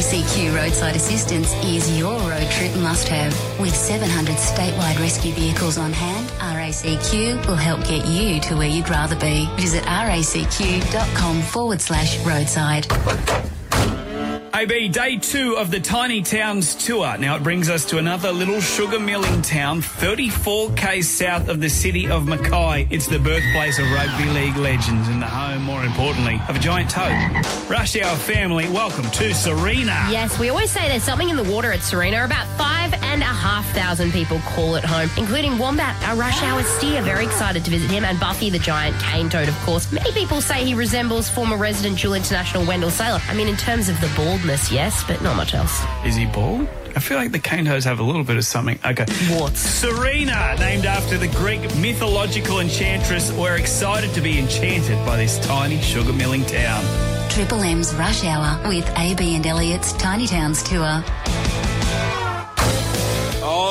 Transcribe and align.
RACQ 0.00 0.56
Roadside 0.56 0.96
Assistance 0.96 1.52
is 1.62 1.98
your 1.98 2.18
road 2.20 2.50
trip 2.52 2.74
must 2.76 3.06
have. 3.08 3.34
With 3.60 3.76
700 3.76 4.34
statewide 4.36 4.98
rescue 4.98 5.34
vehicles 5.34 5.76
on 5.76 5.92
hand, 5.92 6.26
RACQ 6.38 7.46
will 7.46 7.54
help 7.54 7.86
get 7.86 8.06
you 8.06 8.40
to 8.40 8.56
where 8.56 8.66
you'd 8.66 8.88
rather 8.88 9.14
be. 9.16 9.46
Visit 9.56 9.84
racq.com 9.84 11.42
forward 11.42 11.82
slash 11.82 12.18
roadside. 12.24 12.86
AB, 14.60 14.88
day 14.88 15.16
two 15.16 15.56
of 15.56 15.70
the 15.70 15.80
Tiny 15.80 16.20
Towns 16.20 16.74
tour. 16.74 17.16
Now 17.16 17.34
it 17.34 17.42
brings 17.42 17.70
us 17.70 17.86
to 17.86 17.96
another 17.96 18.30
little 18.30 18.60
sugar 18.60 19.00
milling 19.00 19.40
town, 19.40 19.80
34k 19.80 21.02
south 21.02 21.48
of 21.48 21.62
the 21.62 21.70
city 21.70 22.10
of 22.10 22.28
Mackay. 22.28 22.86
It's 22.90 23.06
the 23.06 23.18
birthplace 23.18 23.78
of 23.78 23.90
rugby 23.90 24.28
league 24.28 24.56
legends 24.58 25.08
and 25.08 25.22
the 25.22 25.26
home, 25.26 25.62
more 25.62 25.82
importantly, 25.82 26.42
of 26.46 26.56
a 26.56 26.58
giant 26.58 26.90
toad. 26.90 27.10
Rush 27.70 27.96
Hour 27.96 28.14
family, 28.16 28.68
welcome 28.68 29.04
to 29.04 29.30
Sarina. 29.30 30.12
Yes, 30.12 30.38
we 30.38 30.50
always 30.50 30.70
say 30.70 30.88
there's 30.88 31.04
something 31.04 31.30
in 31.30 31.36
the 31.36 31.50
water 31.50 31.72
at 31.72 31.80
Sarina. 31.80 32.26
About 32.26 32.46
five 32.58 32.92
and 32.92 33.22
a 33.22 33.24
half 33.24 33.66
thousand 33.72 34.12
people 34.12 34.40
call 34.40 34.74
it 34.74 34.84
home, 34.84 35.08
including 35.16 35.56
Wombat, 35.56 35.96
our 36.06 36.16
rush 36.16 36.42
hour 36.42 36.62
steer. 36.64 37.00
Very 37.00 37.24
excited 37.24 37.64
to 37.64 37.70
visit 37.70 37.90
him, 37.90 38.04
and 38.04 38.20
Buffy 38.20 38.50
the 38.50 38.58
giant 38.58 39.00
cane 39.00 39.30
toad, 39.30 39.48
of 39.48 39.56
course. 39.60 39.90
Many 39.90 40.12
people 40.12 40.42
say 40.42 40.66
he 40.66 40.74
resembles 40.74 41.30
former 41.30 41.56
resident 41.56 41.98
Dual 41.98 42.12
International 42.12 42.66
Wendell 42.66 42.90
Sailor. 42.90 43.22
I 43.26 43.34
mean, 43.34 43.48
in 43.48 43.56
terms 43.56 43.88
of 43.88 43.98
the 44.02 44.12
baldness, 44.14 44.49
yes, 44.72 45.04
but 45.06 45.22
not 45.22 45.36
much 45.36 45.54
else. 45.54 45.82
Is 46.04 46.16
he 46.16 46.26
bald? 46.26 46.68
I 46.96 46.98
feel 46.98 47.18
like 47.18 47.30
the 47.30 47.38
cane 47.38 47.66
toads 47.66 47.84
have 47.84 48.00
a 48.00 48.02
little 48.02 48.24
bit 48.24 48.36
of 48.36 48.44
something. 48.44 48.78
Okay. 48.84 49.06
Warts. 49.30 49.82
Sarina, 49.82 50.58
named 50.58 50.86
after 50.86 51.16
the 51.18 51.28
Greek 51.28 51.60
mythological 51.76 52.58
enchantress. 52.58 53.32
We're 53.32 53.56
excited 53.56 54.12
to 54.14 54.20
be 54.20 54.38
enchanted 54.40 54.98
by 55.06 55.16
this 55.16 55.38
tiny 55.46 55.80
sugar 55.80 56.12
milling 56.12 56.44
town. 56.46 56.82
Triple 57.30 57.62
M's 57.62 57.94
Rush 57.94 58.24
Hour 58.24 58.68
with 58.68 58.88
AB 58.98 59.36
and 59.36 59.46
Elliot's 59.46 59.92
Tiny 59.92 60.26
Towns 60.26 60.64
Tour. 60.64 61.04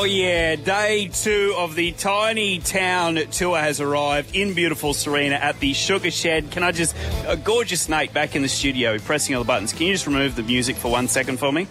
Oh, 0.01 0.05
yeah. 0.05 0.55
Day 0.55 1.09
two 1.09 1.53
of 1.57 1.75
the 1.75 1.91
Tiny 1.91 2.59
Town 2.59 3.15
tour 3.31 3.59
has 3.59 3.81
arrived 3.81 4.33
in 4.33 4.53
beautiful 4.53 4.93
Sarina 4.93 5.33
at 5.33 5.59
the 5.59 5.73
Sugar 5.73 6.09
Shed. 6.09 6.51
Can 6.51 6.63
I 6.63 6.71
just, 6.71 6.95
a 7.27 7.35
gorgeous 7.35 7.89
Nate 7.89 8.13
back 8.13 8.33
in 8.33 8.41
the 8.41 8.47
studio 8.47 8.97
pressing 8.97 9.35
all 9.35 9.43
the 9.43 9.47
buttons. 9.47 9.73
Can 9.73 9.87
you 9.87 9.93
just 9.93 10.07
remove 10.07 10.37
the 10.37 10.43
music 10.43 10.77
for 10.77 10.89
one 10.89 11.09
second 11.09 11.37
for 11.37 11.51
me? 11.51 11.67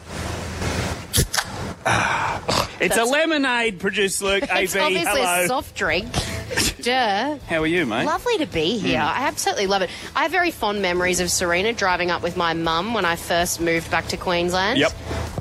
It's 2.81 2.97
a 2.97 3.05
lemonade, 3.05 3.81
producer 3.81 4.25
Luke. 4.25 4.45
It's 4.51 4.77
obviously 4.77 5.21
hello. 5.21 5.45
a 5.45 5.47
soft 5.49 5.75
drink. 5.75 6.13
Duh. 6.83 7.39
How 7.49 7.63
are 7.63 7.67
you, 7.67 7.87
mate? 7.87 8.05
Lovely 8.05 8.39
to 8.39 8.47
be 8.47 8.79
hmm. 8.79 8.87
here. 8.87 9.01
I 9.01 9.27
absolutely 9.27 9.67
love 9.67 9.83
it. 9.83 9.91
I 10.15 10.23
have 10.23 10.31
very 10.31 10.53
fond 10.53 10.81
memories 10.81 11.19
of 11.21 11.29
Sarina 11.29 11.75
driving 11.77 12.11
up 12.11 12.23
with 12.23 12.37
my 12.37 12.53
mum 12.53 12.95
when 12.95 13.05
I 13.05 13.17
first 13.17 13.61
moved 13.61 13.91
back 13.91 14.07
to 14.09 14.17
Queensland. 14.17 14.79
Yep. 14.79 14.93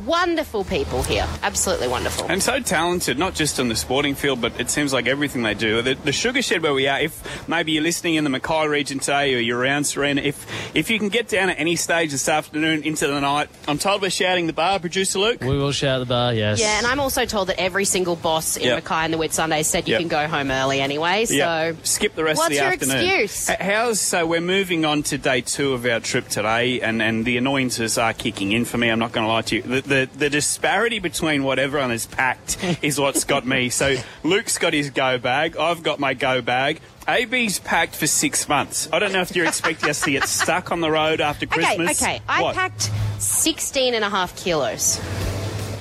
Wonderful 0.07 0.63
people 0.63 1.03
here. 1.03 1.27
Absolutely 1.43 1.89
wonderful. 1.89 2.27
And 2.29 2.41
so 2.41 2.59
talented, 2.61 3.19
not 3.19 3.35
just 3.35 3.59
on 3.59 3.67
the 3.67 3.75
sporting 3.75 4.15
field, 4.15 4.39
but 4.39 4.57
it 4.59 4.69
seems 4.69 4.93
like 4.93 5.05
everything 5.05 5.43
they 5.43 5.53
do. 5.53 5.81
The, 5.81 5.95
the 5.95 6.13
Sugar 6.13 6.41
Shed 6.41 6.63
where 6.63 6.73
we 6.73 6.87
are, 6.87 6.99
if 7.01 7.47
maybe 7.49 7.73
you're 7.73 7.83
listening 7.83 8.15
in 8.15 8.23
the 8.23 8.29
Mackay 8.29 8.67
region 8.67 8.99
today 8.99 9.35
or 9.35 9.39
you're 9.39 9.59
around 9.59 9.83
Sarina, 9.83 10.23
if 10.23 10.45
if 10.73 10.89
you 10.89 10.97
can 10.97 11.09
get 11.09 11.27
down 11.27 11.49
at 11.49 11.59
any 11.59 11.75
stage 11.75 12.11
this 12.11 12.29
afternoon 12.29 12.83
into 12.83 13.05
the 13.05 13.19
night, 13.19 13.49
I'm 13.67 13.77
told 13.77 14.01
we're 14.01 14.09
shouting 14.09 14.47
the 14.47 14.53
bar, 14.53 14.79
producer 14.79 15.19
Luke. 15.19 15.41
We 15.41 15.57
will 15.57 15.73
shout 15.73 15.99
the 15.99 16.05
bar, 16.05 16.33
yes. 16.33 16.61
yeah, 16.61 16.77
and 16.77 16.87
I'm 16.87 17.01
also 17.01 17.25
told 17.25 17.49
that 17.49 17.59
every 17.59 17.83
single 17.85 18.15
boss 18.15 18.55
in 18.55 18.63
Yep. 18.63 18.83
Mackay 18.85 19.05
and 19.05 19.13
the 19.13 19.17
Whitsunday 19.17 19.65
said 19.65 19.87
you 19.89 19.93
Yep. 19.93 19.99
can 19.99 20.07
go 20.07 20.27
home 20.27 20.51
early 20.51 20.79
anyway. 20.79 21.25
So 21.25 21.33
Yeah, 21.35 21.73
skip 21.83 22.15
the 22.15 22.23
rest 22.23 22.37
what's 22.37 22.47
of 22.47 22.53
the 22.53 22.59
afternoon. 22.65 22.95
What's 22.95 23.03
your 23.03 23.13
afternoon. 23.13 23.23
excuse? 23.25 23.49
How's 23.59 23.99
so? 23.99 24.25
We're 24.25 24.39
moving 24.39 24.85
on 24.85 25.03
to 25.03 25.17
day 25.17 25.41
two 25.41 25.73
of 25.73 25.85
our 25.85 25.99
trip 25.99 26.29
today, 26.29 26.79
and, 26.79 27.01
and 27.01 27.25
the 27.25 27.35
annoyances 27.37 27.97
are 27.97 28.13
kicking 28.13 28.53
in 28.53 28.63
for 28.63 28.77
me. 28.77 28.87
I'm 28.89 28.99
not 28.99 29.11
going 29.11 29.25
to 29.25 29.31
lie 29.33 29.41
to 29.41 29.55
you. 29.57 29.61
The, 29.63 29.81
the 29.81 29.96
the 30.05 30.29
disparity 30.29 30.99
between 30.99 31.43
what 31.43 31.59
everyone 31.59 31.89
has 31.89 32.05
packed 32.05 32.57
is 32.83 32.99
what's 32.99 33.23
got 33.23 33.45
me. 33.45 33.69
So 33.69 33.95
Luke's 34.23 34.57
got 34.57 34.73
his 34.73 34.89
go 34.91 35.17
bag. 35.17 35.57
I've 35.57 35.83
got 35.83 35.99
my 35.99 36.13
go 36.13 36.41
bag. 36.41 36.79
AB's 37.07 37.59
packed 37.59 37.95
for 37.95 38.05
six 38.07 38.47
months. 38.49 38.87
I 38.91 38.99
don't 38.99 39.13
know 39.13 39.21
if 39.21 39.35
you're 39.35 39.47
expecting 39.47 39.89
us 39.89 40.01
to 40.01 40.11
get 40.11 40.25
stuck 40.25 40.71
on 40.71 40.81
the 40.81 40.91
road 40.91 41.21
after 41.21 41.45
Christmas. 41.45 42.01
okay. 42.01 42.15
okay. 42.17 42.23
I 42.27 42.43
What? 42.43 42.55
packed 42.55 42.91
16 43.19 43.93
and 43.93 44.03
a 44.03 44.09
half 44.09 44.35
kilos. 44.35 44.99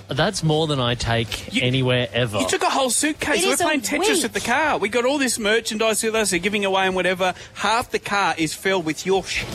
That's 0.08 0.44
more 0.44 0.68
than 0.68 0.78
I 0.78 0.94
take 0.94 1.52
You- 1.52 1.62
anywhere 1.62 2.06
ever. 2.12 2.38
You 2.38 2.46
took 2.48 2.62
a 2.62 2.70
whole 2.70 2.90
suitcase. 2.90 3.42
It 3.42 3.46
We're 3.48 3.54
is 3.54 3.60
a 3.60 3.64
playing 3.64 3.80
Tetris 3.80 4.08
week. 4.16 4.24
at 4.24 4.32
the 4.34 4.40
car. 4.40 4.78
We 4.78 4.88
got 4.88 5.04
all 5.04 5.18
this 5.18 5.36
merchandise 5.36 6.00
with 6.04 6.14
us. 6.14 6.30
They're 6.30 6.38
giving 6.38 6.64
away 6.64 6.86
and 6.86 6.94
whatever. 6.94 7.34
Half 7.54 7.90
the 7.90 7.98
car 7.98 8.36
is 8.38 8.54
filled 8.54 8.84
with 8.84 9.04
your 9.04 9.24
shit. 9.24 9.48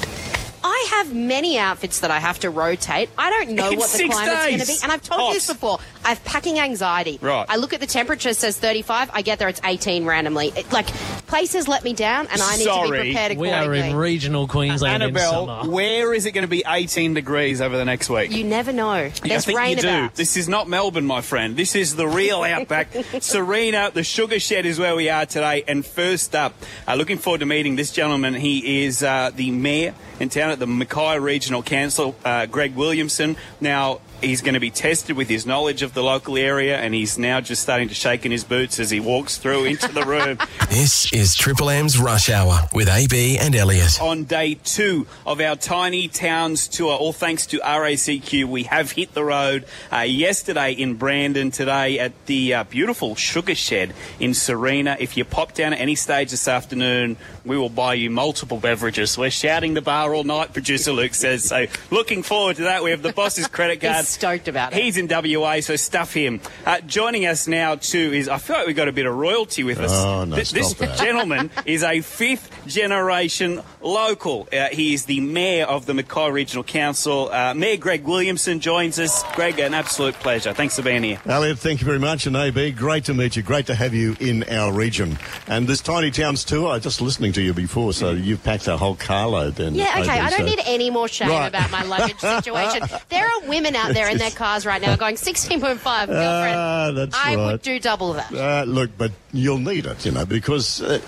I 0.64 0.88
have 0.92 1.14
many 1.14 1.58
outfits 1.58 2.02
that 2.02 2.12
I 2.12 2.20
have 2.20 2.40
to 2.40 2.50
rotate. 2.50 3.10
I 3.18 3.30
don't 3.30 3.52
know 3.56 3.72
In 3.72 3.80
what 3.80 3.90
the 3.92 3.98
six 3.98 4.14
climate's 4.14 4.48
going 4.48 4.60
to 4.60 4.68
be. 4.68 4.78
And 4.84 4.92
I've 4.92 5.02
told 5.02 5.30
you 5.30 5.34
this 5.34 5.48
before. 5.48 5.80
I 6.04 6.10
have 6.10 6.24
packing 6.24 6.60
anxiety. 6.60 7.20
Right. 7.22 7.46
I 7.48 7.58
look 7.58 7.74
at 7.74 7.80
the 7.80 7.86
temperature, 7.86 8.30
it 8.30 8.38
says 8.38 8.58
35. 8.60 9.12
I 9.14 9.22
get 9.22 9.40
there, 9.40 9.50
it's 9.50 9.62
18 9.64 10.06
randomly. 10.06 10.48
It, 10.56 10.72
like, 10.72 10.88
places 11.28 11.68
let 11.68 11.84
me 11.84 11.94
down, 11.94 12.28
and 12.28 12.42
I 12.42 12.58
need 12.58 12.66
to 12.66 12.82
be 12.84 12.90
prepared 12.90 13.32
accordingly. 13.34 13.38
we 13.38 13.52
are 13.52 13.74
in 13.74 13.96
regional 13.96 14.48
Queensland 14.48 14.96
in 14.96 15.10
Annabelle, 15.10 15.48
summer. 15.48 15.72
where 15.72 16.14
is 16.14 16.26
it 16.26 16.32
going 16.32 16.44
to 16.44 16.50
be 16.50 16.64
18 16.66 17.14
degrees 17.14 17.62
over 17.62 17.78
the 17.78 17.86
next 17.86 18.10
week? 18.10 18.32
you 18.32 18.44
never 18.44 18.74
know. 18.74 19.10
There's 19.10 19.22
I 19.24 19.40
think 19.40 19.58
rain 19.58 19.78
you 19.78 19.82
do. 19.84 19.88
about. 19.90 20.16
This 20.16 20.38
is 20.38 20.50
not 20.50 20.68
Melbourne, 20.68 21.06
my 21.06 21.22
friend. 21.22 21.56
This 21.56 21.76
is 21.76 21.96
the 21.96 22.08
real 22.08 22.44
outback. 22.44 22.92
Sarina, 23.22 23.94
the 23.94 24.04
Sugar 24.04 24.40
Shed 24.40 24.66
is 24.66 24.80
where 24.80 24.96
we 24.96 25.10
are 25.10 25.26
today. 25.26 25.64
And 25.68 25.86
first 25.86 26.36
up, 26.36 26.54
uh, 26.88 26.96
looking 26.96 27.18
forward 27.18 27.40
to 27.40 27.46
meeting 27.46 27.76
this 27.76 27.92
gentleman. 27.92 28.34
He 28.34 28.84
is 28.84 29.04
uh, 29.04 29.32
the 29.34 29.52
mayor 29.52 29.94
in 30.20 30.30
town 30.30 30.51
at 30.52 30.60
the 30.60 30.68
Mackay 30.68 31.20
Regional 31.20 31.64
Council, 31.64 32.16
uh, 32.24 32.46
Greg 32.46 32.76
Williamson. 32.76 33.38
Now, 33.60 34.02
he's 34.22 34.42
going 34.42 34.54
to 34.54 34.60
be 34.60 34.70
tested 34.72 35.16
with 35.16 35.28
his 35.30 35.46
knowledge 35.46 35.82
of 35.82 35.94
the 35.94 36.04
local 36.04 36.38
area, 36.38 36.78
and 36.78 36.94
he's 36.94 37.18
now 37.18 37.42
just 37.42 37.62
starting 37.62 37.90
to 37.90 37.96
shake 37.96 38.26
in 38.26 38.32
his 38.32 38.44
boots 38.44 38.80
as 38.80 38.90
he 38.90 39.00
walks 39.00 39.38
through 39.38 39.66
into 39.66 39.92
the 39.92 40.04
room. 40.04 40.38
This 40.72 41.12
is 41.12 41.36
Triple 41.36 41.70
M's 41.70 42.00
Rush 42.00 42.30
Hour 42.30 42.70
with 42.74 42.88
AB 42.88 43.38
and 43.38 43.54
Elliot. 43.54 44.02
on 44.02 44.24
day 44.24 44.54
two 44.64 45.06
of 45.26 45.42
our 45.42 45.58
Tiny 45.58 46.08
Towns 46.08 46.70
tour. 46.70 46.94
All 46.94 47.12
thanks 47.12 47.46
to 47.48 47.60
RACQ, 47.60 48.46
we 48.46 48.64
have 48.64 48.92
hit 48.92 49.14
the 49.14 49.24
road 49.24 49.66
uh, 49.92 49.98
yesterday 50.00 50.72
in 50.72 50.94
Brandon, 50.94 51.52
today 51.52 52.00
at 52.00 52.14
the 52.26 52.54
uh, 52.54 52.64
beautiful 52.64 53.16
Sugar 53.16 53.54
Shed 53.54 53.94
in 54.18 54.32
Sarina. 54.32 54.96
If 54.98 55.18
you 55.18 55.26
pop 55.26 55.54
down 55.54 55.74
at 55.74 55.80
any 55.82 55.96
stage 55.96 56.32
this 56.32 56.48
afternoon, 56.48 57.18
we 57.44 57.58
will 57.58 57.70
buy 57.70 57.96
you 57.96 58.10
multiple 58.10 58.58
beverages. 58.58 59.18
We're 59.18 59.30
shouting 59.30 59.74
the 59.74 59.82
bar 59.82 60.16
all 60.16 60.24
night, 60.24 60.54
producer 60.54 60.94
Luke 60.94 61.16
says. 61.16 61.44
So 61.44 61.66
looking 61.90 62.24
forward 62.24 62.56
to 62.58 62.64
that. 62.64 62.82
We 62.82 62.92
have 62.92 63.02
the 63.02 63.12
boss's 63.12 63.48
credit 63.48 63.82
card. 63.82 64.06
He's 64.12 64.18
stoked 64.18 64.48
about 64.50 64.74
it. 64.74 64.82
He's 64.84 64.98
in 64.98 65.08
WA, 65.08 65.62
so 65.62 65.76
stuff 65.78 66.14
him. 66.14 66.42
Uh, 66.66 66.82
joining 66.82 67.26
us 67.26 67.48
now 67.48 67.76
too 67.76 68.12
is 68.14 68.28
I 68.28 68.38
feel 68.40 68.58
like 68.58 68.68
we've 68.68 68.76
got 68.76 68.90
a 68.90 68.92
bit 68.92 69.06
of 69.06 69.16
royalty 69.16 69.64
with 69.64 69.80
us. 69.80 69.92
Oh, 69.94 70.26
no, 70.26 70.36
Th- 70.36 70.52
this 70.52 70.74
that. 70.74 70.98
gentleman 70.98 71.50
is 71.66 71.82
a 71.82 72.02
fifth 72.02 72.50
generation 72.68 73.62
local. 73.82 74.48
Uh, 74.52 74.68
he 74.68 74.94
is 74.94 75.06
the 75.06 75.22
mayor 75.22 75.66
of 75.66 75.86
the 75.86 75.94
Mackay 75.94 76.30
Regional 76.30 76.64
Council. 76.64 77.30
Uh, 77.32 77.54
mayor 77.54 77.78
Greg 77.78 78.04
Williamson 78.04 78.60
joins 78.60 79.00
us. 79.00 79.24
Greg, 79.34 79.60
an 79.60 79.74
absolute 79.74 80.16
pleasure. 80.16 80.54
Thanks 80.54 80.76
for 80.76 80.82
being 80.82 81.04
here. 81.04 81.22
Elliot, 81.26 81.58
thank 81.60 81.80
you 81.80 81.86
very 81.86 82.00
much. 82.00 82.28
And 82.28 82.36
AB, 82.36 82.72
great 82.72 83.06
to 83.06 83.14
meet 83.14 83.36
you. 83.38 83.44
Great 83.44 83.68
to 83.68 83.76
have 83.76 83.94
you 83.94 84.16
in 84.20 84.44
our 84.50 84.74
region. 84.74 85.18
And 85.48 85.68
this 85.68 85.80
Tiny 85.82 86.12
Towns 86.12 86.44
tour, 86.44 86.68
I 86.68 86.74
was 86.76 86.84
just 86.84 87.02
listening 87.02 87.32
to 87.34 87.42
you 87.42 87.54
before, 87.54 87.94
so 87.94 88.12
you've 88.12 88.44
packed 88.44 88.68
a 88.68 88.76
whole 88.78 88.96
carload 88.96 89.56
then. 89.56 89.74
Yeah, 89.76 89.92
okay. 90.02 90.02
AB, 90.04 90.10
I 90.10 90.30
don't 90.30 90.40
so- 90.40 90.46
need 90.46 90.60
any 90.66 90.90
more 90.90 91.08
shame 91.08 91.30
Right. 91.30 91.48
about 91.48 91.72
my 91.72 91.84
luggage 91.84 92.20
situation. 92.20 92.82
There 93.10 93.26
are 93.26 93.42
women 93.48 93.76
out 93.76 93.94
there 93.94 94.01
in 94.10 94.18
their 94.18 94.32
cars 94.32 94.66
right 94.66 94.82
now 94.82 94.96
going 94.96 95.16
16.5, 95.16 95.78
girlfriend. 96.08 96.98
That's 96.98 97.16
I 97.16 97.36
right. 97.36 97.38
would 97.38 97.62
do 97.62 97.80
double 97.80 98.14
that. 98.14 98.34
Uh, 98.34 98.64
look, 98.66 98.98
but 98.98 99.12
you'll 99.34 99.58
need 99.58 99.86
it, 99.86 100.06
you 100.06 100.12
know, 100.12 100.26
because 100.26 100.82
uh, 100.82 101.00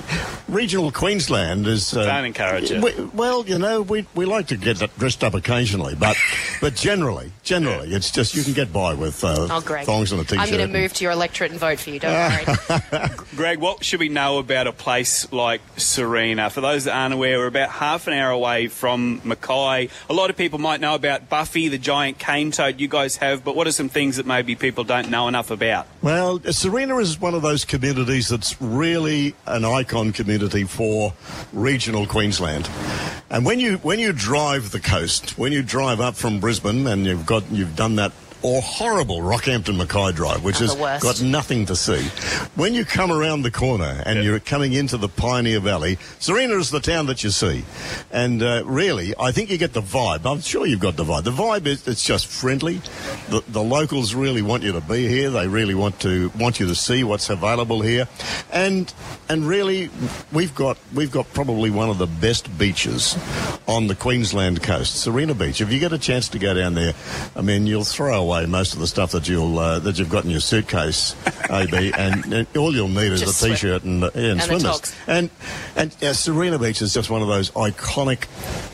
regional 0.54 0.92
Queensland 0.92 1.68
is. 1.68 1.96
Uh, 1.96 2.06
Don't 2.06 2.26
encourage 2.26 2.72
it. 2.72 2.82
we- 2.84 3.04
well, 3.14 3.46
you 3.48 3.58
know, 3.60 3.82
we, 3.82 4.06
we 4.16 4.26
like 4.26 4.48
to 4.48 4.58
get 4.58 4.78
dressed 4.98 5.24
up 5.24 5.34
occasionally, 5.34 5.96
but 5.96 6.16
but 6.62 6.76
generally, 6.76 7.32
generally, 7.44 7.90
it's 7.94 8.12
just 8.12 8.36
you 8.36 8.44
can 8.44 8.54
get 8.54 8.72
by 8.72 8.94
with 8.94 9.24
uh, 9.24 9.48
Oh, 9.50 9.62
Greg. 9.62 9.86
thongs 9.86 10.12
and 10.12 10.22
a 10.22 10.24
t-shirt. 10.24 10.40
I'm 10.40 10.50
going 10.50 10.68
to 10.72 10.80
move 10.80 10.94
to 10.94 11.04
your 11.04 11.12
electorate 11.12 11.52
and 11.52 11.60
vote 11.60 11.80
for 11.80 11.90
you. 11.90 12.00
Don't 12.00 12.14
worry. 12.14 13.10
Greg, 13.36 13.60
what 13.60 13.84
should 13.84 14.00
we 14.00 14.10
know 14.10 14.38
about 14.38 14.68
a 14.68 14.72
place 14.72 15.32
like 15.32 15.62
Sarina? 15.76 16.52
For 16.52 16.62
those 16.62 16.84
that 16.86 16.96
aren't 16.96 17.14
aware, 17.14 17.38
we're 17.40 17.48
about 17.48 17.70
half 17.70 18.08
an 18.08 18.14
hour 18.14 18.32
away 18.32 18.68
from 18.68 19.22
Mackay. 19.24 19.90
A 20.10 20.14
lot 20.14 20.30
of 20.30 20.38
people 20.38 20.60
might 20.60 20.80
know 20.82 20.96
about 20.96 21.30
Buffy, 21.30 21.68
the 21.68 21.78
giant 21.78 22.20
cane 22.20 22.52
toad 22.52 22.80
you 22.80 22.88
guys 22.88 23.18
have, 23.18 23.44
but 23.44 23.56
what 23.56 23.66
are 23.68 23.72
some 23.72 23.90
things 23.90 24.18
that 24.18 24.26
maybe 24.26 24.56
people 24.56 24.84
don't 24.84 25.10
know 25.10 25.28
enough 25.28 25.50
about? 25.52 25.88
Well, 26.02 26.40
Sarina 26.40 27.02
is 27.02 27.20
one 27.20 27.34
of 27.34 27.42
those 27.42 27.66
communities 27.66 28.30
that's 28.30 28.62
really 28.62 29.36
an 29.48 29.66
icon 29.66 30.12
community 30.12 30.43
for 30.68 31.14
regional 31.52 32.06
Queensland. 32.06 32.70
And 33.30 33.46
when 33.46 33.60
you 33.60 33.78
when 33.78 34.00
you 34.00 34.14
drive 34.14 34.72
the 34.72 34.80
coast, 34.80 35.38
when 35.38 35.52
you 35.52 35.64
drive 35.64 36.00
up 36.00 36.16
from 36.16 36.40
Brisbane 36.40 36.86
and 36.88 37.06
you've 37.06 37.26
got 37.26 37.50
you've 37.52 37.76
done 37.76 37.96
that 37.96 38.12
or 38.44 38.62
horrible 38.62 39.20
Rockhampton 39.20 39.78
Mackay 39.78 40.12
Drive, 40.12 40.44
which 40.44 40.60
has 40.60 40.76
got 40.76 41.22
nothing 41.22 41.66
to 41.68 41.76
see. 41.76 42.04
When 42.56 42.74
you 42.74 42.84
come 42.84 43.12
around 43.12 43.44
the 43.44 43.52
corner 43.52 44.04
and 44.06 44.24
you're 44.24 44.40
coming 44.40 44.74
into 44.74 44.98
the 44.98 45.08
Pioneer 45.08 45.62
Valley, 45.62 45.96
Sarina 46.20 46.60
is 46.60 46.70
the 46.70 46.82
town 46.82 47.06
that 47.08 47.24
you 47.24 47.30
see. 47.30 47.64
And 48.12 48.44
uh, 48.44 48.64
really, 48.66 49.14
I 49.18 49.32
think 49.32 49.50
you 49.50 49.58
get 49.58 49.74
the 49.74 49.82
vibe. 49.82 50.30
I'm 50.30 50.42
sure 50.42 50.66
you've 50.66 50.82
got 50.82 50.98
the 50.98 51.06
vibe. 51.06 51.24
The 51.24 51.32
vibe 51.32 51.66
is 51.66 51.88
it's 51.88 52.04
just 52.04 52.28
friendly. 52.28 52.82
The, 53.30 53.42
the 53.48 53.64
locals 53.64 54.14
really 54.14 54.42
want 54.42 54.64
you 54.64 54.74
to 54.74 54.82
be 54.82 55.08
here. 55.08 55.30
They 55.30 55.48
really 55.48 55.76
want 55.76 56.02
to 56.02 56.30
want 56.38 56.60
you 56.60 56.68
to 56.68 56.76
see 56.76 57.04
what's 57.06 57.30
available 57.30 57.82
here. 57.82 58.08
And 58.52 58.94
and 59.30 59.48
really, 59.48 59.90
we've 60.34 60.54
got 60.54 60.78
we've 60.94 61.12
got 61.12 61.32
probably 61.34 61.70
one 61.70 61.90
of 61.90 61.98
the 61.98 62.08
best 62.08 62.56
beaches 62.58 63.18
on 63.68 63.88
the 63.88 63.96
Queensland 63.96 64.62
coast, 64.62 65.08
Sarina 65.08 65.38
Beach. 65.38 65.62
If 65.62 65.72
you 65.72 65.80
get 65.80 65.94
a 65.94 65.98
chance 65.98 66.28
to 66.30 66.40
go 66.40 66.54
down 66.54 66.74
there, 66.74 66.94
I 67.38 67.42
mean, 67.42 67.66
you'll 67.66 67.86
throw 67.86 68.22
away 68.22 68.33
most 68.48 68.74
of 68.74 68.80
the 68.80 68.88
stuff 68.88 69.12
that 69.12 69.28
you'll 69.28 69.58
uh, 69.60 69.80
that 69.80 69.98
you've 69.98 70.10
got 70.10 70.26
in 70.26 70.32
your 70.32 70.40
suitcase, 70.40 71.16
AB, 71.50 71.94
and, 71.98 72.34
and 72.34 72.58
all 72.58 72.74
you'll 72.74 72.88
need 72.88 73.12
is 73.12 73.22
Just 73.22 73.44
a 73.44 73.50
t-shirt 73.50 73.84
and, 73.84 74.04
uh, 74.04 74.12
yeah, 74.16 74.22
and, 74.22 74.42
And 74.42 74.62
swimmers. 74.62 74.96
And 75.08 75.30
and 75.76 75.92
uh, 75.92 76.14
Sarina 76.14 76.62
Beach 76.62 76.82
is 76.82 76.94
just 76.94 77.10
one 77.10 77.22
of 77.22 77.28
those 77.28 77.52
iconic 77.52 78.28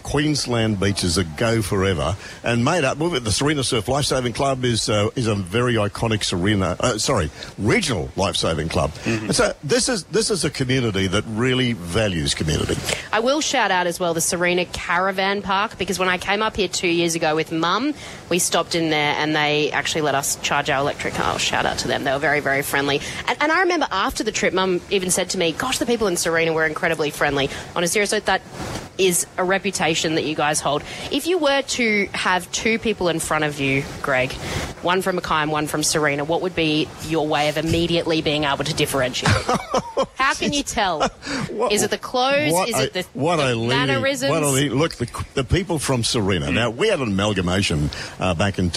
Queensland 0.04 0.80
beaches 0.80 1.16
that 1.16 1.38
go 1.38 1.62
forever. 1.62 2.16
And 2.44 2.66
made 2.66 2.84
up, 2.84 2.98
well, 2.98 3.10
the 3.10 3.20
Sarina 3.30 3.64
Surf 3.64 3.88
Lifesaving 3.88 4.34
Club 4.34 4.64
is 4.66 4.90
uh, 4.90 5.10
is 5.16 5.28
a 5.28 5.36
very 5.36 5.76
iconic 5.76 6.22
Sarina, 6.22 6.80
uh, 6.80 6.98
sorry, 6.98 7.30
regional 7.58 8.10
lifesaving 8.16 8.70
club. 8.70 8.92
And 9.06 9.36
so 9.36 9.54
this 9.64 9.90
is 9.90 10.06
this 10.06 10.32
is 10.32 10.44
a 10.46 10.50
community 10.50 11.08
that 11.08 11.24
really 11.28 11.74
values 11.74 12.34
community. 12.34 12.76
I 13.12 13.20
will 13.20 13.42
shout 13.42 13.72
out 13.72 13.88
as 13.88 14.00
well 14.00 14.14
the 14.14 14.20
Sarina 14.20 14.72
Caravan 14.74 15.42
Park 15.42 15.78
because 15.78 16.00
when 16.00 16.10
I 16.10 16.18
came 16.18 16.42
up 16.42 16.56
here 16.56 16.68
two 16.68 16.88
years 16.88 17.16
ago 17.16 17.36
with 17.36 17.52
Mum, 17.52 17.94
we 18.30 18.40
stopped 18.40 18.76
in 18.76 18.90
there 18.90 19.16
and 19.18 19.36
they 19.36 19.49
actually 19.72 20.01
let 20.01 20.16
us 20.16 20.36
charge 20.42 20.69
our 20.69 20.80
electric 20.80 21.13
car. 21.13 21.38
Shout 21.40 21.66
out 21.66 21.80
to 21.80 21.88
them; 21.88 22.04
they 22.04 22.12
were 22.12 22.19
very, 22.19 22.40
very 22.40 22.62
friendly. 22.62 23.01
And, 23.28 23.38
and 23.42 23.51
I 23.51 23.62
remember 23.62 23.88
after 23.92 24.24
the 24.24 24.31
trip, 24.31 24.54
Mum 24.54 24.81
even 24.90 25.10
said 25.12 25.30
to 25.31 25.38
me, 25.38 25.51
"Gosh, 25.51 25.78
the 25.80 25.86
people 25.86 26.07
in 26.07 26.16
Sarina 26.16 26.54
were 26.54 26.66
incredibly 26.66 27.10
friendly." 27.10 27.50
On 27.75 27.84
a 27.84 27.88
serious 27.88 28.12
note, 28.12 28.25
that 28.25 28.42
is 28.98 29.25
a 29.38 29.44
reputation 29.46 30.16
that 30.16 30.24
you 30.25 30.36
guys 30.36 30.60
hold. 30.60 30.84
If 31.12 31.25
you 31.25 31.38
were 31.38 31.62
to 31.62 32.07
have 32.13 32.51
two 32.51 32.78
people 32.80 33.07
in 33.07 33.19
front 33.22 33.46
of 33.46 33.57
you, 33.60 33.84
Greg, 34.01 34.34
one 34.81 35.01
from 35.01 35.16
Mackay 35.16 35.36
and 35.44 35.52
one 35.52 35.68
from 35.68 35.81
Sarina, 35.81 36.28
what 36.28 36.42
would 36.42 36.54
be 36.56 36.90
your 37.07 37.25
way 37.25 37.48
of 37.48 37.57
immediately 37.57 38.22
being 38.22 38.44
able 38.44 38.66
to 38.66 38.74
differentiate? 38.74 39.31
How 40.16 40.34
can 40.34 40.52
you 40.52 40.63
tell? 40.63 41.07
What- 41.50 41.72
Is 41.72 41.84
it 41.84 41.92
the 41.92 41.98
clothes? 41.98 42.52
What 42.52 42.68
Is 42.68 42.78
it 42.78 42.94
the, 42.94 43.06
what 43.13 43.38
the 43.38 43.54
a 43.54 43.56
leading- 43.56 43.69
mannerisms? 43.69 44.31
What 44.31 44.44
leading- 44.44 44.78
look, 44.78 44.95
the, 44.95 45.25
the 45.34 45.44
people 45.45 45.80
from 45.80 46.02
Sarina. 46.02 46.54
Now, 46.54 46.69
we 46.69 46.90
had 46.90 47.00
an 47.00 47.07
amalgamation 47.07 47.90
uh, 48.19 48.34
back 48.36 48.60
in 48.60 48.69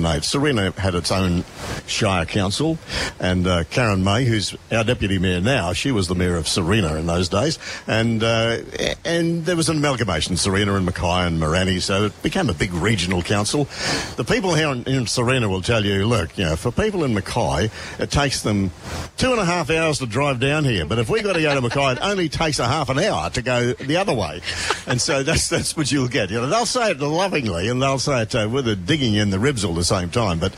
2008. 0.00 0.22
Sarina 0.22 0.74
had 0.78 0.94
its 0.94 1.10
own 1.10 1.44
Shire 1.86 2.24
Council, 2.24 2.78
and 3.18 3.46
uh, 3.46 3.64
Karen 3.64 4.02
May, 4.02 4.24
who's 4.24 4.56
our 4.72 4.84
deputy 4.84 5.18
mayor 5.18 5.40
now, 5.40 5.72
she 5.72 5.92
was 5.92 6.08
the 6.08 6.14
mayor 6.14 6.36
of 6.36 6.46
Sarina 6.46 6.98
in 6.98 7.06
those 7.06 7.28
days, 7.28 7.58
and 7.86 8.22
uh, 8.22 8.58
and 9.04 9.44
there 9.44 9.56
was 9.56 9.68
an 9.68 9.78
amalgamation, 9.78 10.34
Sarina 10.36 10.76
and 10.76 10.86
Mackay 10.86 11.26
and 11.26 11.40
Mirani, 11.40 11.80
so 11.80 12.06
it 12.06 12.22
became 12.22 12.48
a 12.48 12.54
big 12.54 12.72
regional 12.72 13.22
council. 13.22 13.64
The 14.16 14.24
people 14.24 14.54
here 14.54 14.68
in, 14.68 14.84
in 14.84 15.04
Sarina 15.04 15.48
will 15.48 15.62
tell 15.62 15.84
you, 15.84 16.06
look, 16.06 16.36
you 16.38 16.44
know, 16.44 16.56
for 16.56 16.70
people 16.70 17.04
in 17.04 17.14
Mackay, 17.14 17.70
it 17.98 18.10
takes 18.10 18.42
them 18.42 18.70
two 19.16 19.30
and 19.30 19.40
a 19.40 19.44
half 19.44 19.70
hours 19.70 19.98
to 19.98 20.06
drive 20.06 20.40
down 20.40 20.64
here, 20.64 20.86
but 20.86 20.98
if 20.98 21.08
we've 21.08 21.24
got 21.24 21.34
to 21.34 21.42
go 21.42 21.54
to 21.54 21.60
Mackay, 21.60 21.92
it 21.92 21.98
only 22.02 22.28
takes 22.28 22.58
a 22.58 22.66
half 22.66 22.88
an 22.88 22.98
hour 22.98 23.30
to 23.30 23.42
go 23.42 23.72
the 23.72 23.96
other 23.96 24.14
way, 24.14 24.40
and 24.86 25.00
so 25.00 25.22
that's 25.22 25.48
that's 25.48 25.76
what 25.76 25.90
you'll 25.92 26.08
get. 26.08 26.30
You 26.30 26.40
know, 26.40 26.46
they'll 26.46 26.66
say 26.66 26.90
it 26.90 27.00
lovingly, 27.00 27.68
and 27.68 27.82
they'll 27.82 27.98
say 27.98 28.22
it 28.22 28.34
uh, 28.34 28.48
with 28.50 28.68
a 28.68 28.76
digging 28.76 29.14
in 29.14 29.30
the 29.30 29.38
ribs 29.38 29.64
all 29.64 29.74
the 29.74 29.84
same 29.90 30.10
time, 30.10 30.38
but 30.38 30.52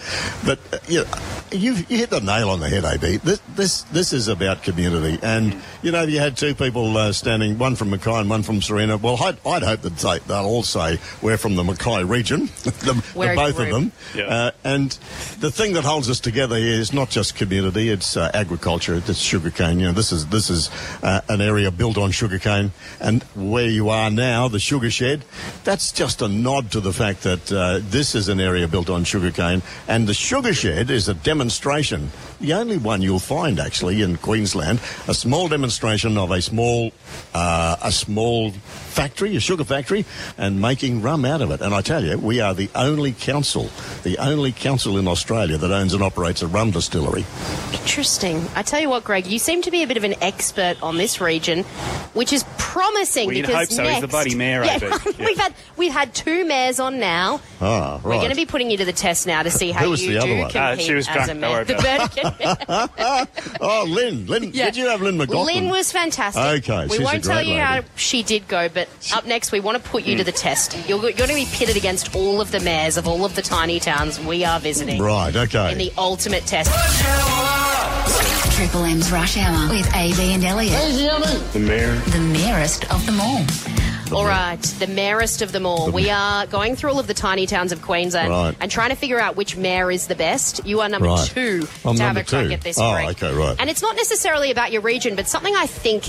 but 0.44 0.58
uh, 0.72 0.78
you 0.88 1.00
know, 1.00 1.10
you 1.52 1.74
you 1.88 1.98
hit 1.98 2.10
the 2.10 2.20
nail 2.20 2.50
on 2.50 2.60
the 2.60 2.68
head, 2.68 2.84
AB. 2.84 3.16
This 3.18 3.40
this 3.56 3.82
this 3.84 4.12
is 4.12 4.28
about 4.28 4.62
community, 4.62 5.18
and 5.22 5.56
you 5.82 5.90
know, 5.90 6.02
if 6.02 6.10
you 6.10 6.18
had 6.18 6.36
two 6.36 6.54
people 6.54 6.96
uh, 6.96 7.12
standing, 7.12 7.58
one 7.58 7.74
from 7.76 7.90
Mackay 7.90 8.20
and 8.20 8.28
one 8.28 8.42
from 8.42 8.60
Sarina. 8.60 9.00
Well, 9.00 9.16
I'd, 9.22 9.38
I'd 9.46 9.62
hope 9.62 9.80
that 9.82 9.96
they, 9.96 10.18
they'll 10.20 10.44
all 10.44 10.62
say 10.62 10.98
we're 11.22 11.38
from 11.38 11.56
the 11.56 11.64
Mackay 11.64 12.04
region, 12.04 12.40
the, 12.64 13.02
the 13.14 13.32
both 13.34 13.58
of 13.58 13.68
them. 13.70 13.92
Yeah. 14.14 14.24
Uh, 14.24 14.50
and 14.64 14.90
the 15.40 15.50
thing 15.50 15.72
that 15.74 15.84
holds 15.84 16.10
us 16.10 16.20
together 16.20 16.56
here 16.56 16.80
is 16.80 16.92
not 16.92 17.10
just 17.10 17.34
community; 17.34 17.88
it's 17.88 18.16
uh, 18.16 18.30
agriculture, 18.34 18.94
it's 18.94 19.18
sugarcane. 19.18 19.80
You 19.80 19.86
know, 19.86 19.92
this 19.92 20.12
is 20.12 20.26
this 20.26 20.50
is 20.50 20.70
uh, 21.02 21.22
an 21.28 21.40
area 21.40 21.70
built 21.70 21.96
on 21.96 22.10
sugarcane, 22.10 22.72
and 23.00 23.22
where 23.34 23.68
you 23.68 23.88
are 23.88 24.10
now, 24.10 24.48
the 24.48 24.58
sugar 24.58 24.90
shed, 24.90 25.24
that's 25.64 25.92
just 25.92 26.20
a 26.22 26.28
nod 26.28 26.70
to 26.72 26.80
the 26.80 26.92
fact 26.92 27.22
that 27.22 27.52
uh, 27.52 27.80
this 27.82 28.14
is 28.14 28.28
an 28.28 28.40
area 28.40 28.68
built 28.68 28.90
on 28.90 29.04
sugarcane, 29.04 29.11
and 29.88 30.06
the 30.08 30.14
sugar 30.14 30.54
shed 30.54 30.90
is 30.90 31.08
a 31.08 31.14
demonstration, 31.14 32.10
the 32.40 32.52
only 32.54 32.78
one 32.78 33.02
you'll 33.02 33.18
find 33.18 33.58
actually 33.60 34.02
in 34.02 34.16
Queensland, 34.16 34.80
a 35.08 35.14
small 35.14 35.48
demonstration 35.48 36.16
of 36.18 36.30
a 36.30 36.40
small 36.40 36.92
uh, 37.34 37.76
a 37.82 37.92
small 37.92 38.50
factory, 38.50 39.36
a 39.36 39.40
sugar 39.40 39.64
factory, 39.64 40.04
and 40.38 40.60
making 40.60 41.02
rum 41.02 41.24
out 41.24 41.40
of 41.40 41.50
it. 41.50 41.60
And 41.60 41.74
I 41.74 41.80
tell 41.80 42.04
you, 42.04 42.18
we 42.18 42.40
are 42.40 42.54
the 42.54 42.68
only 42.74 43.12
council, 43.12 43.70
the 44.02 44.18
only 44.18 44.52
council 44.52 44.98
in 44.98 45.08
Australia 45.08 45.56
that 45.56 45.70
owns 45.70 45.94
and 45.94 46.02
operates 46.02 46.42
a 46.42 46.46
rum 46.46 46.70
distillery. 46.70 47.24
Interesting. 47.72 48.44
I 48.54 48.62
tell 48.62 48.80
you 48.80 48.88
what, 48.90 49.04
Greg, 49.04 49.26
you 49.26 49.38
seem 49.38 49.62
to 49.62 49.70
be 49.70 49.82
a 49.82 49.86
bit 49.86 49.96
of 49.96 50.04
an 50.04 50.14
expert 50.22 50.76
on 50.82 50.96
this 50.98 51.20
region, 51.20 51.64
which 52.14 52.32
is 52.32 52.44
promising 52.58 53.26
Well, 53.28 53.36
you'd 53.36 53.46
because 53.46 53.68
hope 53.68 53.76
so. 53.76 53.82
next, 53.82 53.92
He's 53.94 54.00
the 54.02 54.08
bloody 54.08 54.34
mayor, 54.34 54.64
Yeah, 54.64 54.78
I. 54.82 55.12
Yeah. 55.18 55.26
we've 55.26 55.38
had 55.38 55.54
we've 55.76 55.92
had 55.92 56.14
two 56.14 56.44
mayors 56.44 56.78
on 56.80 56.98
now. 57.00 57.40
Ah, 57.60 57.94
right. 57.94 58.04
We're 58.04 58.10
going 58.16 58.30
to 58.30 58.36
be 58.36 58.46
putting 58.46 58.70
you 58.70 58.76
to 58.78 58.84
the 58.84 58.92
test 59.02 59.26
now 59.26 59.42
to 59.42 59.50
see 59.50 59.70
how 59.72 59.84
Who 59.84 59.90
was 59.90 60.02
you 60.02 60.12
the 60.12 60.18
other 60.18 60.26
do 60.28 60.38
one? 60.38 60.50
compete 60.50 60.62
Uh, 60.62 60.76
she 60.76 60.94
was 60.94 61.08
as 61.08 61.14
drunk. 61.14 61.30
a 61.30 61.34
Don't 61.34 61.40
mayor. 61.40 61.50
worry 61.50 61.64
The 61.64 61.78
about 61.78 62.10
Burdekin- 62.12 63.58
oh, 63.60 63.84
Lynn, 63.88 64.26
Lynn, 64.26 64.50
Yeah. 64.54 64.66
did 64.66 64.76
you 64.76 64.86
have 64.88 65.02
Lynn 65.02 65.16
McLaughlin? 65.18 65.54
Lynn 65.54 65.68
was 65.70 65.90
fantastic. 65.92 66.68
Okay, 66.68 66.84
we 66.86 66.90
she's 66.96 67.00
a 67.00 67.04
won't 67.04 67.24
tell 67.24 67.34
great 67.36 67.46
you 67.46 67.52
lady. 67.54 67.64
how 67.64 67.80
she 67.96 68.22
did 68.22 68.46
go, 68.48 68.68
but 68.68 68.88
up 69.14 69.26
next 69.26 69.52
we 69.52 69.60
want 69.60 69.82
to 69.82 69.90
put 69.90 70.04
you 70.04 70.16
to 70.16 70.24
the 70.24 70.32
test. 70.32 70.76
You're, 70.88 71.00
you're 71.02 71.12
going 71.12 71.28
to 71.30 71.34
be 71.34 71.46
pitted 71.52 71.76
against 71.76 72.14
all 72.14 72.40
of 72.40 72.50
the 72.52 72.60
mayors 72.60 72.96
of 72.96 73.06
all 73.08 73.24
of 73.24 73.34
the 73.34 73.42
tiny 73.42 73.80
towns 73.80 74.18
we 74.20 74.44
are 74.44 74.60
visiting 74.60 75.00
Right, 75.02 75.34
okay. 75.34 75.72
in 75.72 75.78
the 75.78 75.92
ultimate 75.98 76.46
test. 76.46 76.70
Triple 78.56 78.84
M's 78.84 79.10
Rush 79.10 79.36
Hour 79.38 79.70
with 79.70 79.88
AB 79.94 80.32
and 80.34 80.44
Elliot. 80.44 80.72
The 81.52 81.58
mayor. 81.58 81.94
The 81.96 82.18
merest 82.20 82.84
of 82.92 83.04
them 83.06 83.20
all. 83.20 83.44
All 84.12 84.24
right, 84.26 84.60
the 84.78 84.86
mayorest 84.86 85.42
of 85.42 85.52
them 85.52 85.64
all. 85.66 85.90
We 85.90 86.10
are 86.10 86.46
going 86.46 86.76
through 86.76 86.90
all 86.90 86.98
of 86.98 87.06
the 87.06 87.14
tiny 87.14 87.46
towns 87.46 87.72
of 87.72 87.82
Queensland 87.82 88.30
Right. 88.30 88.54
and 88.60 88.70
trying 88.70 88.90
to 88.90 88.96
figure 88.96 89.18
out 89.20 89.36
which 89.36 89.56
mayor 89.56 89.90
is 89.90 90.06
the 90.06 90.14
best. 90.14 90.60
You 90.66 90.80
are 90.80 90.88
number 90.88 91.08
Right. 91.08 91.26
two 91.28 91.66
I'm 91.84 91.96
to 91.96 92.02
have 92.02 92.16
a 92.16 92.24
crack 92.24 92.50
at 92.52 92.60
this, 92.60 92.78
Oh, 92.78 92.92
Greg. 92.92 93.08
okay, 93.22 93.32
right. 93.34 93.56
And 93.58 93.70
it's 93.70 93.82
not 93.82 93.96
necessarily 93.96 94.50
about 94.50 94.70
your 94.72 94.82
region, 94.82 95.16
but 95.16 95.28
something 95.28 95.54
I 95.56 95.66
think, 95.66 96.04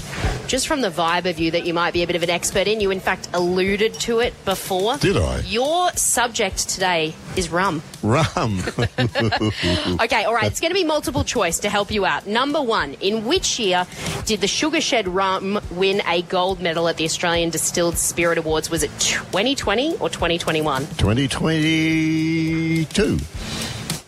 just 0.47 0.67
from 0.67 0.81
the 0.81 0.89
vibe 0.89 1.25
of 1.25 1.39
you, 1.39 1.51
that 1.51 1.65
you 1.65 1.73
might 1.73 1.93
be 1.93 2.03
a 2.03 2.07
bit 2.07 2.15
of 2.15 2.23
an 2.23 2.29
expert 2.29 2.67
in. 2.67 2.81
You, 2.81 2.91
in 2.91 2.99
fact, 2.99 3.29
alluded 3.33 3.93
to 4.01 4.19
it 4.19 4.33
before. 4.45 4.97
Did 4.97 5.17
I? 5.17 5.39
Your 5.41 5.91
subject 5.95 6.69
today 6.69 7.13
is 7.35 7.49
rum. 7.49 7.81
Rum. 8.01 8.61
Okay, 10.03 10.23
all 10.25 10.33
right. 10.33 10.45
It's 10.45 10.59
going 10.59 10.71
to 10.71 10.75
be 10.75 10.83
multiple 10.83 11.23
choice 11.23 11.59
to 11.59 11.69
help 11.69 11.91
you 11.91 12.05
out. 12.05 12.27
Number 12.27 12.61
one, 12.61 12.95
in 12.95 13.25
which 13.25 13.59
year 13.59 13.85
did 14.25 14.41
the 14.41 14.47
Sugar 14.47 14.81
Shed 14.81 15.07
Rum 15.07 15.59
win 15.71 16.01
a 16.07 16.21
gold 16.23 16.61
medal 16.61 16.87
at 16.87 16.97
the 16.97 17.05
Australian 17.05 17.49
Distilled 17.49 17.92
Spirit 17.97 18.37
Awards? 18.37 18.69
Was 18.69 18.83
it 18.83 18.91
2020 18.99 19.97
or 19.99 20.09
2021? 20.09 20.81
2022. 20.97 23.17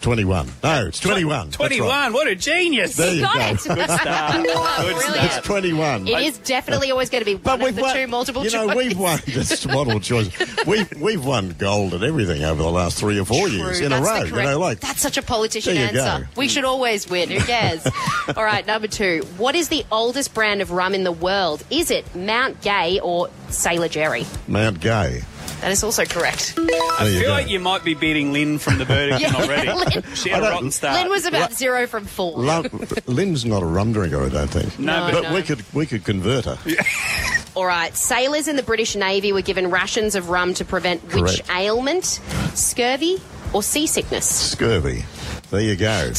21. 0.02 0.48
No, 0.64 0.86
it's 0.86 1.00
21. 1.00 1.46
That's 1.48 1.60
right. 1.60 1.68
21. 1.68 2.14
What 2.14 2.28
a 2.28 2.36
genius. 2.36 2.96
There 2.96 3.12
you 3.12 3.22
Got 3.22 3.34
go. 3.34 3.40
it. 3.42 3.64
Good 3.76 3.90
start. 3.90 4.34
Good 4.36 4.44
Brilliant. 4.54 5.16
It's 5.26 5.32
start. 5.34 5.46
21. 5.46 6.08
It 6.08 6.20
is 6.28 6.38
definitely 6.38 6.92
always 6.92 7.10
going 7.10 7.22
to 7.22 7.26
be 7.26 7.34
one 7.34 7.42
But 7.44 7.54
of 7.56 7.62
we've 7.62 7.76
the 7.76 7.82
won, 7.82 7.96
two 7.96 8.06
multiple 8.06 8.46
you 8.46 8.52
know, 8.52 8.68
choice. 8.68 8.76
we've 8.76 9.00
won 9.00 9.20
this 9.26 9.66
multiple 9.66 10.00
choice. 10.00 10.30
We've 10.68 10.92
we've 11.02 11.26
won 11.26 11.56
gold 11.58 11.96
at 11.96 12.04
everything 12.04 12.44
over 12.44 12.62
the 12.62 12.70
last 12.70 13.00
three 13.00 13.20
or 13.20 13.26
four 13.26 13.50
years 13.50 13.80
in 13.80 13.92
a 13.92 14.00
that's 14.00 14.30
the 14.30 14.36
row. 14.36 14.42
You 14.42 14.46
know, 14.50 14.60
like 14.60 14.80
that's 14.80 15.02
such 15.02 15.18
a 15.18 15.24
politician 15.24 15.74
There 15.74 15.92
you 15.92 16.00
answer. 16.00 16.26
go. 16.26 16.30
We 16.40 16.50
should 16.50 16.66
always 16.66 17.10
win. 17.10 17.32
Who 17.32 17.40
cares? 17.40 17.84
All 18.38 18.44
right, 18.44 18.68
number 18.68 18.88
two. 18.88 19.24
What 19.38 19.56
is 19.56 19.70
the 19.70 19.84
oldest 19.92 20.36
brand 20.36 20.62
of 20.62 20.70
rum 20.70 20.94
in 20.94 21.04
the 21.04 21.12
world? 21.12 21.64
Is 21.72 21.90
it 21.90 22.16
Mount 22.16 22.62
Gay 22.62 23.00
or 23.00 23.30
Sailor 23.56 23.88
Jerry? 23.88 24.26
Mount 24.48 24.80
Gay. 24.80 25.24
That 25.62 25.72
is 25.72 25.84
also 25.84 26.06
correct. 26.06 26.56
There 26.56 26.66
I 27.00 27.06
feel 27.08 27.22
go. 27.24 27.30
like 27.30 27.50
you 27.50 27.60
might 27.60 27.84
be 27.84 27.94
beating 27.94 28.34
Lynn 28.34 28.58
from 28.60 28.78
the 28.78 28.86
Burdekin 28.86 29.20
Yeah. 29.22 29.34
already. 29.36 29.68
Lynn- 30.02 30.16
She 30.16 30.30
had 30.30 30.38
I 30.38 30.38
a 30.40 30.42
don't- 30.42 30.52
rotten 30.52 30.72
start. 30.72 31.00
Lynn 31.00 31.10
was 31.10 31.26
about 31.26 31.54
zero 31.54 31.88
from 31.88 32.06
four. 32.06 32.38
Lum- 32.38 32.68
Lynn's 33.08 33.46
not 33.46 33.64
a 33.64 33.66
rum 33.66 33.94
drinker, 33.94 34.22
I 34.24 34.30
don't 34.30 34.48
think. 34.50 34.78
No, 34.78 35.10
but 35.12 35.24
but- 35.24 35.34
we 35.34 35.42
could 35.44 35.64
we 35.74 35.86
could 35.86 36.04
convert 36.04 36.46
her. 36.46 36.58
Yeah. 36.66 36.84
All 37.56 37.66
right. 37.66 37.96
Sailors 37.96 38.48
in 38.48 38.58
the 38.58 38.64
British 38.64 38.96
Navy 38.96 39.32
were 39.32 39.42
given 39.42 39.72
rations 39.72 40.16
of 40.16 40.30
rum 40.30 40.54
to 40.56 40.66
prevent 40.66 41.02
which 41.14 41.42
ailment? 41.50 42.20
Scurvy 42.54 43.22
or 43.54 43.64
seasickness? 43.64 44.26
Scurvy. 44.52 45.06
There 45.52 45.62
you 45.62 45.76
go. 45.76 46.12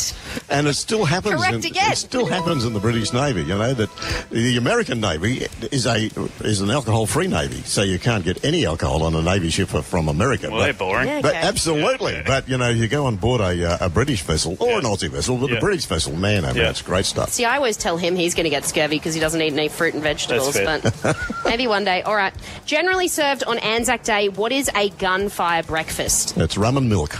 And 0.48 0.66
it 0.66 0.74
still 0.74 1.04
happens. 1.04 1.34
Correct 1.36 1.54
in, 1.64 1.66
again. 1.66 1.92
It 1.92 1.96
still 1.98 2.26
happens 2.26 2.64
in 2.64 2.72
the 2.72 2.80
British 2.80 3.12
Navy. 3.12 3.42
You 3.42 3.58
know 3.58 3.74
that 3.74 3.90
the 4.30 4.56
American 4.56 5.00
Navy 5.00 5.46
is 5.72 5.86
a 5.86 6.10
is 6.44 6.60
an 6.60 6.70
alcohol-free 6.70 7.26
navy, 7.26 7.62
so 7.62 7.82
you 7.82 7.98
can't 7.98 8.24
get 8.24 8.44
any 8.44 8.64
alcohol 8.66 9.02
on 9.02 9.14
a 9.14 9.22
navy 9.22 9.50
ship 9.50 9.68
from 9.68 10.08
America. 10.08 10.50
Well, 10.50 10.60
they're 10.62 10.72
boring. 10.72 11.08
Yeah. 11.08 11.20
But 11.22 11.34
Okay. 11.36 11.46
absolutely. 11.46 12.22
But 12.26 12.48
you 12.48 12.56
know, 12.58 12.68
you 12.70 12.88
go 12.88 13.06
on 13.06 13.16
board 13.16 13.40
a, 13.40 13.72
uh, 13.82 13.86
a 13.86 13.88
British 13.88 14.22
vessel 14.22 14.56
or 14.60 14.78
an 14.78 14.84
Yeah. 14.84 14.88
Aussie 14.90 15.10
vessel, 15.10 15.36
but 15.36 15.48
Yeah. 15.50 15.54
the 15.56 15.60
British 15.60 15.86
vessel, 15.86 16.14
man, 16.14 16.44
I 16.44 16.48
mean, 16.52 16.62
Yeah. 16.62 16.70
it's 16.70 16.82
great 16.82 17.04
stuff. 17.06 17.30
See, 17.32 17.44
I 17.44 17.56
always 17.56 17.76
tell 17.76 17.96
him 17.96 18.16
he's 18.16 18.34
going 18.34 18.44
to 18.44 18.50
get 18.50 18.64
scurvy 18.64 18.96
because 18.96 19.14
he 19.14 19.20
doesn't 19.20 19.40
eat 19.42 19.52
any 19.52 19.68
fruit 19.68 19.94
and 19.94 20.02
vegetables. 20.02 20.56
But 20.56 21.16
maybe 21.44 21.66
one 21.66 21.84
day. 21.84 22.02
All 22.02 22.14
right. 22.16 22.32
Generally 22.64 23.08
served 23.08 23.44
on 23.44 23.58
Anzac 23.58 24.02
Day, 24.04 24.28
what 24.28 24.52
is 24.52 24.70
a 24.74 24.88
gunfire 24.90 25.62
breakfast? 25.62 26.36
It's 26.36 26.56
rum 26.56 26.76
and 26.76 26.88
milk. 26.88 27.16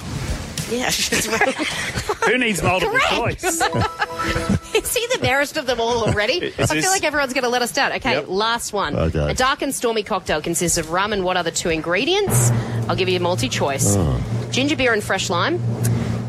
Yeah, 0.70 0.84
that's 0.90 1.28
right. 1.28 1.54
Who 1.54 2.38
needs 2.38 2.62
multiple 2.62 2.98
Correct. 2.98 3.40
choice? 3.42 3.44
Is 4.74 4.94
he 4.94 5.06
the 5.16 5.18
merest 5.22 5.56
of 5.56 5.66
them 5.66 5.80
all 5.80 6.04
already? 6.06 6.34
I 6.46 6.50
this- 6.66 6.72
feel 6.72 6.90
like 6.90 7.04
everyone's 7.04 7.32
going 7.32 7.44
to 7.44 7.48
let 7.50 7.62
us 7.62 7.72
down. 7.72 7.92
Okay, 7.92 8.12
Yep. 8.14 8.24
last 8.28 8.72
one. 8.72 8.94
Oh, 8.96 9.02
okay. 9.04 9.30
A 9.30 9.34
dark 9.34 9.62
and 9.62 9.74
stormy 9.74 10.02
cocktail 10.02 10.40
consists 10.42 10.76
of 10.78 10.90
rum 10.90 11.12
and 11.12 11.24
what 11.24 11.36
are 11.36 11.42
the 11.44 11.50
two 11.50 11.70
ingredients? 11.70 12.50
I'll 12.88 12.96
give 12.96 13.08
you 13.08 13.16
a 13.16 13.20
multi 13.20 13.48
choice 13.48 13.94
Oh. 13.96 14.48
ginger 14.50 14.76
beer 14.76 14.92
and 14.92 15.02
fresh 15.02 15.30
lime, 15.30 15.60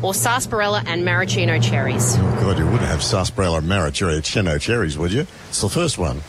or 0.02 0.14
sarsaparilla 0.14 0.82
and 0.86 1.04
maraschino 1.04 1.58
cherries. 1.58 2.16
Oh, 2.16 2.22
God, 2.42 2.58
you 2.58 2.64
wouldn't 2.66 2.82
have 2.82 3.02
sarsaparilla 3.02 3.60
maraschino 3.60 4.58
cherries, 4.58 4.96
would 4.96 5.12
you? 5.12 5.26
It's 5.48 5.60
the 5.60 5.68
first 5.68 5.98
one. 5.98 6.22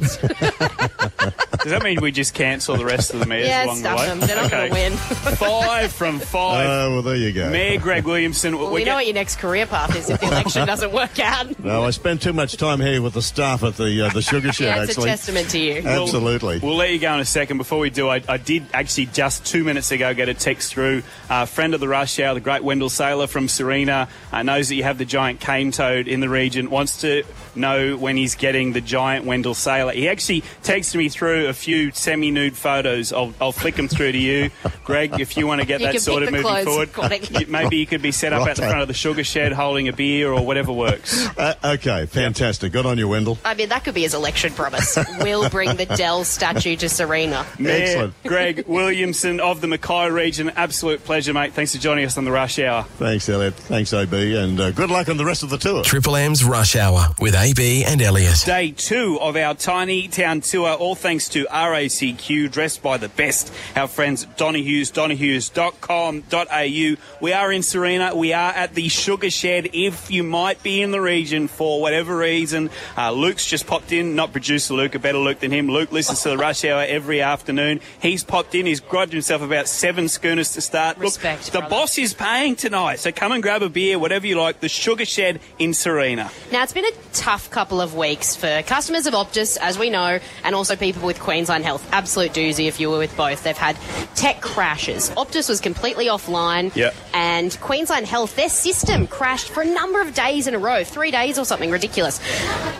Mate! 0.00 0.90
Does 1.62 1.72
that 1.72 1.82
mean 1.82 2.00
we 2.00 2.10
just 2.10 2.32
cancel 2.32 2.76
the 2.76 2.86
rest 2.86 3.12
of 3.12 3.20
the 3.20 3.26
mares 3.26 3.46
yeah, 3.46 3.66
along 3.66 3.82
the 3.82 3.88
stuff 3.88 3.98
way? 4.00 4.06
them. 4.06 4.20
They're 4.20 4.36
not 4.36 4.50
going 4.50 4.68
to 4.68 4.74
win. 4.74 4.92
Five 4.94 5.92
from 5.92 6.18
five. 6.18 6.66
Oh, 6.66 6.90
well, 6.94 7.02
there 7.02 7.16
you 7.16 7.32
go. 7.32 7.50
Mayor 7.50 7.78
Greg 7.78 8.04
Williamson. 8.04 8.58
Well, 8.58 8.70
we 8.70 8.80
we 8.80 8.84
know 8.84 8.94
what 8.94 9.04
your 9.04 9.14
next 9.14 9.36
career 9.36 9.66
path 9.66 9.94
is 9.94 10.08
if 10.08 10.20
the 10.20 10.26
election 10.26 10.66
doesn't 10.66 10.92
work 10.92 11.18
out. 11.20 11.58
No, 11.62 11.84
I 11.84 11.90
spent 11.90 12.22
too 12.22 12.32
much 12.32 12.56
time 12.56 12.80
here 12.80 13.02
with 13.02 13.12
the 13.12 13.22
staff 13.22 13.62
at 13.62 13.76
the 13.76 14.06
uh, 14.06 14.08
the 14.10 14.22
sugar 14.22 14.52
shed. 14.54 14.64
Yeah, 14.64 14.82
it's 14.82 14.92
actually, 14.92 15.10
a 15.10 15.12
testament 15.12 15.50
to 15.50 15.58
you. 15.58 15.82
absolutely. 15.84 16.60
We'll 16.60 16.76
let 16.76 16.92
you 16.92 16.98
go 16.98 17.12
in 17.12 17.20
a 17.20 17.24
second. 17.26 17.58
Before 17.58 17.78
we 17.78 17.90
do, 17.90 18.08
I, 18.08 18.22
I 18.26 18.38
did 18.38 18.66
actually 18.72 19.06
just 19.06 19.44
two 19.44 19.62
minutes 19.62 19.90
ago 19.90 20.14
get 20.14 20.30
a 20.30 20.34
text 20.34 20.72
through. 20.72 21.02
A 21.28 21.46
friend 21.46 21.74
of 21.74 21.80
the 21.80 21.88
rush 21.88 22.18
hour, 22.20 22.32
the 22.32 22.40
great 22.40 22.64
Wendell 22.64 22.88
Sailor 22.88 23.26
from 23.26 23.48
Sarina, 23.48 24.08
uh, 24.32 24.42
knows 24.42 24.70
that 24.70 24.76
you 24.76 24.84
have 24.84 24.96
the 24.96 25.04
giant 25.04 25.40
cane 25.40 25.72
toad 25.72 26.08
in 26.08 26.20
the 26.20 26.28
region, 26.28 26.70
wants 26.70 27.02
to 27.02 27.24
know 27.56 27.96
when 27.96 28.16
he's 28.16 28.34
getting 28.34 28.72
the 28.72 28.80
giant 28.80 29.24
Wendell 29.24 29.54
Sailor. 29.54 29.92
He 29.92 30.08
actually 30.08 30.42
texted 30.62 30.96
me 30.96 31.08
through 31.08 31.48
a 31.48 31.52
few 31.52 31.90
semi 31.92 32.30
nude 32.30 32.56
photos. 32.56 33.12
I'll, 33.12 33.32
I'll 33.40 33.52
flick 33.52 33.76
them 33.76 33.88
through 33.88 34.12
to 34.12 34.18
you, 34.18 34.50
Greg, 34.84 35.20
if 35.20 35.36
you 35.36 35.46
want 35.46 35.60
to 35.60 35.66
get 35.66 35.80
You 35.80 35.86
that 35.86 35.92
can 35.92 36.00
sorted 36.00 36.32
moving 36.32 36.64
forward. 36.64 36.90
You- 37.30 37.46
Maybe 37.48 37.76
you 37.78 37.86
could 37.86 38.02
be 38.02 38.12
set 38.12 38.32
up 38.32 38.46
at 38.48 38.56
the 38.56 38.62
front 38.62 38.80
of 38.82 38.88
the 38.88 38.94
sugar 38.94 39.24
shed 39.24 39.52
holding 39.52 39.88
a 39.88 39.92
beer 39.92 40.30
or 40.32 40.44
whatever 40.44 40.72
works. 40.72 41.26
Uh, 41.36 41.54
okay, 41.64 42.06
fantastic. 42.06 42.72
Good 42.72 42.86
on 42.86 42.98
you, 42.98 43.08
Wendell. 43.08 43.38
I 43.44 43.54
mean, 43.54 43.68
that 43.70 43.84
could 43.84 43.94
be 43.94 44.02
his 44.02 44.14
election 44.14 44.52
promise. 44.52 44.96
we'll 45.20 45.48
bring 45.50 45.76
the 45.76 45.86
Dell 45.86 46.24
statue 46.24 46.76
to 46.76 46.86
Sarina. 46.86 47.44
Mayor 47.58 47.82
Excellent. 47.82 48.14
Greg 48.24 48.64
Williamson 48.66 49.40
of 49.40 49.60
the 49.60 49.66
Mackay 49.66 50.10
region. 50.10 50.50
Absolute 50.56 51.04
pleasure, 51.04 51.32
mate. 51.34 51.52
Thanks 51.54 51.74
for 51.74 51.80
joining 51.80 52.04
us 52.04 52.16
on 52.18 52.24
the 52.24 52.30
Rush 52.30 52.58
Hour. 52.58 52.84
Thanks, 52.98 53.28
Elliot. 53.28 53.54
Thanks, 53.54 53.92
AB, 53.92 54.36
and 54.36 54.60
uh, 54.60 54.70
good 54.70 54.90
luck 54.90 55.08
on 55.08 55.16
the 55.16 55.24
rest 55.24 55.42
of 55.42 55.50
the 55.50 55.58
tour. 55.58 55.82
Triple 55.82 56.16
M's 56.16 56.44
Rush 56.44 56.76
Hour 56.76 57.08
with 57.18 57.34
AB 57.40 57.84
and 57.84 58.02
Elliot. 58.02 58.42
Day 58.44 58.70
two 58.72 59.18
of 59.18 59.34
our 59.34 59.54
tiny 59.54 60.08
town 60.08 60.42
tour, 60.42 60.74
all 60.74 60.94
thanks 60.94 61.26
to 61.30 61.46
RACQ, 61.46 62.52
dressed 62.52 62.82
by 62.82 62.98
the 62.98 63.08
best. 63.08 63.50
Our 63.74 63.88
friends 63.88 64.26
Donahue's, 64.36 64.92
donahughes.com.au. 64.92 66.96
We 67.22 67.32
are 67.32 67.50
in 67.52 67.62
Sarina. 67.62 68.14
We 68.14 68.34
are 68.34 68.52
at 68.52 68.74
the 68.74 68.88
Sugar 68.90 69.30
Shed. 69.30 69.70
If 69.72 70.10
you 70.10 70.22
might 70.22 70.62
be 70.62 70.82
in 70.82 70.90
the 70.90 71.00
region 71.00 71.48
for 71.48 71.80
whatever 71.80 72.14
reason, 72.14 72.68
uh, 72.98 73.10
Luke's 73.12 73.46
just 73.46 73.66
popped 73.66 73.90
in. 73.92 74.14
Not 74.14 74.32
producer 74.32 74.74
Luke, 74.74 74.94
a 74.94 74.98
better 74.98 75.16
Luke 75.16 75.40
than 75.40 75.50
him. 75.50 75.68
Luke 75.68 75.92
listens 75.92 76.20
to 76.24 76.28
the 76.28 76.36
Rush 76.36 76.62
Hour 76.66 76.84
every 76.86 77.22
afternoon. 77.22 77.80
He's 78.02 78.22
popped 78.22 78.54
in. 78.54 78.66
He's 78.66 78.80
grudged 78.80 79.14
himself 79.14 79.40
about 79.40 79.66
seven 79.66 80.08
schooners 80.08 80.52
to 80.54 80.60
start. 80.60 80.98
Respect, 80.98 81.44
Look, 81.44 81.52
the 81.52 81.58
brother. 81.60 81.70
boss 81.70 81.96
is 81.96 82.12
paying 82.12 82.54
tonight, 82.54 82.98
so 82.98 83.10
come 83.12 83.32
and 83.32 83.42
grab 83.42 83.62
a 83.62 83.70
beer, 83.70 83.98
whatever 83.98 84.26
you 84.26 84.38
like. 84.38 84.60
The 84.60 84.68
Sugar 84.68 85.06
Shed 85.06 85.40
in 85.58 85.70
Sarina. 85.70 86.30
Now, 86.52 86.64
it's 86.64 86.74
been 86.74 86.84
a 86.84 86.92
tough 87.14 87.29
couple 87.38 87.80
of 87.80 87.94
weeks 87.94 88.34
for 88.34 88.60
customers 88.66 89.06
of 89.06 89.14
Optus, 89.14 89.56
as 89.60 89.78
we 89.78 89.88
know, 89.88 90.18
and 90.42 90.54
also 90.54 90.74
people 90.74 91.06
with 91.06 91.20
Queensland 91.20 91.64
Health. 91.64 91.88
Absolute 91.92 92.32
doozy 92.32 92.66
if 92.66 92.80
you 92.80 92.90
were 92.90 92.98
with 92.98 93.16
both. 93.16 93.44
They've 93.44 93.56
had 93.56 93.76
tech 94.16 94.40
crashes. 94.40 95.10
Optus 95.10 95.48
was 95.48 95.60
completely 95.60 96.06
offline, 96.06 96.74
Yep. 96.74 96.92
and 97.14 97.56
Queensland 97.60 98.06
Health, 98.06 98.34
their 98.34 98.48
system 98.48 99.06
crashed 99.06 99.48
for 99.50 99.60
a 99.62 99.64
number 99.64 100.00
of 100.00 100.12
days 100.12 100.48
in 100.48 100.54
a 100.56 100.58
row, 100.58 100.82
three 100.82 101.12
days 101.12 101.38
or 101.38 101.44
something 101.44 101.70
ridiculous. 101.70 102.18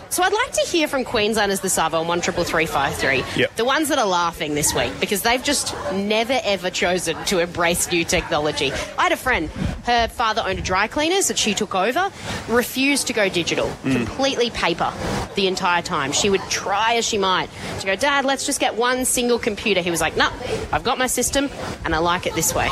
So 0.09 0.21
I'd 0.21 0.33
like 0.33 0.51
to 0.51 0.61
hear 0.69 0.89
from 0.89 1.05
Queenslanders 1.05 1.61
the 1.61 1.69
sub 1.69 1.93
on 1.93 2.07
one 2.07 2.19
triple 2.19 2.43
three 2.43 2.65
five 2.65 2.93
three. 2.95 3.23
The 3.55 3.63
ones 3.63 3.87
that 3.87 3.99
are 3.99 4.05
laughing 4.05 4.53
this 4.55 4.73
week 4.73 4.91
because 4.99 5.21
they've 5.21 5.41
just 5.41 5.73
never 5.93 6.37
ever 6.43 6.69
chosen 6.69 7.15
to 7.27 7.39
embrace 7.39 7.89
new 7.89 8.03
technology. 8.03 8.73
I 8.97 9.03
had 9.03 9.11
a 9.13 9.17
friend, 9.17 9.49
her 9.85 10.07
father 10.07 10.43
owned 10.45 10.59
a 10.59 10.61
dry 10.61 10.87
cleaners 10.87 11.27
that 11.27 11.37
she 11.37 11.53
took 11.53 11.73
over, 11.75 12.11
refused 12.47 13.07
to 13.07 13.13
go 13.13 13.29
digital, 13.29 13.67
Mm. 13.83 13.93
completely 14.05 14.49
paper 14.51 14.91
the 15.35 15.47
entire 15.47 15.81
time. 15.81 16.11
She 16.11 16.29
would 16.29 16.41
try 16.49 16.95
as 16.95 17.05
she 17.05 17.17
might 17.17 17.49
to 17.79 17.85
go, 17.85 17.95
Dad, 17.95 18.25
let's 18.25 18.45
just 18.45 18.59
get 18.59 18.75
one 18.75 19.05
single 19.05 19.39
computer. 19.39 19.81
He 19.81 19.89
was 19.91 20.01
like, 20.01 20.17
No, 20.17 20.29
I've 20.71 20.83
got 20.83 20.97
my 20.97 21.07
system 21.07 21.49
and 21.85 21.95
I 21.95 21.99
like 21.99 22.25
it 22.27 22.33
this 22.35 22.53
way. 22.53 22.67